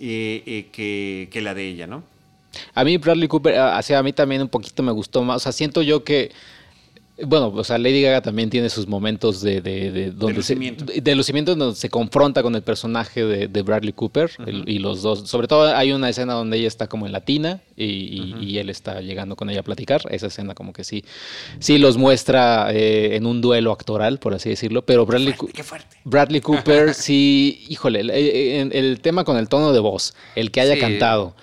eh, 0.00 0.68
eh, 0.74 1.28
que, 1.30 1.40
la 1.40 1.54
de 1.54 1.68
ella, 1.68 1.86
¿no? 1.86 2.02
A 2.74 2.84
mí 2.84 2.96
Bradley 2.98 3.28
Cooper, 3.28 3.58
hacia 3.58 3.98
a 3.98 4.02
mí 4.02 4.12
también 4.12 4.42
un 4.42 4.48
poquito 4.48 4.82
me 4.82 4.92
gustó 4.92 5.22
más. 5.22 5.36
O 5.36 5.40
sea, 5.40 5.52
siento 5.52 5.82
yo 5.82 6.04
que 6.04 6.32
bueno, 7.24 7.52
o 7.54 7.62
sea, 7.62 7.76
Lady 7.76 8.00
Gaga 8.00 8.22
también 8.22 8.48
tiene 8.48 8.70
sus 8.70 8.86
momentos 8.86 9.42
de, 9.42 9.60
de, 9.60 10.10
donde 10.10 10.36
lucimiento. 10.36 10.86
Se, 10.86 11.00
de 11.00 11.14
lucimiento 11.14 11.54
donde 11.54 11.76
se 11.76 11.90
confronta 11.90 12.42
con 12.42 12.54
el 12.54 12.62
personaje 12.62 13.24
de, 13.24 13.62
Bradley 13.62 13.92
Cooper 13.92 14.30
y 14.66 14.78
los 14.78 15.02
dos. 15.02 15.28
Sobre 15.28 15.46
todo 15.46 15.76
hay 15.76 15.92
una 15.92 16.08
escena 16.08 16.32
donde 16.32 16.56
ella 16.56 16.68
está 16.68 16.86
como 16.86 17.06
en 17.06 17.12
latina 17.12 17.60
y, 17.76 18.34
y, 18.40 18.58
él 18.58 18.70
está 18.70 19.00
llegando 19.02 19.36
con 19.36 19.50
ella 19.50 19.60
a 19.60 19.62
platicar. 19.62 20.02
Esa 20.10 20.28
escena 20.28 20.54
como 20.54 20.72
que 20.72 20.84
sí, 20.84 21.04
sí 21.58 21.76
los 21.76 21.98
muestra 21.98 22.72
eh, 22.72 23.14
en 23.16 23.26
un 23.26 23.42
duelo 23.42 23.72
actoral, 23.72 24.18
por 24.18 24.32
así 24.32 24.48
decirlo. 24.48 24.82
Pero 24.82 25.04
Bradley, 25.04 25.34
qué 25.52 25.62
fuerte, 25.62 25.98
Bradley 26.04 26.40
Cooper 26.42 26.94
sí, 26.94 27.66
híjole, 27.68 28.00
el, 28.00 28.72
el, 28.72 29.00
tema 29.00 29.24
con 29.24 29.36
el 29.36 29.48
tono 29.48 29.72
de 29.72 29.80
voz, 29.80 30.14
el 30.34 30.50
que 30.50 30.62
haya 30.62 30.78
cantado. 30.78 31.34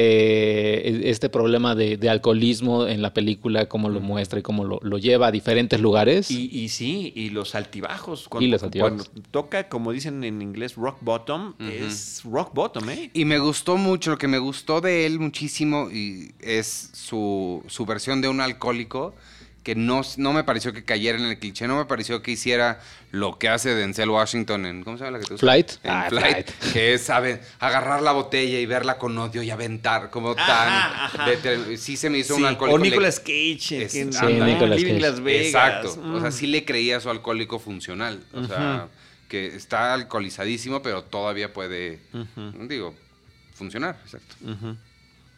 Eh, 0.00 1.00
este 1.06 1.28
problema 1.28 1.74
de, 1.74 1.98
alcoholismo 2.08 2.86
en 2.86 3.02
la 3.02 3.12
película, 3.12 3.66
cómo 3.66 3.88
lo 3.88 3.98
muestra 3.98 4.38
y 4.38 4.42
cómo 4.42 4.64
lo, 4.64 4.98
lleva 4.98 5.26
a 5.26 5.32
diferentes 5.32 5.80
lugares. 5.80 6.30
Y, 6.30 6.68
sí, 6.68 7.12
y 7.16 7.30
los 7.30 7.56
altibajos. 7.56 8.28
Cuando, 8.28 8.58
Cuando 8.78 9.04
toca, 9.32 9.68
como 9.68 9.90
dicen 9.90 10.22
en 10.22 10.40
inglés, 10.40 10.76
rock 10.76 10.98
bottom, 11.00 11.54
es 11.58 12.22
rock 12.22 12.54
bottom, 12.54 12.88
¿eh? 12.90 13.10
Y 13.12 13.24
me 13.24 13.40
gustó 13.40 13.76
mucho, 13.76 14.12
lo 14.12 14.18
que 14.18 14.28
me 14.28 14.38
gustó 14.38 14.80
de 14.80 15.04
él 15.04 15.18
muchísimo 15.18 15.90
y 15.90 16.30
es 16.38 16.90
su, 16.92 17.64
su 17.66 17.84
versión 17.84 18.20
de 18.20 18.28
un 18.28 18.40
alcohólico 18.40 19.14
que 19.68 19.74
no, 19.74 20.00
no 20.16 20.32
me 20.32 20.44
pareció 20.44 20.72
que 20.72 20.82
cayera 20.82 21.18
en 21.18 21.26
el 21.26 21.38
cliché, 21.38 21.68
no 21.68 21.76
me 21.76 21.84
pareció 21.84 22.22
que 22.22 22.30
hiciera 22.30 22.80
lo 23.10 23.38
que 23.38 23.50
hace 23.50 23.74
Denzel 23.74 24.08
Washington 24.08 24.64
en, 24.64 24.82
¿cómo 24.82 24.96
se 24.96 25.04
llama 25.04 25.18
la 25.18 25.22
que 25.22 25.34
te 25.34 25.36
Flight. 25.36 25.72
En 25.82 25.90
ah, 25.90 26.06
Flight, 26.08 26.48
que 26.72 26.94
es, 26.94 27.02
sabe, 27.02 27.42
agarrar 27.58 28.00
la 28.00 28.12
botella 28.12 28.58
y 28.58 28.64
verla 28.64 28.96
con 28.96 29.18
odio 29.18 29.42
y 29.42 29.50
aventar, 29.50 30.08
como 30.08 30.34
tan... 30.34 31.10
sí 31.76 31.98
se 31.98 32.08
me 32.08 32.16
hizo 32.16 32.34
un 32.36 32.46
alcohólico. 32.46 32.76
O 32.76 32.78
Nicolas 32.78 33.20
Cage. 33.20 33.84
Es, 33.84 33.92
sí, 33.92 34.04
Nicolas 34.06 34.82
Cage. 34.82 35.00
Las 35.00 35.20
Vegas. 35.20 35.46
Exacto. 35.48 35.88
O 36.14 36.20
sea, 36.20 36.30
mm. 36.30 36.32
sí 36.32 36.46
le 36.46 36.64
creía 36.64 36.96
a 36.96 37.00
su 37.00 37.10
alcohólico 37.10 37.58
funcional. 37.58 38.24
O 38.32 38.44
sea, 38.44 38.88
que 39.28 39.48
está 39.48 39.92
alcoholizadísimo, 39.92 40.80
pero 40.80 41.04
todavía 41.04 41.52
puede, 41.52 41.98
digo, 42.68 42.94
funcionar. 43.52 44.00
Exacto. 44.02 44.34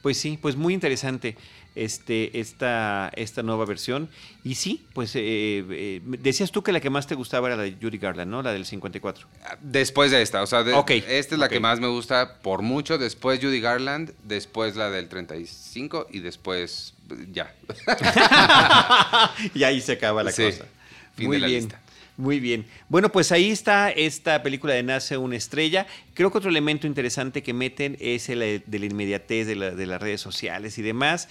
Pues 0.02 0.16
sí, 0.18 0.38
pues 0.40 0.56
muy 0.56 0.72
interesante 0.72 1.36
este, 1.80 2.38
esta, 2.40 3.10
esta 3.16 3.42
nueva 3.42 3.64
versión. 3.64 4.10
Y 4.44 4.56
sí, 4.56 4.86
pues 4.92 5.16
eh, 5.16 5.64
eh, 5.70 6.00
decías 6.04 6.52
tú 6.52 6.62
que 6.62 6.72
la 6.72 6.80
que 6.80 6.90
más 6.90 7.06
te 7.06 7.14
gustaba 7.14 7.48
era 7.48 7.56
la 7.56 7.62
de 7.62 7.76
Judy 7.80 7.96
Garland, 7.96 8.30
¿no? 8.30 8.42
La 8.42 8.52
del 8.52 8.66
54. 8.66 9.26
Después 9.60 10.10
de 10.10 10.20
esta, 10.20 10.42
o 10.42 10.46
sea, 10.46 10.60
esta 10.60 11.34
es 11.34 11.38
la 11.38 11.48
que 11.48 11.58
más 11.58 11.80
me 11.80 11.88
gusta 11.88 12.38
por 12.42 12.60
mucho. 12.60 12.98
Después 12.98 13.40
Judy 13.40 13.60
Garland, 13.60 14.12
después 14.24 14.76
la 14.76 14.90
del 14.90 15.08
35 15.08 16.08
y 16.10 16.20
después 16.20 16.94
ya. 17.32 17.54
y 19.54 19.64
ahí 19.64 19.80
se 19.80 19.92
acaba 19.92 20.22
la 20.22 20.32
cosa. 20.32 20.66
Muy 21.16 21.40
bien. 21.40 21.72
Muy 22.20 22.38
bien. 22.38 22.66
Bueno, 22.90 23.10
pues 23.10 23.32
ahí 23.32 23.50
está 23.50 23.88
esta 23.88 24.42
película 24.42 24.74
de 24.74 24.82
Nace 24.82 25.16
una 25.16 25.36
estrella. 25.36 25.86
Creo 26.12 26.30
que 26.30 26.36
otro 26.36 26.50
elemento 26.50 26.86
interesante 26.86 27.42
que 27.42 27.54
meten 27.54 27.96
es 27.98 28.28
el 28.28 28.62
de 28.66 28.78
la 28.78 28.84
inmediatez 28.84 29.46
de, 29.46 29.54
de 29.54 29.86
las 29.86 30.02
redes 30.02 30.20
sociales 30.20 30.76
y 30.76 30.82
demás 30.82 31.30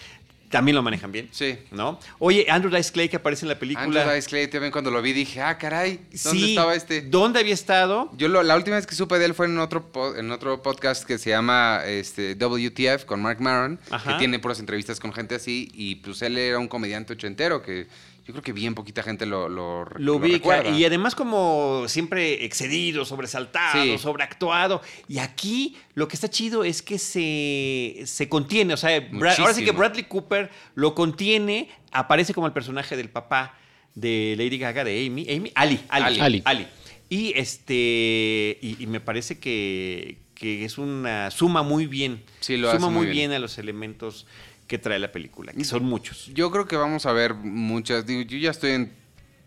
también 0.49 0.75
lo 0.75 0.83
manejan 0.83 1.11
bien. 1.11 1.29
Sí. 1.31 1.57
¿No? 1.71 1.99
Oye, 2.17 2.45
Andrew 2.49 2.75
Dice 2.75 2.91
Clay 2.91 3.09
que 3.09 3.17
aparece 3.17 3.45
en 3.45 3.49
la 3.49 3.59
película. 3.59 3.85
Andrew 3.85 4.15
Dice 4.15 4.27
Clay 4.27 4.47
también 4.47 4.71
cuando 4.71 4.91
lo 4.91 5.01
vi 5.01 5.13
dije, 5.13 5.41
ah, 5.41 5.57
caray, 5.57 5.99
¿dónde 6.23 6.49
estaba 6.49 6.75
este? 6.75 7.01
¿Dónde 7.01 7.39
había 7.39 7.53
estado? 7.53 8.11
Yo 8.17 8.27
la 8.27 8.55
última 8.55 8.75
vez 8.75 8.87
que 8.87 8.95
supe 8.95 9.19
de 9.19 9.25
él 9.25 9.33
fue 9.33 9.45
en 9.45 9.57
otro, 9.59 9.91
en 10.15 10.31
otro 10.31 10.61
podcast 10.61 11.03
que 11.03 11.17
se 11.17 11.29
llama 11.29 11.81
este, 11.85 12.35
WTF 12.35 13.05
con 13.05 13.21
Mark 13.21 13.39
Maron, 13.39 13.79
que 14.05 14.13
tiene 14.15 14.39
puras 14.39 14.59
entrevistas 14.59 14.99
con 14.99 15.13
gente 15.13 15.35
así, 15.35 15.69
y 15.73 15.95
pues 15.95 16.21
él 16.21 16.37
era 16.37 16.59
un 16.59 16.67
comediante 16.67 17.13
ochentero 17.13 17.61
que 17.61 17.87
yo 18.29 18.33
creo 18.33 18.43
que 18.43 18.53
bien 18.53 18.75
poquita 18.75 19.01
gente 19.01 19.25
lo, 19.25 19.49
lo, 19.49 19.85
lo 19.85 20.17
ubica. 20.17 20.69
y 20.69 20.85
además 20.85 21.15
como 21.15 21.85
siempre 21.87 22.45
excedido, 22.45 23.03
sobresaltado, 23.03 23.97
sobreactuado. 23.97 24.83
Y 25.07 25.17
aquí 25.17 25.75
lo 25.95 26.07
que 26.07 26.15
está 26.15 26.29
chido 26.29 26.63
es 26.63 26.83
que 26.83 26.99
se, 26.99 28.03
se 28.05 28.29
contiene. 28.29 28.75
O 28.75 28.77
sea, 28.77 29.03
ahora 29.39 29.53
sí 29.55 29.65
que 29.65 29.71
Bradley 29.71 30.03
Cooper 30.03 30.51
lo 30.75 30.93
contiene, 30.93 31.69
aparece 31.91 32.35
como 32.35 32.45
el 32.45 32.53
personaje 32.53 32.95
del 32.95 33.09
papá 33.09 33.57
de 33.95 34.35
Lady 34.37 34.59
Gaga, 34.59 34.83
de 34.83 35.07
Amy. 35.07 35.25
Amy 35.27 35.51
Ali, 35.55 35.79
Ali, 35.89 36.43
Ali. 36.45 36.67
Y 37.09 37.33
este. 37.35 38.59
Y, 38.61 38.85
me 38.85 38.99
parece 38.99 39.39
que, 39.39 40.19
que, 40.35 40.65
es 40.65 40.77
una. 40.77 41.31
suma 41.31 41.63
muy 41.63 41.87
bien. 41.87 42.21
Sí, 42.41 42.57
lo 42.57 42.71
suma 42.71 42.91
muy 42.91 43.07
bien 43.07 43.31
a 43.31 43.39
los 43.39 43.57
elementos 43.57 44.27
que 44.69 44.77
trae 44.77 44.99
la 44.99 45.11
película, 45.11 45.51
que 45.51 45.65
son 45.65 45.83
muchos. 45.83 46.27
Yo 46.27 46.51
creo 46.51 46.67
que 46.67 46.77
vamos 46.77 47.07
a 47.07 47.11
ver 47.11 47.33
muchas. 47.33 48.05
Digo, 48.05 48.21
yo 48.21 48.37
ya 48.37 48.51
estoy 48.51 48.71
en. 48.71 48.93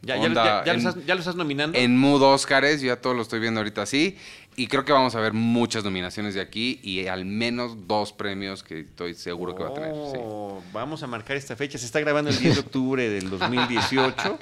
Ya, 0.02 0.16
ya, 0.16 0.22
ya, 0.64 0.74
los 0.74 0.84
estás, 0.84 1.06
ya, 1.06 1.14
estás, 1.14 1.36
nominando. 1.36 1.78
En 1.78 1.96
mood 1.96 2.20
Oscars, 2.22 2.80
yo 2.80 2.88
ya 2.88 2.96
todo 2.96 3.14
lo 3.14 3.22
estoy 3.22 3.38
viendo 3.38 3.60
ahorita 3.60 3.82
así. 3.82 4.18
Y 4.56 4.66
creo 4.66 4.84
que 4.84 4.90
vamos 4.90 5.14
a 5.14 5.20
ver 5.20 5.32
muchas 5.32 5.84
nominaciones 5.84 6.34
de 6.34 6.40
aquí 6.40 6.80
y 6.82 7.06
al 7.06 7.24
menos 7.24 7.86
dos 7.86 8.12
premios 8.12 8.64
que 8.64 8.80
estoy 8.80 9.14
seguro 9.14 9.54
que 9.54 9.62
va 9.62 9.68
a 9.70 9.74
tener. 9.74 9.92
Oh, 9.94 10.60
vamos 10.72 11.04
a 11.04 11.06
marcar 11.06 11.36
esta 11.36 11.54
fecha. 11.54 11.78
Se 11.78 11.86
está 11.86 12.00
grabando 12.00 12.30
el 12.30 12.38
10 12.38 12.54
de 12.54 12.60
octubre 12.60 13.08
del 13.08 13.30
2018. 13.30 14.40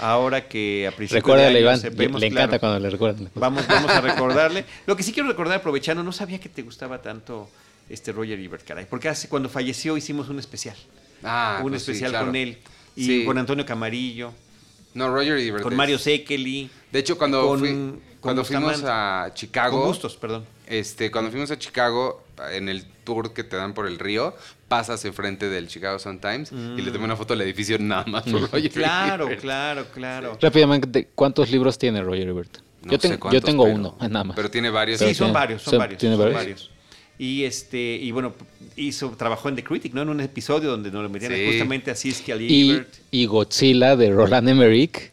Ahora 0.00 0.46
que 0.46 0.86
a 0.86 0.94
principios 0.94 1.38
de 1.38 1.46
año 1.46 1.58
Iván, 1.58 1.80
le 2.20 2.26
encanta 2.26 2.58
cuando 2.58 2.78
le 2.78 2.90
recuerdan. 2.90 3.30
Vamos, 3.34 3.66
vamos 3.66 3.90
a 3.90 4.02
recordarle. 4.02 4.66
Lo 4.84 4.94
que 4.94 5.02
sí 5.02 5.14
quiero 5.14 5.30
recordar, 5.30 5.56
aprovechando, 5.56 6.04
no 6.04 6.12
sabía 6.12 6.38
que 6.38 6.50
te 6.50 6.60
gustaba 6.60 7.00
tanto 7.00 7.48
este 7.88 8.12
Roger 8.12 8.38
Ebert, 8.38 8.64
caray. 8.64 8.86
Porque 8.88 9.08
hace, 9.08 9.28
cuando 9.28 9.48
falleció 9.48 9.96
hicimos 9.96 10.28
un 10.28 10.38
especial. 10.38 10.76
Ah, 11.22 11.60
un 11.62 11.70
pues 11.70 11.82
especial 11.82 12.12
con 12.24 12.36
él. 12.36 12.58
Y 12.96 13.24
con 13.24 13.38
Antonio 13.38 13.64
Camarillo. 13.64 14.32
No, 14.94 15.08
Roger 15.08 15.38
Ebert. 15.38 15.62
Con 15.62 15.76
Mario 15.76 15.98
Sekeli. 15.98 16.70
De 16.90 16.98
hecho, 16.98 17.16
cuando, 17.16 17.58
cuando 18.20 18.44
fuimos 18.44 18.82
a 18.84 19.30
Chicago. 19.34 19.78
Con 19.78 19.88
gustos, 19.88 20.16
perdón. 20.16 20.44
Este, 20.66 21.10
cuando 21.10 21.30
fuimos 21.30 21.50
a 21.50 21.58
Chicago, 21.58 22.24
en 22.50 22.68
el 22.68 22.84
tour 23.04 23.32
que 23.32 23.44
te 23.44 23.56
dan 23.56 23.74
por 23.74 23.86
el 23.86 23.98
río, 23.98 24.34
pasas 24.68 25.04
enfrente 25.04 25.48
del 25.48 25.68
Chicago 25.68 25.98
Sun 25.98 26.20
Times 26.20 26.52
y 26.52 26.82
le 26.82 26.90
tomé 26.90 27.04
una 27.04 27.16
foto 27.16 27.34
del 27.34 27.42
edificio 27.42 27.78
nada 27.78 28.04
más 28.06 28.24
por 28.24 28.42
mm. 28.42 28.52
Roger 28.52 28.70
Claro, 28.70 29.28
claro, 29.40 29.86
claro. 29.92 30.38
Rápidamente, 30.40 31.08
¿cuántos 31.14 31.50
libros 31.50 31.78
tiene 31.78 32.02
Roger 32.02 32.28
Ebert? 32.28 32.58
yo, 32.82 32.98
yo, 33.30 33.40
tengo 33.40 33.64
uno, 33.64 33.96
nada 34.00 34.24
más. 34.24 34.36
Pero 34.36 34.50
tiene 34.50 34.70
varios. 34.70 35.00
Sí, 35.00 35.14
son 35.14 35.32
varios, 35.32 35.62
son, 35.62 35.78
varios. 35.78 35.98
¿Tiene 35.98 36.16
varios? 36.16 36.70
Y 37.18 37.44
este, 37.44 37.96
y 37.96 38.12
bueno, 38.12 38.32
hizo, 38.76 39.10
trabajó 39.10 39.48
en 39.48 39.56
The 39.56 39.64
Critic, 39.64 39.92
¿no? 39.92 40.02
En 40.02 40.08
un 40.08 40.20
episodio 40.20 40.70
donde 40.70 40.90
nos 40.90 41.02
lo 41.02 41.08
metían 41.08 41.32
justamente 41.46 41.90
así 41.90 42.10
es 42.10 42.20
que 42.20 42.36
y, 42.36 42.82
y 43.10 43.26
Godzilla 43.26 43.96
de 43.96 44.10
Roland 44.10 44.48
Emmerich. 44.48 45.12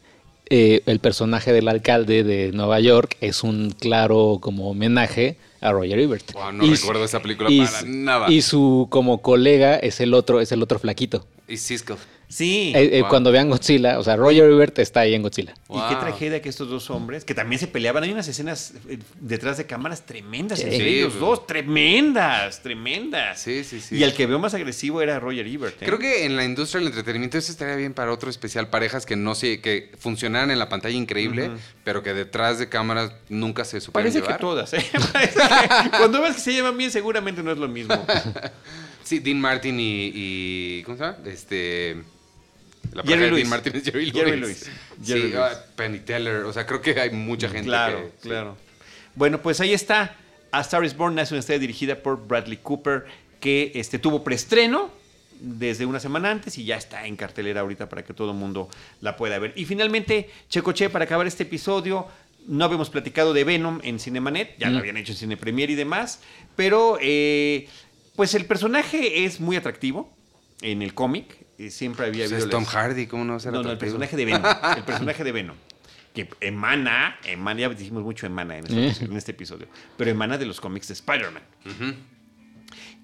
Eh, 0.52 0.84
el 0.86 1.00
personaje 1.00 1.52
del 1.52 1.68
alcalde 1.68 2.24
de 2.24 2.52
Nueva 2.52 2.80
York 2.80 3.18
es 3.20 3.44
un 3.44 3.72
claro 3.72 4.38
como 4.40 4.70
homenaje 4.70 5.38
a 5.60 5.72
Roger 5.72 5.98
Ebert. 5.98 6.36
no 6.54 6.72
recuerdo 6.72 7.04
esa 7.04 7.20
película 7.20 7.50
para 7.50 7.82
nada. 7.88 8.32
Y 8.32 8.44
su 8.44 8.88
como 8.92 9.24
colega 9.24 9.76
es 9.78 10.00
el 10.02 10.14
otro, 10.14 10.42
es 10.42 10.52
el 10.52 10.62
otro 10.62 10.78
flaquito. 10.78 11.26
Y 11.48 11.58
Siskel. 11.58 11.98
Sí. 12.28 12.74
Eh, 12.76 13.00
eh, 13.00 13.04
cuando 13.08 13.32
vean 13.32 13.50
Godzilla, 13.50 14.00
o 14.00 14.04
sea, 14.04 14.16
Roger 14.16 14.50
Ebert 14.50 14.80
está 14.80 15.02
ahí 15.02 15.14
en 15.14 15.22
Godzilla. 15.22 15.54
Y 15.70 15.80
qué 15.90 15.96
tragedia 15.96 16.42
que 16.42 16.50
estos 16.50 16.70
dos 16.70 16.90
hombres, 16.90 17.24
que 17.24 17.36
también 17.36 17.60
se 17.60 17.68
peleaban, 17.68 18.04
hay 18.04 18.12
unas 18.12 18.28
escenas 18.28 18.74
eh, 18.90 19.00
detrás 19.20 19.58
de 19.58 19.66
cámaras 19.66 20.06
tremendas 20.06 20.60
entre 20.60 20.88
ellos 20.88 21.20
dos, 21.20 21.46
tremendas, 21.48 22.62
tremendas. 22.62 23.40
Sí, 23.40 23.64
sí, 23.64 23.80
sí. 23.80 23.98
Y 23.98 24.04
el 24.04 24.14
que 24.14 24.26
veo 24.26 24.40
más 24.40 24.54
agresivo 24.54 25.02
era 25.02 25.20
Roger 25.20 25.48
Ebert. 25.48 25.78
Creo 25.80 26.00
que 26.00 26.26
en 26.26 26.36
la 26.36 26.44
industria 26.44 26.80
del 26.80 26.90
entretenimiento 26.90 27.38
eso 27.38 27.52
estaría 27.52 27.76
bien 27.76 27.94
para 27.94 28.12
otro 28.12 28.30
especial, 28.30 28.70
parejas 28.70 29.06
que 29.06 29.16
no 29.16 29.36
sé, 29.36 29.62
que 29.62 29.92
funcionaran 29.98 30.52
en 30.52 30.60
la 30.60 30.70
pantalla 30.70 30.96
increíble, 30.96 31.52
pero 31.84 32.02
que 32.04 32.14
detrás 32.14 32.60
de 32.60 32.70
cámaras 32.70 33.12
nunca 33.30 33.66
se 33.66 33.82
supieron 33.82 34.12
Parece 34.12 34.28
que 34.28 34.38
todas, 34.40 34.74
¿eh? 34.74 34.86
cuando 35.98 36.22
ves 36.22 36.36
que 36.36 36.42
se 36.42 36.54
llevan 36.54 36.78
bien, 36.78 36.92
seguramente 36.92 37.44
no 37.44 37.52
es 37.52 37.58
lo 37.58 37.68
mismo. 37.68 38.06
sí, 39.04 39.20
Dean 39.20 39.40
Martin 39.40 39.80
y, 39.80 40.12
y 40.14 40.84
¿cómo 40.84 40.98
se 40.98 41.04
llama? 41.04 41.18
Este 41.26 42.15
la 42.94 43.04
Jerry 43.04 43.30
Lewis. 43.30 43.48
Martínez, 43.48 43.84
Jerry, 43.84 44.12
Jerry 44.12 44.40
Lewis. 44.40 44.70
sí, 45.04 45.34
ah, 45.38 45.52
Penny 45.76 46.00
Teller. 46.00 46.44
O 46.44 46.54
sea, 46.54 46.66
creo 46.66 46.82
que 46.82 47.00
hay 47.00 47.12
mucha 47.12 47.50
gente 47.50 47.68
Claro, 47.68 48.12
claro. 48.22 48.58
Bueno, 49.16 49.42
pues 49.42 49.60
ahí 49.62 49.74
está. 49.74 50.16
A 50.52 50.62
Star 50.62 50.84
is 50.86 50.96
Born 50.96 51.16
nace 51.16 51.34
una 51.34 51.40
historia 51.40 51.60
dirigida 51.60 51.96
por 52.02 52.28
Bradley 52.28 52.58
Cooper 52.58 53.06
que 53.40 53.72
este, 53.76 54.00
tuvo 54.00 54.24
preestreno 54.24 54.90
desde 55.40 55.86
una 55.86 56.00
semana 56.00 56.32
antes 56.32 56.58
y 56.58 56.66
ya 56.66 56.78
está 56.78 57.06
en 57.06 57.16
cartelera 57.16 57.62
ahorita 57.62 57.90
para 57.90 58.04
que 58.04 58.14
todo 58.14 58.32
el 58.32 58.38
mundo 58.38 58.70
la 59.02 59.18
pueda 59.18 59.38
ver. 59.40 59.54
Y 59.56 59.66
finalmente, 59.66 60.30
Checoche, 60.50 60.90
para 60.90 61.06
acabar 61.06 61.28
este 61.28 61.44
episodio, 61.44 62.08
no 62.48 62.66
habíamos 62.66 62.90
platicado 62.90 63.34
de 63.34 63.44
Venom 63.44 63.80
en 63.84 64.00
Cinemanet, 64.00 64.58
ya 64.58 64.70
lo 64.70 64.80
habían 64.80 64.98
hecho 64.98 65.12
en 65.12 65.18
Cine 65.18 65.38
Premier 65.38 65.70
y 65.70 65.76
demás, 65.76 66.22
pero 66.56 66.98
eh, 67.02 67.68
pues 68.16 68.34
el 68.34 68.46
personaje 68.46 69.26
es 69.26 69.40
muy 69.40 69.56
atractivo 69.56 70.12
en 70.62 70.82
el 70.82 70.94
cómic, 70.94 71.45
siempre 71.70 72.08
había 72.08 72.26
habido. 72.26 72.38
es 72.38 72.50
Tom 72.50 72.66
Hardy, 72.66 73.08
¿cómo 73.08 73.24
no 73.24 73.38
No, 73.38 73.64
no, 73.64 73.72
el 73.72 73.78
personaje 73.78 74.16
de 74.16 74.26
Venom. 74.26 74.44
El 74.78 74.84
personaje 74.84 75.24
de 75.24 75.32
Venom. 75.32 75.56
Que 76.14 76.30
emana, 76.40 77.18
emana, 77.26 77.60
ya 77.60 77.70
dijimos 77.70 78.04
mucho 78.04 78.26
emana 78.26 78.58
en 78.58 78.66
este, 78.66 79.06
en 79.06 79.18
este 79.18 79.32
episodio, 79.32 79.68
pero 79.98 80.10
emana 80.10 80.38
de 80.38 80.46
los 80.46 80.62
cómics 80.62 80.88
de 80.88 80.94
Spider-Man. 80.94 81.44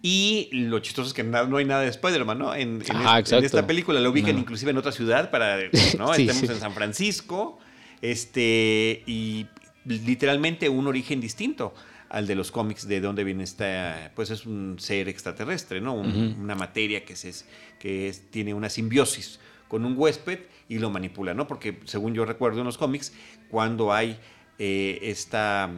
Y 0.02 0.50
lo 0.54 0.80
chistoso 0.80 1.10
es 1.10 1.14
que 1.14 1.24
no, 1.24 1.58
hay 1.58 1.66
nada 1.66 1.82
de 1.82 1.90
Spider-Man, 1.90 2.40
¿no? 2.40 2.56
En, 2.56 2.82
esta 2.82 3.68
película 3.68 4.00
lo 4.00 4.10
ubican 4.10 4.38
inclusive 4.38 4.72
en 4.72 4.78
otra 4.78 4.92
ciudad 4.92 5.30
para, 5.30 5.58
¿no? 5.98 6.14
Estamos 6.14 6.44
en 6.44 6.60
San 6.60 6.74
Francisco, 6.74 7.60
este, 8.02 9.04
y 9.06 9.46
literalmente 9.86 10.70
un 10.70 10.88
origen 10.88 11.20
distinto 11.20 11.74
al 12.12 12.28
de 12.28 12.36
los 12.36 12.52
cómics 12.52 12.88
de 12.88 13.00
dónde 13.00 13.24
viene 13.24 13.46
esta, 13.46 14.12
pues 14.16 14.32
es 14.32 14.46
un 14.46 14.76
ser 14.80 15.08
extraterrestre, 15.08 15.80
¿no? 15.80 15.94
Una 15.94 16.56
materia 16.56 17.06
que, 17.06 17.16
se, 17.16 17.32
que 17.80 18.14
tiene 18.30 18.54
una 18.54 18.70
simbiosis 18.70 19.40
con 19.70 19.86
un 19.86 19.96
huésped 19.98 20.40
y 20.68 20.80
lo 20.80 20.90
manipula, 20.90 21.34
¿no? 21.34 21.48
Porque 21.48 21.80
según 21.86 22.14
yo 22.14 22.26
recuerdo 22.26 22.60
en 22.60 22.66
los 22.66 22.78
cómics, 22.78 23.14
cuando 23.50 23.94
hay 23.94 24.20
eh, 24.60 25.00
esta 25.04 25.72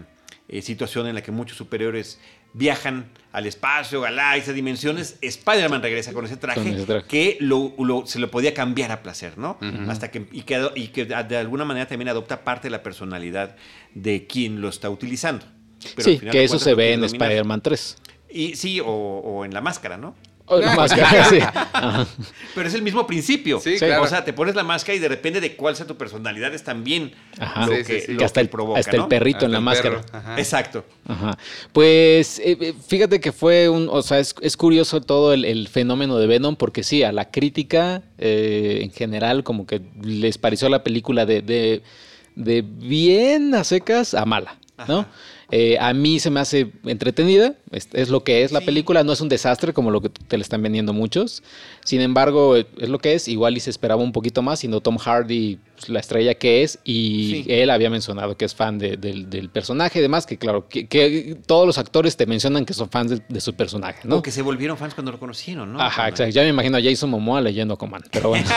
eh, 0.48 0.64
situación 0.64 1.06
en 1.06 1.14
la 1.14 1.22
que 1.22 1.32
muchos 1.32 1.56
superiores 1.56 2.20
viajan 2.54 3.12
al 3.32 3.46
espacio, 3.46 4.02
galaxias, 4.02 4.56
dimensiones, 4.56 5.20
Spider-Man 5.22 5.84
regresa 5.84 6.14
con 6.14 6.26
ese 6.26 6.38
traje, 6.38 6.84
que 7.08 7.38
se 8.06 8.20
lo 8.20 8.32
podía 8.32 8.56
cambiar 8.56 8.92
a 8.92 9.04
placer, 9.04 9.38
¿no? 9.38 9.60
Hasta 9.88 10.10
que 10.10 10.28
y, 10.32 10.42
que 10.42 10.68
y 10.74 10.88
que 10.88 11.06
de 11.06 11.38
alguna 11.38 11.64
manera 11.64 11.88
también 11.88 12.10
adopta 12.10 12.44
parte 12.44 12.70
de 12.70 12.72
la 12.72 12.82
personalidad 12.82 13.56
de 13.94 14.26
quien 14.26 14.62
lo 14.62 14.70
está 14.70 14.90
utilizando 14.90 15.46
sí, 15.98 16.20
que 16.20 16.44
eso 16.44 16.60
se 16.60 16.74
ve 16.74 16.94
en 16.94 17.04
Spider-Man 17.04 17.62
3. 17.62 17.98
Y, 18.30 18.56
sí, 18.56 18.82
o, 18.84 19.46
en 19.46 19.54
la 19.54 19.62
máscara, 19.62 19.98
¿no? 19.98 20.16
O 20.46 20.60
la 20.60 20.76
máscara, 20.76 21.26
sí. 21.30 21.40
Pero 22.54 22.68
es 22.68 22.74
el 22.74 22.82
mismo 22.82 23.08
principio. 23.08 23.62
Sí, 23.62 23.78
claro. 23.78 24.04
O 24.04 24.08
sea, 24.08 24.26
te 24.26 24.34
pones 24.34 24.56
la 24.56 24.64
máscara 24.64 24.96
y 24.96 25.00
de 25.00 25.08
repente 25.08 25.40
de 25.40 25.56
cuál 25.56 25.76
sea 25.76 25.88
tu 25.88 25.96
personalidad 25.96 26.54
es 26.54 26.64
también 26.64 27.14
lo, 27.40 27.72
que, 27.86 28.18
hasta 28.22 28.42
el, 28.42 28.50
provoca. 28.50 28.80
Hasta 28.80 28.98
el 28.98 29.08
perrito 29.08 29.46
en 29.46 29.54
la 29.54 29.62
máscara. 29.62 30.02
Exacto. 30.38 30.84
Ajá. 31.08 31.38
Pues 31.72 32.40
eh, 32.40 32.58
eh, 32.60 32.74
fíjate 32.88 33.22
que 33.22 33.32
fue 33.32 33.70
un. 33.70 33.88
O 33.90 34.02
sea, 34.02 34.20
es, 34.20 34.58
curioso 34.58 35.00
todo 35.00 35.32
el, 35.34 35.68
fenómeno 35.70 36.18
de 36.18 36.28
Venom, 36.28 36.58
porque 36.58 36.84
sí, 36.84 37.04
a 37.04 37.14
la 37.14 37.32
crítica 37.32 38.02
eh, 38.18 38.80
en 38.82 38.92
general, 38.92 39.44
como 39.44 39.66
que 39.66 39.82
les 40.02 40.38
pareció 40.38 40.68
la 40.68 40.84
película 40.84 41.26
de, 41.26 41.42
de, 41.42 41.84
de 42.36 42.64
bien 42.64 43.56
a 43.56 43.64
secas 43.64 44.14
a 44.14 44.26
mala, 44.26 44.58
¿no? 44.90 45.06
Eh, 45.56 45.78
a 45.80 45.94
mí 45.94 46.20
se 46.20 46.32
me 46.32 46.40
hace 46.40 46.72
entretenida, 46.84 47.54
es, 47.70 48.10
lo 48.10 48.24
que 48.24 48.42
es 48.42 48.52
la 48.52 48.62
película, 48.62 49.04
no 49.04 49.14
es 49.14 49.22
un 49.22 49.30
desastre 49.30 49.72
como 49.72 49.92
lo 49.92 50.02
que 50.02 50.10
te 50.10 50.36
le 50.36 50.42
están 50.42 50.64
vendiendo 50.64 50.94
muchos. 50.94 51.44
Sin 51.86 52.02
embargo, 52.02 52.56
es 52.56 52.90
lo 52.90 52.98
que 52.98 53.14
es, 53.14 53.28
igual 53.28 53.56
y 53.56 53.60
se 53.60 53.70
esperaba 53.70 54.02
un 54.02 54.14
poquito 54.14 54.42
más, 54.42 54.62
siendo 54.62 54.82
Tom 54.82 54.98
Hardy 54.98 55.60
pues, 55.76 55.90
la 55.90 56.00
estrella 56.00 56.34
que 56.34 56.64
es, 56.64 56.80
y 56.84 57.46
él 57.48 57.70
había 57.70 57.92
mencionado 57.92 58.36
que 58.36 58.46
es 58.46 58.56
fan 58.56 58.80
del 58.80 59.50
personaje 59.54 60.00
y 60.00 60.02
demás, 60.02 60.26
que 60.26 60.40
claro, 60.40 60.68
que, 60.68 61.38
todos 61.46 61.68
los 61.68 61.78
actores 61.78 62.18
te 62.18 62.26
mencionan 62.26 62.66
que 62.66 62.74
son 62.74 62.90
fans 62.90 63.22
de, 63.28 63.40
su 63.40 63.54
personaje, 63.54 64.08
¿no? 64.08 64.18
O 64.18 64.22
que 64.24 64.32
se 64.32 64.42
volvieron 64.42 64.76
fans 64.76 64.96
cuando 64.96 65.12
lo 65.12 65.20
conocieron, 65.20 65.72
¿no? 65.72 65.80
Ajá, 65.80 66.10
exacto. 66.10 66.34
Ya 66.34 66.42
me 66.42 66.50
imagino 66.50 66.78
a 66.78 66.82
Jason 66.82 67.12
Momoa 67.12 67.42
leyendo 67.42 67.78
Command, 67.78 68.06
pero 68.12 68.30
bueno. 68.30 68.50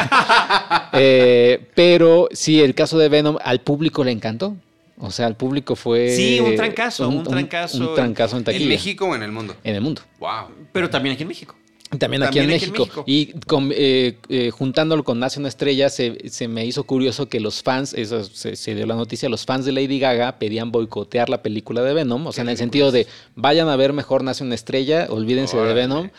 Eh, 0.98 1.68
pero 1.74 2.28
sí, 2.32 2.62
el 2.62 2.74
caso 2.74 2.96
de 2.96 3.10
Venom 3.10 3.36
al 3.44 3.60
público 3.60 4.02
le 4.02 4.12
encantó. 4.12 4.56
O 4.98 5.10
sea, 5.10 5.26
el 5.26 5.34
público 5.34 5.76
fue. 5.76 6.10
Sí, 6.10 6.40
un 6.40 6.56
trancazo, 6.56 7.08
un, 7.08 7.22
trancazo. 7.22 7.90
Un, 7.90 7.94
trancazo 7.94 8.36
en 8.38 8.44
taquilla. 8.44 8.64
¿En 8.64 8.68
México 8.70 9.06
o 9.06 9.14
en 9.14 9.22
el 9.22 9.32
mundo? 9.32 9.54
En 9.62 9.74
el 9.74 9.80
mundo. 9.80 10.02
Wow. 10.18 10.48
Pero 10.72 10.88
también 10.88 11.14
aquí 11.14 11.22
en 11.22 11.28
México. 11.28 11.54
También 11.98 12.24
aquí, 12.24 12.40
en, 12.40 12.48
México. 12.48 12.88
Y 13.06 13.34
eh, 13.70 14.18
eh, 14.28 14.50
juntándolo 14.50 15.04
con 15.04 15.20
Nace 15.20 15.38
una 15.38 15.48
estrella, 15.48 15.88
se, 15.88 16.28
se, 16.28 16.48
me 16.48 16.66
hizo 16.66 16.82
curioso 16.82 17.28
que 17.28 17.38
los 17.38 17.62
fans, 17.62 17.94
eso 17.94 18.24
se, 18.24 18.74
dio 18.74 18.86
la 18.86 18.96
noticia, 18.96 19.28
los 19.28 19.46
fans 19.46 19.64
de 19.64 19.72
Lady 19.72 20.00
Gaga 20.00 20.38
pedían 20.40 20.72
boicotear 20.72 21.28
la 21.28 21.42
película 21.42 21.82
de 21.82 21.94
Venom. 21.94 22.26
O 22.26 22.32
sea, 22.32 22.42
en 22.42 22.48
el 22.48 22.56
sentido 22.56 22.90
de 22.90 23.06
vayan 23.36 23.68
a 23.68 23.76
ver 23.76 23.92
mejor 23.92 24.24
Nace 24.24 24.42
una 24.42 24.56
estrella, 24.56 25.06
olvídense 25.10 25.56
de 25.56 25.74
Venom. 25.74 26.10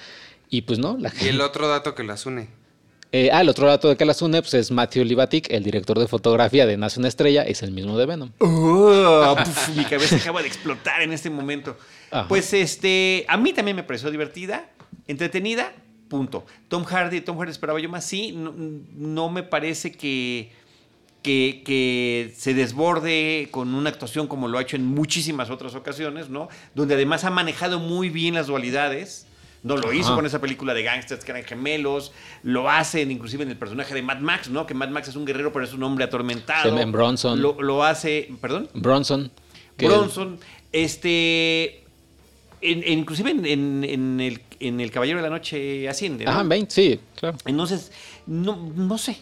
Y 0.50 0.62
pues 0.62 0.80
no, 0.80 0.98
la 0.98 1.10
gente. 1.10 1.26
Y 1.26 1.30
el 1.30 1.42
otro 1.42 1.68
dato 1.68 1.96
que 1.96 2.04
las 2.04 2.26
une. 2.26 2.48
Eh, 3.12 3.30
ah, 3.32 3.42
el 3.42 3.50
otro 3.50 3.68
dato 3.68 3.88
de 3.88 3.96
que 3.96 4.04
las 4.04 4.22
une 4.22 4.42
pues, 4.42 4.54
es 4.54 4.70
Matthew 4.70 5.06
Libatic, 5.06 5.50
el 5.50 5.64
director 5.64 5.98
de 5.98 6.08
fotografía 6.08 6.66
de 6.66 6.76
Nace 6.76 7.00
una 7.00 7.08
estrella, 7.08 7.44
es 7.44 7.64
el 7.64 7.72
mismo 7.72 7.98
de 7.98 8.06
Venom. 8.06 8.32
Oh, 8.40 9.36
mi 9.76 9.86
cabeza 9.86 10.18
acaba 10.18 10.42
de 10.42 10.48
explotar 10.48 11.02
en 11.02 11.14
este 11.14 11.30
momento. 11.30 11.78
Pues 12.28 12.54
este, 12.54 13.26
a 13.30 13.38
mí 13.38 13.54
también 13.54 13.78
me 13.78 13.84
pareció 13.84 14.12
divertida, 14.12 14.70
entretenida, 15.08 15.74
punto. 16.10 16.46
Tom 16.68 16.84
Hardy, 16.84 17.22
Tom 17.22 17.38
Hardy 17.38 17.52
esperaba 17.52 17.80
yo 17.80 17.90
más, 17.90 18.04
sí, 18.04 18.34
no, 18.36 19.30
me 19.30 19.44
parece 19.44 19.94
que, 19.94 20.52
que, 21.22 21.62
que, 21.66 22.34
se 22.36 22.54
desborde 22.54 23.48
con 23.52 23.74
una 23.74 23.90
actuación 23.90 24.28
como 24.28 24.50
lo 24.50 24.58
ha 24.58 24.62
hecho 24.62 24.76
en 24.76 24.86
muchísimas 24.86 25.50
otras 25.50 25.76
ocasiones, 25.76 26.30
¿no? 26.30 26.50
Donde 26.76 26.96
además 26.96 27.24
ha 27.24 27.30
manejado 27.30 27.80
muy 27.80 28.10
bien 28.10 28.34
las 28.34 28.48
dualidades 28.48 29.27
no 29.64 29.78
lo 29.78 29.92
hizo 29.92 30.16
con 30.16 30.26
esa 30.26 30.40
película 30.40 30.74
de 30.74 30.84
gangsters 30.84 31.24
que 31.24 31.32
eran 31.32 31.44
gemelos. 31.44 32.12
Lo 32.44 32.70
hacen 32.70 33.12
inclusive 33.12 33.44
en 33.44 33.50
el 33.50 33.58
personaje 33.58 33.94
de 33.94 34.02
Mad 34.02 34.20
Max, 34.20 34.50
¿no? 34.50 34.66
Que 34.66 34.74
Mad 34.74 34.90
Max 34.90 35.10
es 35.10 35.16
un 35.16 35.26
guerrero, 35.26 35.52
pero 35.52 35.66
es 35.66 35.74
un 35.74 35.84
hombre 35.84 36.06
atormentado. 36.06 36.78
En 36.80 36.92
Bronson. 36.92 37.42
Lo, 37.42 37.84
hace. 37.84 38.30
¿Perdón? 38.40 38.70
Bronson. 38.74 39.32
Bronson. 39.78 40.40
Este. 40.72 41.84
inclusive 42.62 43.32
en, 43.32 44.20
el, 44.20 44.42
en 44.60 44.80
El 44.80 44.92
Caballero 44.92 45.18
de 45.18 45.24
la 45.24 45.30
Noche 45.30 45.90
asciende. 45.90 46.26
¿no? 46.26 46.32
Ajá, 46.32 46.44
20, 46.44 46.74
sí, 46.74 47.00
claro. 47.16 47.38
Entonces, 47.46 47.92
no, 48.26 48.72
no 48.76 48.98
sé. 48.98 49.18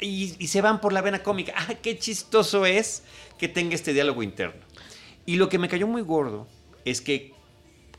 Y, 0.00 0.34
y, 0.38 0.46
se 0.48 0.60
van 0.60 0.80
por 0.80 0.92
la 0.92 1.00
vena 1.00 1.22
cómica. 1.22 1.54
¡Ah, 1.56 1.74
qué 1.80 1.98
chistoso 1.98 2.66
es 2.66 3.02
que 3.38 3.48
tenga 3.48 3.74
este 3.74 3.94
diálogo 3.94 4.22
interno! 4.22 4.60
Y 5.24 5.36
lo 5.36 5.48
que 5.48 5.58
me 5.58 5.68
cayó 5.68 5.86
muy 5.86 6.02
gordo 6.02 6.46
es 6.84 7.00
que 7.00 7.32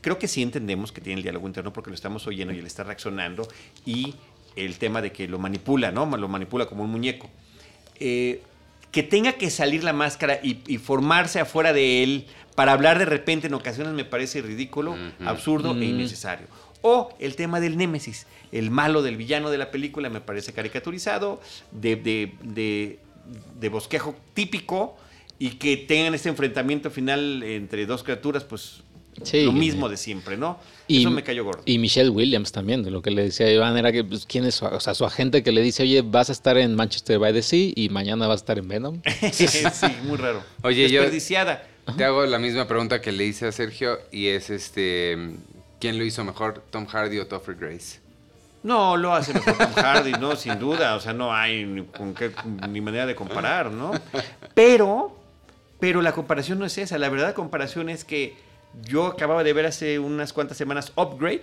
Creo 0.02 0.18
que 0.18 0.28
sí 0.28 0.42
entendemos 0.42 0.92
que 0.92 1.00
tiene 1.00 1.18
el 1.18 1.22
diálogo 1.22 1.46
interno 1.46 1.72
porque 1.72 1.88
lo 1.88 1.94
estamos 1.94 2.26
oyendo 2.26 2.52
y 2.52 2.58
él 2.58 2.66
está 2.66 2.82
reaccionando 2.84 3.48
y 3.86 4.14
el 4.56 4.76
tema 4.78 5.00
de 5.00 5.12
que 5.12 5.28
lo 5.28 5.38
manipula, 5.38 5.92
¿no? 5.92 6.04
Lo 6.16 6.28
manipula 6.28 6.66
como 6.66 6.84
un 6.84 6.90
muñeco. 6.90 7.30
Eh, 7.98 8.42
que 8.90 9.02
tenga 9.02 9.32
que 9.32 9.48
salir 9.48 9.84
la 9.84 9.94
máscara 9.94 10.38
y, 10.42 10.54
formarse 10.76 11.40
afuera 11.40 11.72
de 11.72 12.02
él 12.02 12.26
para 12.54 12.72
hablar 12.72 12.98
de 12.98 13.06
repente 13.06 13.46
en 13.46 13.54
ocasiones 13.54 13.94
me 13.94 14.04
parece 14.04 14.42
ridículo, 14.42 14.96
absurdo 15.24 15.74
e 15.80 15.84
innecesario. 15.84 16.46
O 16.82 17.16
el 17.18 17.34
tema 17.34 17.60
del 17.60 17.78
némesis, 17.78 18.26
el 18.50 18.70
malo 18.70 19.00
del 19.02 19.16
villano 19.16 19.50
de 19.50 19.56
la 19.56 19.70
película 19.70 20.10
me 20.10 20.20
parece 20.20 20.52
caricaturizado, 20.52 21.40
de, 21.70 21.96
de, 21.96 22.98
de 23.58 23.68
bosquejo 23.70 24.14
típico 24.34 24.98
y 25.38 25.52
que 25.52 25.78
tengan 25.78 26.14
este 26.14 26.28
enfrentamiento 26.28 26.90
final 26.90 27.42
entre 27.42 27.86
dos 27.86 28.02
criaturas, 28.02 28.44
pues 28.44 28.82
lo 29.44 29.52
mismo 29.52 29.88
de 29.88 29.96
siempre, 29.96 30.36
¿no? 30.36 30.58
Eso 30.88 31.10
me 31.10 31.22
cayó 31.22 31.44
gordo. 31.44 31.62
Y 31.64 31.78
Michelle 31.78 32.10
Williams 32.10 32.52
también, 32.52 32.90
lo 32.92 33.00
que 33.02 33.10
le 33.10 33.22
decía 33.24 33.50
Iván 33.50 33.76
era 33.78 33.92
que, 33.92 34.04
pues, 34.04 34.26
¿quién 34.26 34.44
es 34.44 34.56
su, 34.56 34.66
o 34.66 34.80
sea, 34.80 34.94
su 34.94 35.04
agente 35.06 35.42
que 35.42 35.50
le 35.52 35.62
dice, 35.62 35.84
oye, 35.84 36.02
vas 36.02 36.28
a 36.28 36.32
estar 36.32 36.58
en 36.58 36.74
Manchester 36.74 37.18
by 37.18 37.32
the 37.32 37.42
Sea 37.42 37.72
y 37.74 37.88
mañana 37.88 38.26
vas 38.26 38.40
a 38.40 38.42
estar 38.42 38.58
en 38.58 38.68
Venom? 38.68 39.00
sí, 39.32 39.46
muy 40.04 40.18
raro. 40.18 40.42
Oye, 40.62 40.88
Desperdiciada. 40.88 41.66
yo 41.88 41.94
te 41.94 42.04
hago 42.04 42.26
la 42.26 42.38
misma 42.38 42.66
pregunta 42.68 43.00
que 43.00 43.10
le 43.12 43.24
hice 43.24 43.46
a 43.46 43.52
Sergio 43.52 43.98
y 44.10 44.26
es, 44.28 44.50
este, 44.50 45.16
¿quién 45.80 45.98
lo 45.98 46.04
hizo 46.04 46.24
mejor, 46.24 46.62
Tom 46.70 46.86
Hardy 46.86 47.18
o 47.20 47.26
Topher 47.26 47.54
Grace? 47.54 48.00
No, 48.62 48.96
lo 48.96 49.12
hace 49.14 49.32
mejor 49.34 49.56
Tom 49.58 49.72
Hardy, 49.74 50.12
no, 50.12 50.36
sin 50.36 50.58
duda. 50.58 50.94
O 50.94 51.00
sea, 51.00 51.12
no 51.12 51.34
hay 51.34 51.64
ni, 51.64 51.82
con 51.84 52.14
qué- 52.14 52.30
ni 52.68 52.80
manera 52.80 53.06
de 53.06 53.14
comparar, 53.16 53.72
¿no? 53.72 53.90
Pero, 54.54 55.16
pero 55.80 56.02
la 56.02 56.12
comparación 56.12 56.58
no 56.58 56.66
es 56.66 56.78
esa. 56.78 56.98
La 56.98 57.08
verdad 57.08 57.34
comparación 57.34 57.88
es 57.88 58.04
que 58.04 58.36
yo 58.84 59.06
acababa 59.06 59.44
de 59.44 59.52
ver 59.52 59.66
hace 59.66 59.98
unas 59.98 60.32
cuantas 60.32 60.56
semanas 60.56 60.92
Upgrade. 60.96 61.42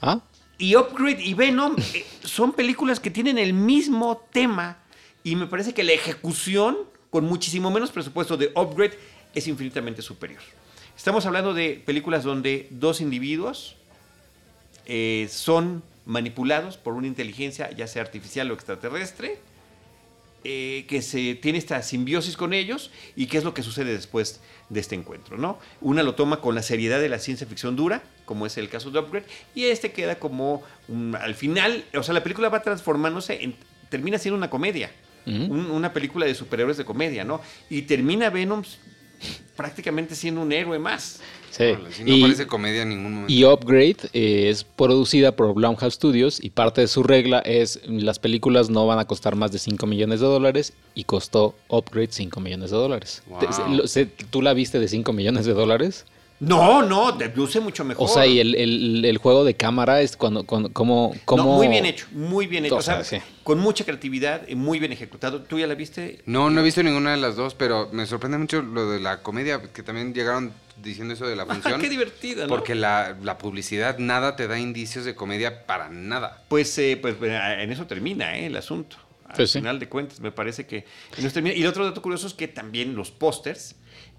Ah, 0.00 0.20
Y 0.58 0.76
Upgrade 0.76 1.22
y 1.22 1.34
Venom 1.34 1.76
eh, 1.94 2.04
son 2.24 2.52
películas 2.52 3.00
que 3.00 3.10
tienen 3.10 3.38
el 3.38 3.52
mismo 3.52 4.22
tema. 4.32 4.78
Y 5.22 5.36
me 5.36 5.46
parece 5.46 5.74
que 5.74 5.84
la 5.84 5.92
ejecución, 5.92 6.76
con 7.10 7.24
muchísimo 7.24 7.70
menos 7.70 7.90
presupuesto 7.90 8.36
de 8.36 8.52
Upgrade, 8.54 8.98
es 9.34 9.46
infinitamente 9.48 10.02
superior. 10.02 10.40
Estamos 10.96 11.26
hablando 11.26 11.52
de 11.52 11.82
películas 11.84 12.24
donde 12.24 12.68
dos 12.70 13.00
individuos 13.00 13.76
eh, 14.86 15.28
son 15.30 15.82
manipulados 16.06 16.76
por 16.76 16.94
una 16.94 17.06
inteligencia, 17.06 17.70
ya 17.72 17.86
sea 17.86 18.02
artificial 18.02 18.50
o 18.50 18.54
extraterrestre, 18.54 19.38
eh, 20.44 20.86
que 20.88 21.02
se 21.02 21.34
tiene 21.34 21.58
esta 21.58 21.82
simbiosis 21.82 22.36
con 22.36 22.52
ellos 22.52 22.92
y 23.16 23.26
qué 23.26 23.36
es 23.36 23.44
lo 23.44 23.52
que 23.52 23.62
sucede 23.62 23.92
después 23.92 24.40
de 24.68 24.80
este 24.80 24.94
encuentro, 24.96 25.38
¿no? 25.38 25.58
Una 25.80 26.02
lo 26.02 26.14
toma 26.14 26.40
con 26.40 26.54
la 26.54 26.62
seriedad 26.62 27.00
de 27.00 27.08
la 27.08 27.18
ciencia 27.18 27.46
ficción 27.46 27.76
dura, 27.76 28.02
como 28.24 28.46
es 28.46 28.56
el 28.58 28.68
caso 28.68 28.90
de 28.90 28.98
Upgrade, 28.98 29.26
y 29.54 29.64
este 29.66 29.92
queda 29.92 30.16
como 30.18 30.62
un- 30.88 31.16
al 31.20 31.34
final, 31.34 31.84
o 31.94 32.02
sea, 32.02 32.14
la 32.14 32.22
película 32.22 32.48
va 32.48 32.62
transformándose, 32.62 33.42
en- 33.44 33.54
termina 33.88 34.18
siendo 34.18 34.36
una 34.36 34.50
comedia, 34.50 34.90
un- 35.26 35.70
una 35.70 35.92
película 35.92 36.26
de 36.26 36.34
superhéroes 36.34 36.76
de 36.76 36.84
comedia, 36.84 37.24
¿no? 37.24 37.40
Y 37.70 37.82
termina 37.82 38.30
Venom 38.30 38.62
prácticamente 39.56 40.14
siendo 40.14 40.42
un 40.42 40.52
héroe 40.52 40.78
más. 40.78 41.20
Sí. 41.56 42.04
No 42.04 42.14
Y- 42.14 42.20
parece 42.22 42.46
comedia 42.46 42.82
en 42.82 42.90
ningún 42.90 43.12
momento. 43.14 43.32
Y 43.32 43.44
Upgrade 43.44 43.96
eh, 44.12 44.48
es 44.50 44.64
producida 44.64 45.34
por 45.36 45.54
Blumhouse 45.54 45.94
Studios 45.94 46.42
y 46.42 46.50
parte 46.50 46.80
de 46.82 46.86
su 46.88 47.02
regla 47.02 47.38
es 47.40 47.80
las 47.86 48.18
películas 48.18 48.68
no 48.70 48.86
van 48.86 48.98
a 48.98 49.06
costar 49.06 49.36
más 49.36 49.52
de 49.52 49.58
5 49.58 49.86
millones 49.86 50.20
de 50.20 50.26
dólares 50.26 50.72
y 50.94 51.04
costó 51.04 51.54
Upgrade 51.68 52.08
5 52.10 52.40
millones 52.40 52.70
de 52.70 52.76
dólares. 52.76 53.22
Wow. 53.28 53.38
Te- 53.40 53.52
se- 53.52 53.68
lo- 53.68 53.86
se- 53.88 54.06
¿Tú 54.06 54.42
la 54.42 54.52
viste 54.54 54.78
de 54.78 54.88
5 54.88 55.12
millones 55.12 55.46
de 55.46 55.54
dólares? 55.54 56.04
No, 56.38 56.82
no, 56.82 57.12
de- 57.12 57.32
luce 57.34 57.60
mucho 57.60 57.82
mejor. 57.84 58.04
O 58.08 58.12
sea, 58.12 58.26
y 58.26 58.38
el, 58.40 58.54
el- 58.54 59.04
el 59.04 59.18
juego 59.18 59.44
de 59.44 59.54
cámara 59.54 60.02
es 60.02 60.16
cuando, 60.16 60.44
cuando 60.44 60.70
como, 60.72 61.12
No, 61.14 61.20
como 61.24 61.56
muy 61.56 61.68
bien 61.68 61.86
hecho, 61.86 62.06
muy 62.12 62.46
bien 62.46 62.66
hecho. 62.66 62.74
O 62.74 62.78
O 62.78 62.82
sea, 62.82 63.02
sea, 63.04 63.20
sí. 63.20 63.26
con 63.42 63.58
mucha 63.58 63.84
creatividad 63.84 64.46
y 64.46 64.54
muy 64.54 64.78
bien 64.78 64.92
ejecutado. 64.92 65.42
¿Tú 65.42 65.58
ya 65.58 65.66
la 65.66 65.74
viste? 65.74 66.20
No, 66.26 66.50
no 66.50 66.60
he 66.60 66.64
visto 66.64 66.82
ninguna 66.82 67.12
de 67.12 67.16
las 67.16 67.36
dos, 67.36 67.54
pero 67.54 67.88
me 67.92 68.04
sorprende 68.06 68.36
mucho 68.38 68.60
lo 68.60 68.90
de 68.90 69.00
la 69.00 69.22
comedia, 69.22 69.62
que 69.72 69.82
también 69.82 70.12
llegaron 70.12 70.52
diciendo 70.82 71.14
eso 71.14 71.26
de 71.26 71.36
la 71.36 71.46
función. 71.46 71.80
Qué 71.80 71.88
divertida, 71.88 72.42
¿no? 72.42 72.48
Porque 72.48 72.74
la, 72.74 73.16
la 73.22 73.38
publicidad 73.38 73.96
nada 73.98 74.36
te 74.36 74.46
da 74.46 74.58
indicios 74.58 75.06
de 75.06 75.14
comedia 75.14 75.64
para 75.64 75.88
nada. 75.88 76.44
Pues, 76.48 76.76
eh, 76.78 76.98
pues 77.00 77.16
eh, 77.22 77.62
en 77.62 77.72
eso 77.72 77.86
termina 77.86 78.36
eh, 78.36 78.46
el 78.46 78.56
asunto. 78.56 78.96
Al 79.26 79.36
Pues 79.36 79.50
sí. 79.52 79.58
final 79.60 79.78
de 79.80 79.88
cuentas, 79.88 80.20
me 80.20 80.30
parece 80.32 80.66
que 80.66 80.84
en 81.16 81.24
eso 81.24 81.32
termina. 81.32 81.56
Y 81.56 81.62
el 81.62 81.66
otro 81.68 81.84
dato 81.84 82.02
curioso 82.02 82.26
es 82.26 82.34
que 82.34 82.46
también 82.46 82.94
los 82.94 83.10
pósters, 83.10 83.74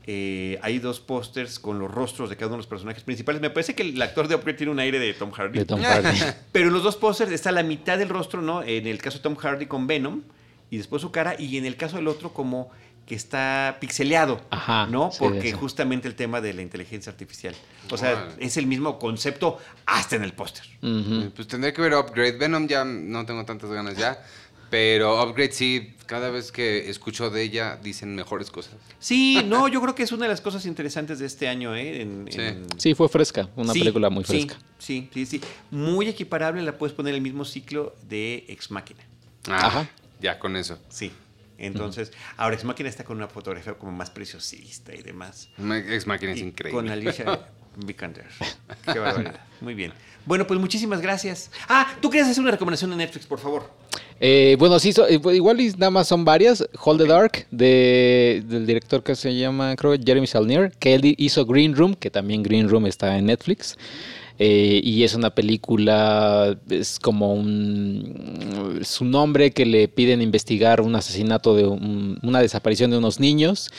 eh, 0.09 0.57
hay 0.61 0.79
dos 0.79 1.01
pósters 1.01 1.59
con 1.59 1.79
los 1.79 1.91
rostros 1.91 2.29
de 2.29 2.37
cada 2.37 2.47
uno 2.47 2.55
de 2.55 2.59
los 2.59 2.67
personajes 2.67 3.03
principales. 3.03 3.41
Me 3.41 3.49
parece 3.49 3.75
que 3.75 3.83
el 3.83 4.01
actor 4.01 4.29
de 4.29 4.35
Upgrade 4.35 4.57
tiene 4.57 4.71
un 4.71 4.79
aire 4.79 4.99
de 4.99 5.13
Tom 5.13 5.31
Hardy. 5.31 5.59
de 5.59 5.65
Tom 5.65 5.81
Hardy. 5.81 6.17
Pero 6.53 6.67
en 6.67 6.73
los 6.73 6.81
dos 6.83 6.95
pósters 6.95 7.31
está 7.33 7.51
la 7.51 7.61
mitad 7.61 7.97
del 7.97 8.07
rostro, 8.07 8.41
¿no? 8.41 8.63
En 8.63 8.87
el 8.87 8.99
caso 8.99 9.17
de 9.17 9.23
Tom 9.23 9.35
Hardy 9.35 9.65
con 9.65 9.85
Venom 9.85 10.21
y 10.71 10.77
después 10.77 11.01
su 11.01 11.11
cara, 11.11 11.35
y 11.37 11.57
en 11.57 11.65
el 11.65 11.75
caso 11.75 11.97
del 11.97 12.07
otro 12.07 12.33
como 12.33 12.71
que 13.05 13.15
está 13.15 13.77
pixeleado, 13.79 14.41
Ajá, 14.49 14.85
¿no? 14.87 15.11
sí, 15.11 15.17
Porque 15.19 15.53
justamente 15.53 16.09
el 16.09 16.15
tema 16.15 16.41
de 16.41 16.53
la 16.53 16.61
inteligencia 16.61 17.09
artificial. 17.09 17.55
O 17.89 17.97
sea, 17.97 18.29
es 18.37 18.57
el 18.57 18.67
mismo 18.67 18.99
concepto 18.99 19.59
hasta 19.85 20.17
en 20.17 20.23
el 20.23 20.33
póster. 20.33 20.65
Pues 21.35 21.47
tendré 21.47 21.71
que 21.73 21.81
ver 21.81 21.93
Upgrade. 21.93 22.37
Venom 22.37 22.67
ya 22.67 22.83
no 22.83 23.25
tengo 23.25 23.45
tantas 23.45 23.69
ganas 23.69 23.95
ya. 23.97 24.21
Pero 24.69 25.21
Upgrade 25.23 25.51
sí, 25.53 25.93
cada 26.05 26.29
vez 26.29 26.51
que 26.51 26.89
escucho 26.89 27.29
de 27.29 27.41
ella 27.43 27.77
dicen 27.81 28.15
mejores 28.15 28.51
cosas. 28.51 28.73
Sí, 28.99 29.41
no, 29.45 29.67
yo 29.67 29.81
creo 29.81 29.95
que 29.95 30.03
es 30.03 30.11
una 30.11 30.23
de 30.25 30.29
las 30.29 30.41
cosas 30.41 30.65
interesantes 30.65 31.19
de 31.19 31.25
este 31.25 31.47
año, 31.47 31.75
¿eh? 31.75 32.01
En- 32.01 32.27
Sí. 32.31 32.41
en- 32.41 32.65
Sí, 32.77 32.93
fue 32.93 33.07
fresca, 33.09 33.49
una 33.55 33.71
Sí, 33.73 33.79
película 33.79 34.09
muy 34.09 34.23
fresca. 34.23 34.57
Sí, 34.77 35.09
sí, 35.13 35.25
sí. 35.25 35.41
Muy 35.71 36.07
equiparable, 36.07 36.61
la 36.63 36.77
puedes 36.77 36.93
poner 36.95 37.11
en 37.13 37.15
el 37.17 37.21
mismo 37.21 37.45
ciclo 37.45 37.95
de 38.09 38.45
Ex 38.49 38.71
Máquina. 38.71 38.99
Ah, 39.47 39.67
Ajá. 39.67 39.89
Ya 40.19 40.37
con 40.39 40.55
eso. 40.57 40.77
Sí. 40.89 41.11
Entonces, 41.59 42.11
ahora 42.35 42.55
Ex 42.55 42.63
Máquina 42.65 42.89
está 42.89 43.03
con 43.03 43.17
una 43.17 43.27
fotografía 43.27 43.73
como 43.75 43.91
más 43.91 44.09
preciosista 44.11 44.93
y 44.93 45.01
demás. 45.01 45.49
Ex 45.57 46.05
Máquina 46.05 46.33
es 46.33 46.39
increíble. 46.41 46.75
Con 46.79 46.89
Alicia 46.89 47.25
Vikander. 47.77 48.25
Qué 48.91 48.99
barbaridad. 48.99 49.39
Muy 49.61 49.73
bien. 49.73 49.93
Bueno, 50.25 50.45
pues 50.45 50.59
muchísimas 50.59 50.99
gracias. 51.01 51.51
Ah, 51.69 51.95
tú 52.01 52.09
querías 52.09 52.27
hacer 52.29 52.41
una 52.41 52.51
recomendación 52.51 52.89
de 52.91 52.97
Netflix, 52.97 53.25
por 53.25 53.39
favor. 53.39 53.71
Eh, 54.19 54.55
bueno, 54.57 54.79
sí, 54.79 54.93
so- 54.93 55.07
eh, 55.07 55.19
igual 55.33 55.61
y 55.61 55.69
nada 55.71 55.91
más 55.91 56.07
son 56.07 56.25
varias. 56.25 56.67
Hold 56.83 57.01
the 57.01 57.07
Dark, 57.07 57.45
de, 57.51 58.43
del 58.47 58.65
director 58.65 59.03
que 59.03 59.15
se 59.15 59.35
llama, 59.35 59.75
creo, 59.75 59.95
Jeremy 60.03 60.25
Saulnier, 60.27 60.71
que 60.79 60.95
él 60.95 61.15
hizo 61.17 61.45
Green 61.45 61.75
Room, 61.75 61.93
que 61.95 62.09
también 62.09 62.41
Green 62.43 62.67
Room 62.67 62.87
está 62.87 63.17
en 63.17 63.27
Netflix. 63.27 63.77
Eh, 64.39 64.81
y 64.83 65.03
es 65.03 65.15
una 65.15 65.31
película, 65.31 66.55
es 66.69 66.99
como 66.99 67.33
un... 67.33 68.77
Es 68.81 69.01
un 69.01 69.13
hombre 69.15 69.51
que 69.51 69.65
le 69.65 69.87
piden 69.87 70.21
investigar 70.21 70.81
un 70.81 70.95
asesinato 70.95 71.55
de 71.55 71.65
un- 71.65 72.19
una 72.23 72.41
desaparición 72.41 72.91
de 72.91 72.97
unos 72.97 73.19
niños. 73.19 73.71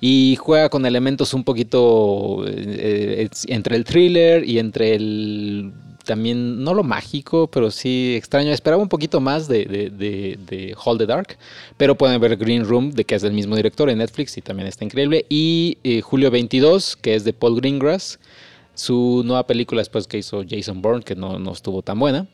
Y 0.00 0.36
juega 0.36 0.68
con 0.68 0.84
elementos 0.86 1.32
un 1.34 1.44
poquito 1.44 2.44
eh, 2.46 3.28
entre 3.48 3.76
el 3.76 3.84
thriller 3.84 4.46
y 4.46 4.58
entre 4.58 4.94
el 4.94 5.72
también, 6.04 6.62
no 6.62 6.74
lo 6.74 6.82
mágico, 6.82 7.48
pero 7.48 7.70
sí 7.70 8.14
extraño. 8.16 8.52
Esperaba 8.52 8.82
un 8.82 8.88
poquito 8.88 9.20
más 9.20 9.48
de, 9.48 9.64
de, 9.64 9.90
de, 9.90 10.76
the 10.98 11.06
Dark, 11.06 11.36
pero 11.76 11.96
pueden 11.96 12.20
ver 12.20 12.36
Green 12.36 12.64
Room, 12.64 12.90
de 12.92 13.04
que 13.04 13.14
es 13.14 13.22
del 13.22 13.32
mismo 13.32 13.56
director 13.56 13.90
en 13.90 13.98
Netflix 13.98 14.36
y 14.36 14.42
también 14.42 14.68
está 14.68 14.84
increíble. 14.84 15.26
Y 15.28 15.78
eh, 15.82 16.00
Julio 16.00 16.30
22, 16.30 16.96
que 16.96 17.14
es 17.14 17.24
de 17.24 17.32
Paul 17.32 17.56
Greengrass, 17.56 18.18
su 18.74 19.22
nueva 19.24 19.46
película 19.46 19.80
después 19.80 20.06
que 20.06 20.18
hizo 20.18 20.44
Jason 20.48 20.82
Bourne, 20.82 21.02
que 21.02 21.14
no, 21.14 21.38
no 21.38 21.52
estuvo 21.52 21.82
tan 21.82 21.98
buena. 21.98 22.26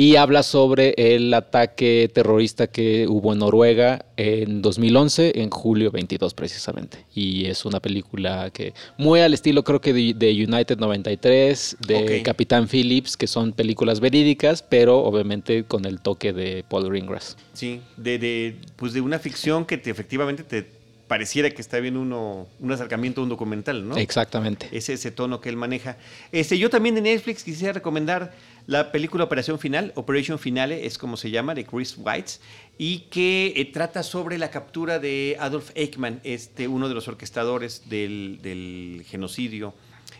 Y 0.00 0.16
habla 0.16 0.42
sobre 0.42 0.94
el 0.96 1.34
ataque 1.34 2.10
terrorista 2.10 2.68
que 2.68 3.06
hubo 3.06 3.34
en 3.34 3.40
Noruega 3.40 4.06
en 4.16 4.62
2011, 4.62 5.32
en 5.42 5.50
julio 5.50 5.90
22 5.90 6.32
precisamente. 6.32 7.04
Y 7.14 7.44
es 7.44 7.66
una 7.66 7.80
película 7.80 8.48
que 8.48 8.72
muy 8.96 9.20
al 9.20 9.34
estilo 9.34 9.62
creo 9.62 9.82
que 9.82 9.92
de, 9.92 10.14
de 10.14 10.30
United 10.30 10.78
93, 10.78 11.76
de. 11.86 12.22
Capitán 12.22 12.66
Phillips, 12.66 13.18
que 13.18 13.26
son 13.26 13.52
películas 13.52 14.00
verídicas, 14.00 14.62
pero 14.62 15.00
obviamente 15.00 15.64
con 15.64 15.84
el 15.84 16.00
toque 16.00 16.32
de 16.32 16.64
Paul 16.66 16.88
Greengrass. 16.88 17.36
Sí, 17.52 17.82
de, 17.98 18.18
de, 18.18 18.56
pues 18.76 18.94
de 18.94 19.02
una 19.02 19.18
ficción 19.18 19.66
que 19.66 19.76
te, 19.76 19.90
efectivamente 19.90 20.44
te 20.44 20.80
pareciera 21.10 21.50
que 21.50 21.60
está 21.60 21.80
viendo 21.80 22.00
uno, 22.00 22.46
un 22.60 22.70
acercamiento 22.70 23.20
a 23.20 23.24
un 23.24 23.30
documental, 23.30 23.88
¿no? 23.88 23.96
Exactamente. 23.96 24.68
Es 24.70 24.88
ese 24.88 25.10
tono 25.10 25.40
que 25.40 25.48
él 25.48 25.56
maneja. 25.56 25.96
Este, 26.30 26.56
yo 26.56 26.70
también 26.70 26.94
de 26.94 27.00
Netflix 27.00 27.42
quisiera 27.42 27.72
recomendar 27.72 28.32
la 28.70 28.92
película 28.92 29.24
Operación 29.24 29.58
Final, 29.58 29.92
Operation 29.96 30.38
Finale 30.38 30.86
es 30.86 30.96
como 30.96 31.16
se 31.16 31.30
llama, 31.32 31.56
de 31.56 31.64
Chris 31.66 31.96
Weitz, 31.98 32.38
y 32.78 33.00
que 33.10 33.52
eh, 33.56 33.64
trata 33.64 34.04
sobre 34.04 34.38
la 34.38 34.50
captura 34.52 35.00
de 35.00 35.36
Adolf 35.40 35.70
Eichmann, 35.74 36.20
este, 36.22 36.68
uno 36.68 36.88
de 36.88 36.94
los 36.94 37.08
orquestadores 37.08 37.82
del, 37.90 38.38
del 38.42 39.04
genocidio 39.08 39.74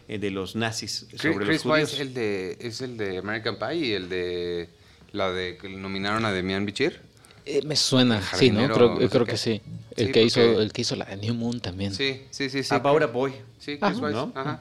eh, 0.09 0.19
de 0.19 0.31
los 0.33 0.57
nazis 0.57 1.07
Chris, 1.11 1.23
sobre 1.23 1.47
Chris 1.47 1.65
los 1.65 1.73
judíos. 1.75 1.91
Weiss 1.93 2.01
el 2.01 2.13
de, 2.13 2.59
es 2.61 2.81
el 2.81 2.97
de 2.97 3.19
American 3.19 3.57
Pie 3.57 3.75
y 3.77 3.93
el 3.93 4.09
de 4.09 4.69
la 5.13 5.31
de 5.31 5.57
que 5.57 5.69
nominaron 5.69 6.25
a 6.25 6.33
Demian 6.33 6.67
Bichir. 6.67 7.01
Eh, 7.47 7.63
me 7.65 7.77
suena, 7.77 8.21
sí, 8.35 8.51
¿no? 8.51 8.69
Creo, 8.69 8.95
no 8.97 9.01
sé 9.01 9.09
creo 9.11 9.25
qué. 9.27 9.31
que 9.31 9.37
sí. 9.39 9.61
El, 9.97 10.07
Sí, 10.07 10.13
que 10.13 10.23
hizo, 10.25 10.41
porque- 10.41 10.63
el 10.63 10.73
que 10.73 10.83
hizo 10.83 10.97
la 10.97 11.05
de 11.05 11.17
New 11.19 11.35
Moon 11.35 11.61
también. 11.61 11.95
Sí, 11.95 12.23
sí, 12.31 12.51
sí, 12.51 12.65
sí. 12.65 12.75
About 12.75 13.03
a 13.03 13.07
Boy. 13.07 13.31
Sí, 13.61 13.79
Chris 13.79 13.83
Ajá. 13.83 13.99
Weiss. 13.99 14.15
¿no? 14.15 14.33
Ajá. 14.35 14.61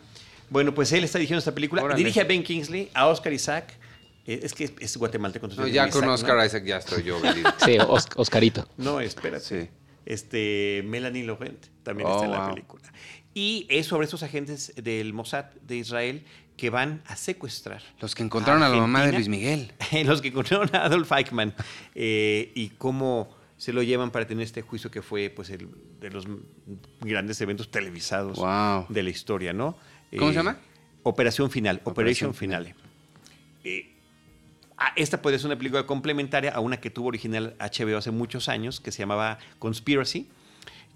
Bueno, 0.51 0.73
pues 0.73 0.91
él 0.93 1.03
está 1.03 1.17
dirigiendo 1.19 1.39
esta 1.39 1.53
película. 1.53 1.83
Órale. 1.83 1.97
Dirige 1.97 2.21
a 2.21 2.23
Ben 2.23 2.43
Kingsley, 2.43 2.89
a 2.93 3.07
Oscar 3.07 3.33
Isaac. 3.33 3.73
Eh, 4.33 4.39
es 4.43 4.53
que 4.53 4.65
es, 4.65 4.73
es 4.79 4.97
guatemalteco. 4.97 5.47
No, 5.47 5.67
ya 5.67 5.85
digo 5.85 5.99
con 5.99 6.03
Isaac, 6.05 6.13
Oscar 6.15 6.37
¿no? 6.37 6.45
Isaac 6.45 6.63
ya 6.65 6.77
estoy 6.77 7.03
yo 7.03 7.19
vendido. 7.21 7.51
Sí, 7.65 7.77
Os- 7.87 8.07
Oscarito. 8.15 8.67
No, 8.77 8.99
espérate. 8.99 9.43
Sí. 9.43 9.69
Este, 10.05 10.83
Melanie 10.85 11.23
Laurent 11.23 11.65
también 11.83 12.07
Oh, 12.09 12.13
está 12.15 12.25
en 12.25 12.31
la 12.31 12.39
wow. 12.45 12.49
película. 12.55 12.83
Y 13.33 13.67
es 13.69 13.85
sobre 13.85 14.05
estos 14.05 14.23
agentes 14.23 14.73
del 14.75 15.13
Mossad 15.13 15.45
de 15.61 15.75
Israel 15.77 16.25
que 16.57 16.69
van 16.69 17.01
a 17.05 17.15
secuestrar. 17.15 17.81
Los 18.01 18.15
que 18.15 18.23
encontraron 18.23 18.63
a 18.63 18.69
la 18.69 18.75
mamá 18.77 19.05
de. 19.05 19.13
Luis 19.13 19.27
Miguel. 19.29 19.71
los 20.05 20.21
que 20.21 20.29
encontraron 20.29 20.69
a 20.75 20.85
Adolf 20.85 21.11
Eichmann 21.11 21.53
eh, 21.95 22.51
y 22.55 22.69
cómo 22.69 23.29
se 23.57 23.71
lo 23.73 23.83
llevan 23.83 24.09
para 24.11 24.25
tener 24.25 24.43
este 24.43 24.61
juicio 24.61 24.89
que 24.89 25.01
fue 25.01 25.29
pues 25.29 25.49
el 25.51 25.69
de 25.99 26.09
los 26.09 26.25
grandes 27.01 27.39
eventos 27.41 27.69
televisados 27.69 28.37
Wow. 28.37 28.85
de 28.89 29.03
la 29.03 29.09
historia, 29.09 29.53
¿no? 29.53 29.77
¿Cómo 30.17 30.31
Eh, 30.31 30.33
se 30.33 30.39
llama? 30.39 30.57
Operación 31.03 31.51
Final, 31.51 31.77
Operation, 31.83 32.29
Operación 32.31 32.33
Finale. 32.33 32.75
Eh, 33.63 33.95
ah, 34.79 34.93
esta 34.95 35.21
puede 35.21 35.37
ser 35.37 35.47
una 35.47 35.57
película 35.57 35.85
complementaria 35.85 36.51
a 36.51 36.59
una 36.59 36.77
que 36.77 36.89
tuvo 36.89 37.09
original 37.09 37.55
HBO 37.59 37.97
hace 37.97 38.11
muchos 38.11 38.49
años, 38.49 38.79
que 38.79 38.91
se 38.91 38.99
llamaba 38.99 39.37
Conspiracy, 39.59 40.29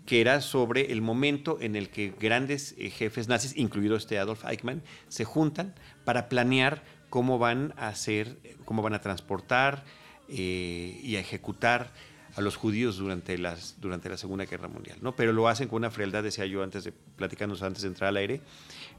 que 0.05 0.21
era 0.21 0.41
sobre 0.41 0.91
el 0.91 1.01
momento 1.01 1.57
en 1.61 1.75
el 1.75 1.89
que 1.89 2.13
grandes 2.19 2.75
eh, 2.77 2.89
jefes 2.89 3.27
nazis, 3.27 3.55
incluido 3.55 3.95
este 3.95 4.19
Adolf 4.19 4.45
Eichmann, 4.45 4.83
se 5.07 5.23
juntan 5.23 5.73
para 6.03 6.29
planear 6.29 6.83
cómo 7.09 7.39
van 7.39 7.73
a 7.77 7.87
hacer, 7.87 8.37
cómo 8.65 8.81
van 8.81 8.93
a 8.93 9.01
transportar 9.01 9.83
eh, 10.29 10.99
y 11.03 11.15
a 11.15 11.19
ejecutar 11.19 11.91
a 12.35 12.41
los 12.41 12.55
judíos 12.55 12.97
durante, 12.97 13.37
la 13.37 13.55
Segunda 13.55 14.45
Guerra 14.45 14.67
Mundial, 14.67 14.97
¿no? 15.01 15.15
Pero 15.15 15.33
lo 15.33 15.47
hacen 15.47 15.67
con 15.67 15.77
una 15.77 15.91
frialdad, 15.91 16.23
decía 16.23 16.45
yo 16.47 16.63
antes 16.63 16.83
de 16.83 16.91
platicarnos 16.91 17.61
antes 17.61 17.83
de 17.83 17.89
entrar 17.89 18.09
al 18.09 18.17
aire, 18.17 18.41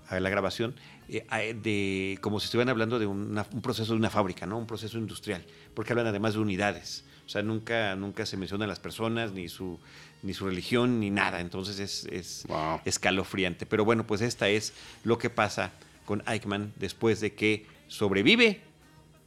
a 0.08 0.20
la 0.20 0.30
grabación, 0.30 0.76
de 1.08 2.18
como 2.20 2.40
si 2.40 2.46
estuvieran 2.46 2.70
hablando 2.70 2.98
de 2.98 3.06
un 3.06 3.44
proceso 3.62 3.92
de 3.92 3.98
una 3.98 4.10
fábrica, 4.10 4.46
¿no? 4.46 4.58
Un 4.58 4.66
proceso 4.66 4.98
industrial, 4.98 5.44
porque 5.74 5.92
hablan 5.92 6.06
además 6.06 6.34
de 6.34 6.40
unidades. 6.40 7.04
O 7.26 7.28
sea, 7.28 7.42
nunca, 7.42 7.96
nunca 7.96 8.26
se 8.26 8.36
mencionan 8.36 8.68
las 8.68 8.80
personas, 8.80 9.32
ni 9.32 9.48
su, 9.48 9.78
ni 10.22 10.34
su 10.34 10.46
religión, 10.46 11.00
ni 11.00 11.10
nada. 11.10 11.40
Entonces 11.40 11.78
es, 11.78 12.06
es 12.06 12.44
escalofriante. 12.84 13.64
Pero 13.66 13.84
bueno, 13.84 14.06
pues 14.06 14.20
esta 14.20 14.48
es 14.48 14.74
lo 15.04 15.18
que 15.18 15.30
pasa 15.30 15.72
con 16.04 16.22
Eichmann 16.26 16.72
después 16.76 17.20
de 17.20 17.34
que 17.34 17.66
sobrevive 17.88 18.60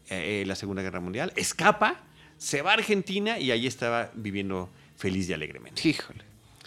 eh, 0.10 0.44
la 0.48 0.56
Segunda 0.56 0.82
Guerra 0.82 1.00
Mundial, 1.00 1.34
escapa, 1.36 2.00
se 2.38 2.62
va 2.62 2.72
a 2.72 2.74
Argentina 2.76 3.40
y 3.40 3.52
ahí 3.52 3.68
estaba 3.68 4.12
viviendo 4.14 4.70
feliz 4.96 5.28
y 5.30 5.34
alegremente. 5.34 5.88
Híjole. 5.88 6.24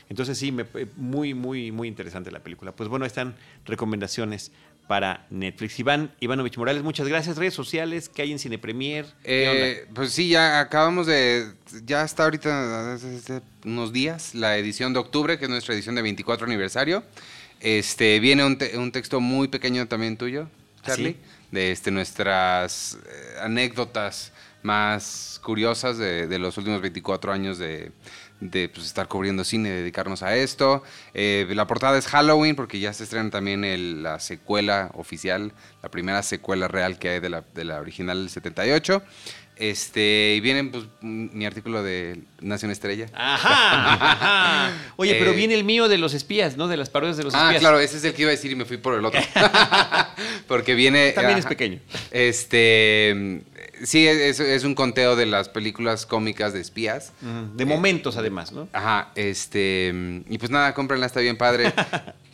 Entonces 0.09 0.37
sí, 0.37 0.51
me, 0.51 0.67
muy, 0.97 1.35
muy, 1.35 1.71
muy 1.71 1.87
interesante 1.87 2.33
la 2.33 2.43
película. 2.43 2.73
Pues 2.73 2.89
bueno, 2.89 3.07
están 3.07 3.37
recomendaciones 3.65 4.51
para 4.91 5.25
Netflix. 5.31 5.79
Iván 5.79 6.11
Ivanovich 6.19 6.57
Morales, 6.57 6.83
muchas 6.83 7.07
gracias. 7.07 7.37
Redes 7.37 7.55
sociales, 7.55 8.09
¿qué 8.09 8.23
hay 8.23 8.33
en 8.33 8.41
Cine 8.41 8.59
Premier? 8.59 9.07
Eh, 9.23 9.87
pues 9.95 10.11
sí, 10.11 10.31
ya 10.31 10.59
acabamos 10.59 11.07
de, 11.07 11.47
ya 11.85 12.03
está 12.03 12.25
ahorita 12.25 12.99
unos 13.65 13.93
días 13.93 14.35
la 14.35 14.59
edición 14.59 14.93
de 14.93 14.99
octubre, 14.99 15.39
que 15.39 15.45
es 15.45 15.49
nuestra 15.49 15.77
edición 15.77 15.95
de 15.95 16.03
24 16.03 16.45
aniversario. 16.45 17.05
Este, 17.61 18.19
viene 18.19 18.45
un, 18.45 18.59
un 18.79 18.91
texto 18.91 19.21
muy 19.21 19.47
pequeño 19.47 19.87
también 19.87 20.17
tuyo, 20.17 20.49
¿Ah, 20.79 20.87
Charlie, 20.87 21.17
de 21.53 21.71
este, 21.71 21.93
nuestras 21.93 22.99
eh, 23.07 23.37
anécdotas 23.43 24.33
más 24.65 25.41
curiosas 25.45 25.99
de, 25.99 26.27
de 26.27 26.39
los 26.41 26.59
últimos 26.59 26.81
24 26.81 27.33
años 27.33 27.59
de, 27.59 27.93
de 28.41 28.69
pues, 28.69 28.87
estar 28.87 29.07
cubriendo 29.09 29.45
cine, 29.45 29.71
dedicarnos 29.71 30.23
a 30.23 30.37
esto. 30.37 30.83
Eh, 31.15 31.47
la 31.51 31.67
portada 31.67 31.99
es 31.99 32.07
Halloween 32.07 32.57
porque 32.57 32.81
ya 32.81 32.93
se 32.93 33.05
estrena 33.05 33.31
también 33.31 34.03
la 34.03 34.19
secuela 34.21 34.91
oficial, 34.95 35.53
la 35.83 35.91
primera 35.91 36.23
secuela 36.23 36.69
real 36.69 36.99
que 36.99 37.11
hay 37.11 37.21
de 37.21 37.29
la, 37.29 37.45
de 37.55 37.65
la 37.65 37.81
original 37.81 38.19
del 38.19 38.31
78. 38.31 39.03
Este, 39.61 40.37
y 40.37 40.41
viene 40.41 40.65
pues, 40.65 40.85
mi 41.03 41.45
artículo 41.45 41.83
de 41.83 42.23
Nación 42.41 42.71
Estrella. 42.71 43.09
Ajá. 43.13 44.73
Oye, 44.97 45.17
pero 45.17 45.33
eh, 45.33 45.35
viene 45.35 45.53
el 45.53 45.65
mío 45.65 45.87
de 45.87 45.99
los 45.99 46.15
espías, 46.15 46.57
¿no? 46.57 46.67
De 46.67 46.79
las 46.79 46.89
parodias 46.89 47.19
de 47.19 47.25
los 47.25 47.35
ah, 47.35 47.49
espías. 47.49 47.59
Ah, 47.59 47.61
claro, 47.61 47.79
ese 47.79 47.99
es 47.99 48.05
el 48.05 48.15
que 48.15 48.23
iba 48.23 48.31
a 48.31 48.33
decir 48.33 48.51
y 48.51 48.55
me 48.55 48.65
fui 48.65 48.79
por 48.79 48.95
el 48.95 49.05
otro. 49.05 49.21
Porque 50.49 50.75
viene. 50.75 51.13
También 51.13 51.39
es 51.39 51.45
pequeño. 51.45 51.79
Este. 52.11 53.43
Sí, 53.83 54.07
es, 54.07 54.65
un 54.65 54.75
conteo 54.75 55.17
de 55.17 55.27
las 55.27 55.49
películas 55.49 56.07
cómicas 56.07 56.53
de 56.53 56.61
espías. 56.61 57.13
de 57.55 57.65
momentos, 57.65 58.17
además, 58.17 58.53
¿no? 58.53 58.69
Ajá, 58.73 59.13
este. 59.15 60.23
Y 60.29 60.39
pues 60.39 60.51
nada, 60.51 60.75
cómprenla, 60.75 61.07
está 61.07 61.21
bien 61.21 61.37
padre. 61.37 61.73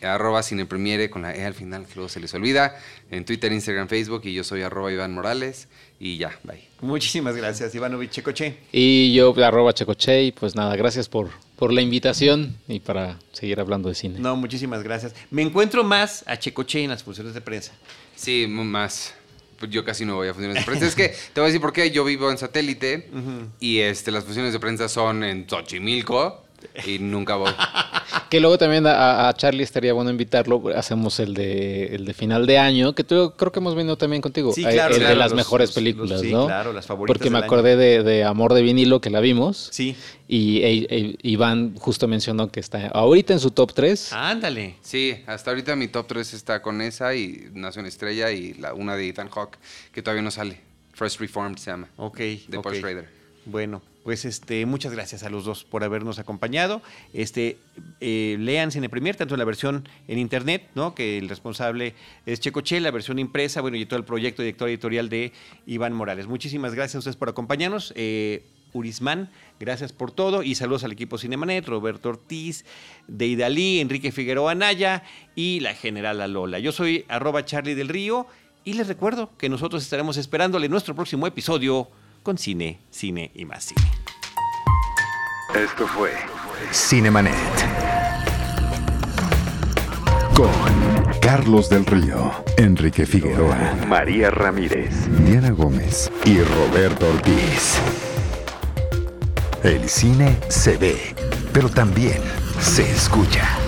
arroba 0.03 0.43
cinepremiere 0.43 1.11
con 1.11 1.23
la 1.23 1.35
E 1.35 1.45
al 1.45 1.55
final, 1.55 1.87
que 1.87 1.95
luego 1.95 2.09
se 2.09 2.21
les 2.21 2.33
olvida. 2.35 2.77
En 3.11 3.25
Twitter, 3.25 3.53
Instagram, 3.53 3.89
Facebook. 3.89 4.23
Y 4.25 4.35
yo 4.35 4.45
soy 4.45 4.63
arroba 4.63 4.93
Iván 4.93 5.15
Morales. 5.15 5.69
Y 5.99 6.19
ya, 6.19 6.39
bye. 6.45 6.63
Muchísimas 6.81 7.37
gracias, 7.37 7.75
Ivanovich 7.75 8.11
Checoche. 8.11 8.59
Y 8.73 9.15
yo, 9.15 9.35
arroba 9.43 9.73
Checoche. 9.73 10.25
Y 10.25 10.33
pues 10.33 10.55
nada, 10.55 10.77
gracias 10.77 11.09
por, 11.09 11.31
por 11.57 11.73
la 11.73 11.81
invitación 11.81 12.57
y 12.69 12.81
para 12.81 13.19
seguir 13.33 13.61
hablando 13.61 13.89
de 13.89 13.95
cine. 13.95 14.19
No, 14.19 14.37
muchísimas 14.37 14.83
gracias. 14.83 15.15
Me 15.31 15.43
encuentro 15.43 15.85
más 15.85 16.25
a 16.27 16.39
Checoche 16.39 16.83
en 16.83 16.91
las 16.91 17.03
funciones 17.03 17.35
de 17.35 17.41
prensa. 17.41 17.73
Sí, 18.15 18.47
más. 18.49 19.15
Pues 19.59 19.71
yo 19.71 19.85
casi 19.85 20.05
no 20.05 20.17
voy 20.17 20.29
a 20.29 20.35
funciones 20.35 20.59
de 20.59 20.65
prensa. 20.65 20.87
es 20.87 20.95
que 20.95 21.09
te 21.09 21.41
voy 21.41 21.45
a 21.45 21.47
decir 21.47 21.61
por 21.61 21.73
qué. 21.73 21.91
Yo 21.91 22.05
vivo 22.05 22.31
en 22.31 22.39
satélite 22.39 23.11
y 23.61 23.79
este, 23.79 24.11
las 24.11 24.25
funciones 24.25 24.53
de 24.53 24.61
prensa 24.61 24.89
son 24.89 25.25
en 25.25 25.49
Xochimilco 25.49 26.46
y 26.87 26.99
nunca 26.99 27.37
voy. 27.37 27.51
que 28.31 28.41
luego 28.41 28.59
también 28.59 28.87
a, 28.87 29.33
Charlie 29.37 29.63
estaría 29.63 29.93
bueno 29.93 30.11
invitarlo. 30.11 30.63
Hacemos 30.75 31.21
el 31.21 31.35
de, 31.35 31.95
el 31.95 32.05
de 32.05 32.15
final 32.15 32.47
de 32.47 32.59
año, 32.59 32.95
que 32.95 33.05
tú, 33.05 33.35
creo 33.37 33.53
que 33.53 33.59
hemos 33.59 33.75
venido 33.75 33.97
también 33.97 34.23
contigo. 34.23 34.53
Sí, 34.53 34.65
claro. 34.65 34.95
El 34.95 35.03
de 35.03 35.15
las 35.15 35.35
mejores 35.35 35.73
películas, 35.73 36.21
sí, 36.21 36.33
¿no? 36.33 36.47
claro, 36.47 36.73
las 36.73 36.87
favoritas. 36.87 37.17
Porque 37.17 37.31
me 37.31 37.39
acordé 37.39 37.77
de, 37.77 38.25
Amor 38.25 38.55
de 38.55 38.63
vinilo, 38.63 39.01
que 39.01 39.11
la 39.11 39.21
vimos. 39.21 39.69
Sí. 39.73 39.97
Y 40.29 40.59
e, 40.63 40.87
e, 40.91 41.19
Iván 41.23 41.77
justo 41.77 42.09
mencionó 42.09 42.51
que 42.51 42.61
está 42.61 42.89
ahorita 42.89 43.33
en 43.33 43.41
su 43.41 43.51
top 43.51 43.73
3. 43.75 44.13
Ándale. 44.13 44.77
Sí, 44.83 45.23
hasta 45.27 45.51
ahorita 45.51 45.77
mi 45.77 45.89
top 45.89 46.07
3 46.09 46.35
está 46.35 46.63
con 46.63 46.81
esa 46.81 47.15
y 47.15 47.49
Nación 47.53 47.87
Estrella 47.87 48.31
y 48.31 48.55
la, 48.55 48.75
una 48.75 48.97
de 48.97 49.09
Ethan 49.09 49.29
Hawke, 49.29 49.59
que 49.93 50.03
todavía 50.03 50.23
no 50.23 50.31
sale. 50.31 50.61
First 50.95 51.21
Reformed 51.21 51.59
se 51.59 51.71
llama. 51.71 51.89
Ok. 51.97 52.19
De 52.19 52.59
Paul 52.63 52.75
Schrader. 52.75 53.09
Bueno, 53.45 53.83
pues 54.07 54.25
este, 54.25 54.67
muchas 54.67 54.93
gracias 54.93 55.25
a 55.25 55.31
los 55.31 55.45
dos 55.45 55.65
por 55.65 55.83
habernos 55.83 56.21
acompañado. 56.21 56.81
Este, 57.13 57.59
eh, 58.01 58.37
lean 58.39 58.71
Cine 58.71 58.89
Premier, 58.89 59.17
tanto 59.17 59.37
la 59.37 59.45
versión 59.45 59.89
en 60.07 60.21
internet, 60.21 60.71
¿no? 60.77 60.95
que 60.95 61.19
el 61.19 61.29
responsable 61.29 61.93
es 62.25 62.39
Checoche, 62.39 62.79
la 62.79 62.93
versión 62.93 63.19
impresa, 63.19 63.61
bueno, 63.63 63.77
y 63.77 63.85
todo 63.85 63.99
el 63.99 64.05
proyecto 64.05 64.43
director 64.43 64.69
editorial 64.69 65.09
de 65.09 65.33
Iván 65.67 65.93
Morales. 65.93 66.29
Muchísimas 66.29 66.73
gracias 66.73 66.95
a 66.95 66.99
ustedes 67.01 67.17
por 67.17 67.31
acompañarnos. 67.31 67.93
Eh, 67.97 68.45
Urisman, 68.75 69.29
gracias 69.59 69.93
por 69.93 70.13
todo 70.13 70.45
y 70.45 70.55
saludos 70.55 70.85
al 70.85 70.93
equipo 70.93 71.19
Cinemanet, 71.19 71.67
Roberto 71.67 72.11
Ortiz, 72.11 72.65
Deidalí, 73.09 73.81
Enrique 73.81 74.13
Figueroa 74.13 74.53
Anaya 74.53 75.03
y 75.35 75.59
la 75.59 75.75
general 75.75 76.33
Lola. 76.33 76.61
Yo 76.61 76.71
soy 76.71 77.05
arroba 77.09 77.45
Charlie 77.45 77.75
del 77.75 77.89
Río 77.89 78.29
y 78.63 78.75
les 78.75 78.87
recuerdo 78.87 79.33
que 79.37 79.49
nosotros 79.49 79.83
estaremos 79.83 80.17
esperándole 80.17 80.69
nuestro 80.69 80.95
próximo 80.95 81.27
episodio 81.27 81.89
con 82.27 82.39
cine, 82.39 82.81
cine 82.91 83.31
y 83.37 83.45
más 83.45 83.67
cine. 83.67 83.89
Esto 85.55 85.87
fue 85.87 86.11
Cinemanet. 86.73 87.33
Con 90.35 90.51
Carlos 91.21 91.71
del 91.71 91.87
Río, 91.87 92.33
Enrique 92.57 93.07
Figueroa, 93.07 93.77
María 93.87 94.33
Ramírez, 94.33 95.07
Diana 95.25 95.51
Gómez 95.51 96.11
y 96.25 96.41
Roberto 96.41 97.09
Ortiz. 97.09 97.79
El 99.63 99.89
cine 99.89 100.37
se 100.49 100.77
ve, 100.79 101.15
pero 101.53 101.69
también 101.69 102.21
se 102.59 102.91
escucha. 102.91 103.66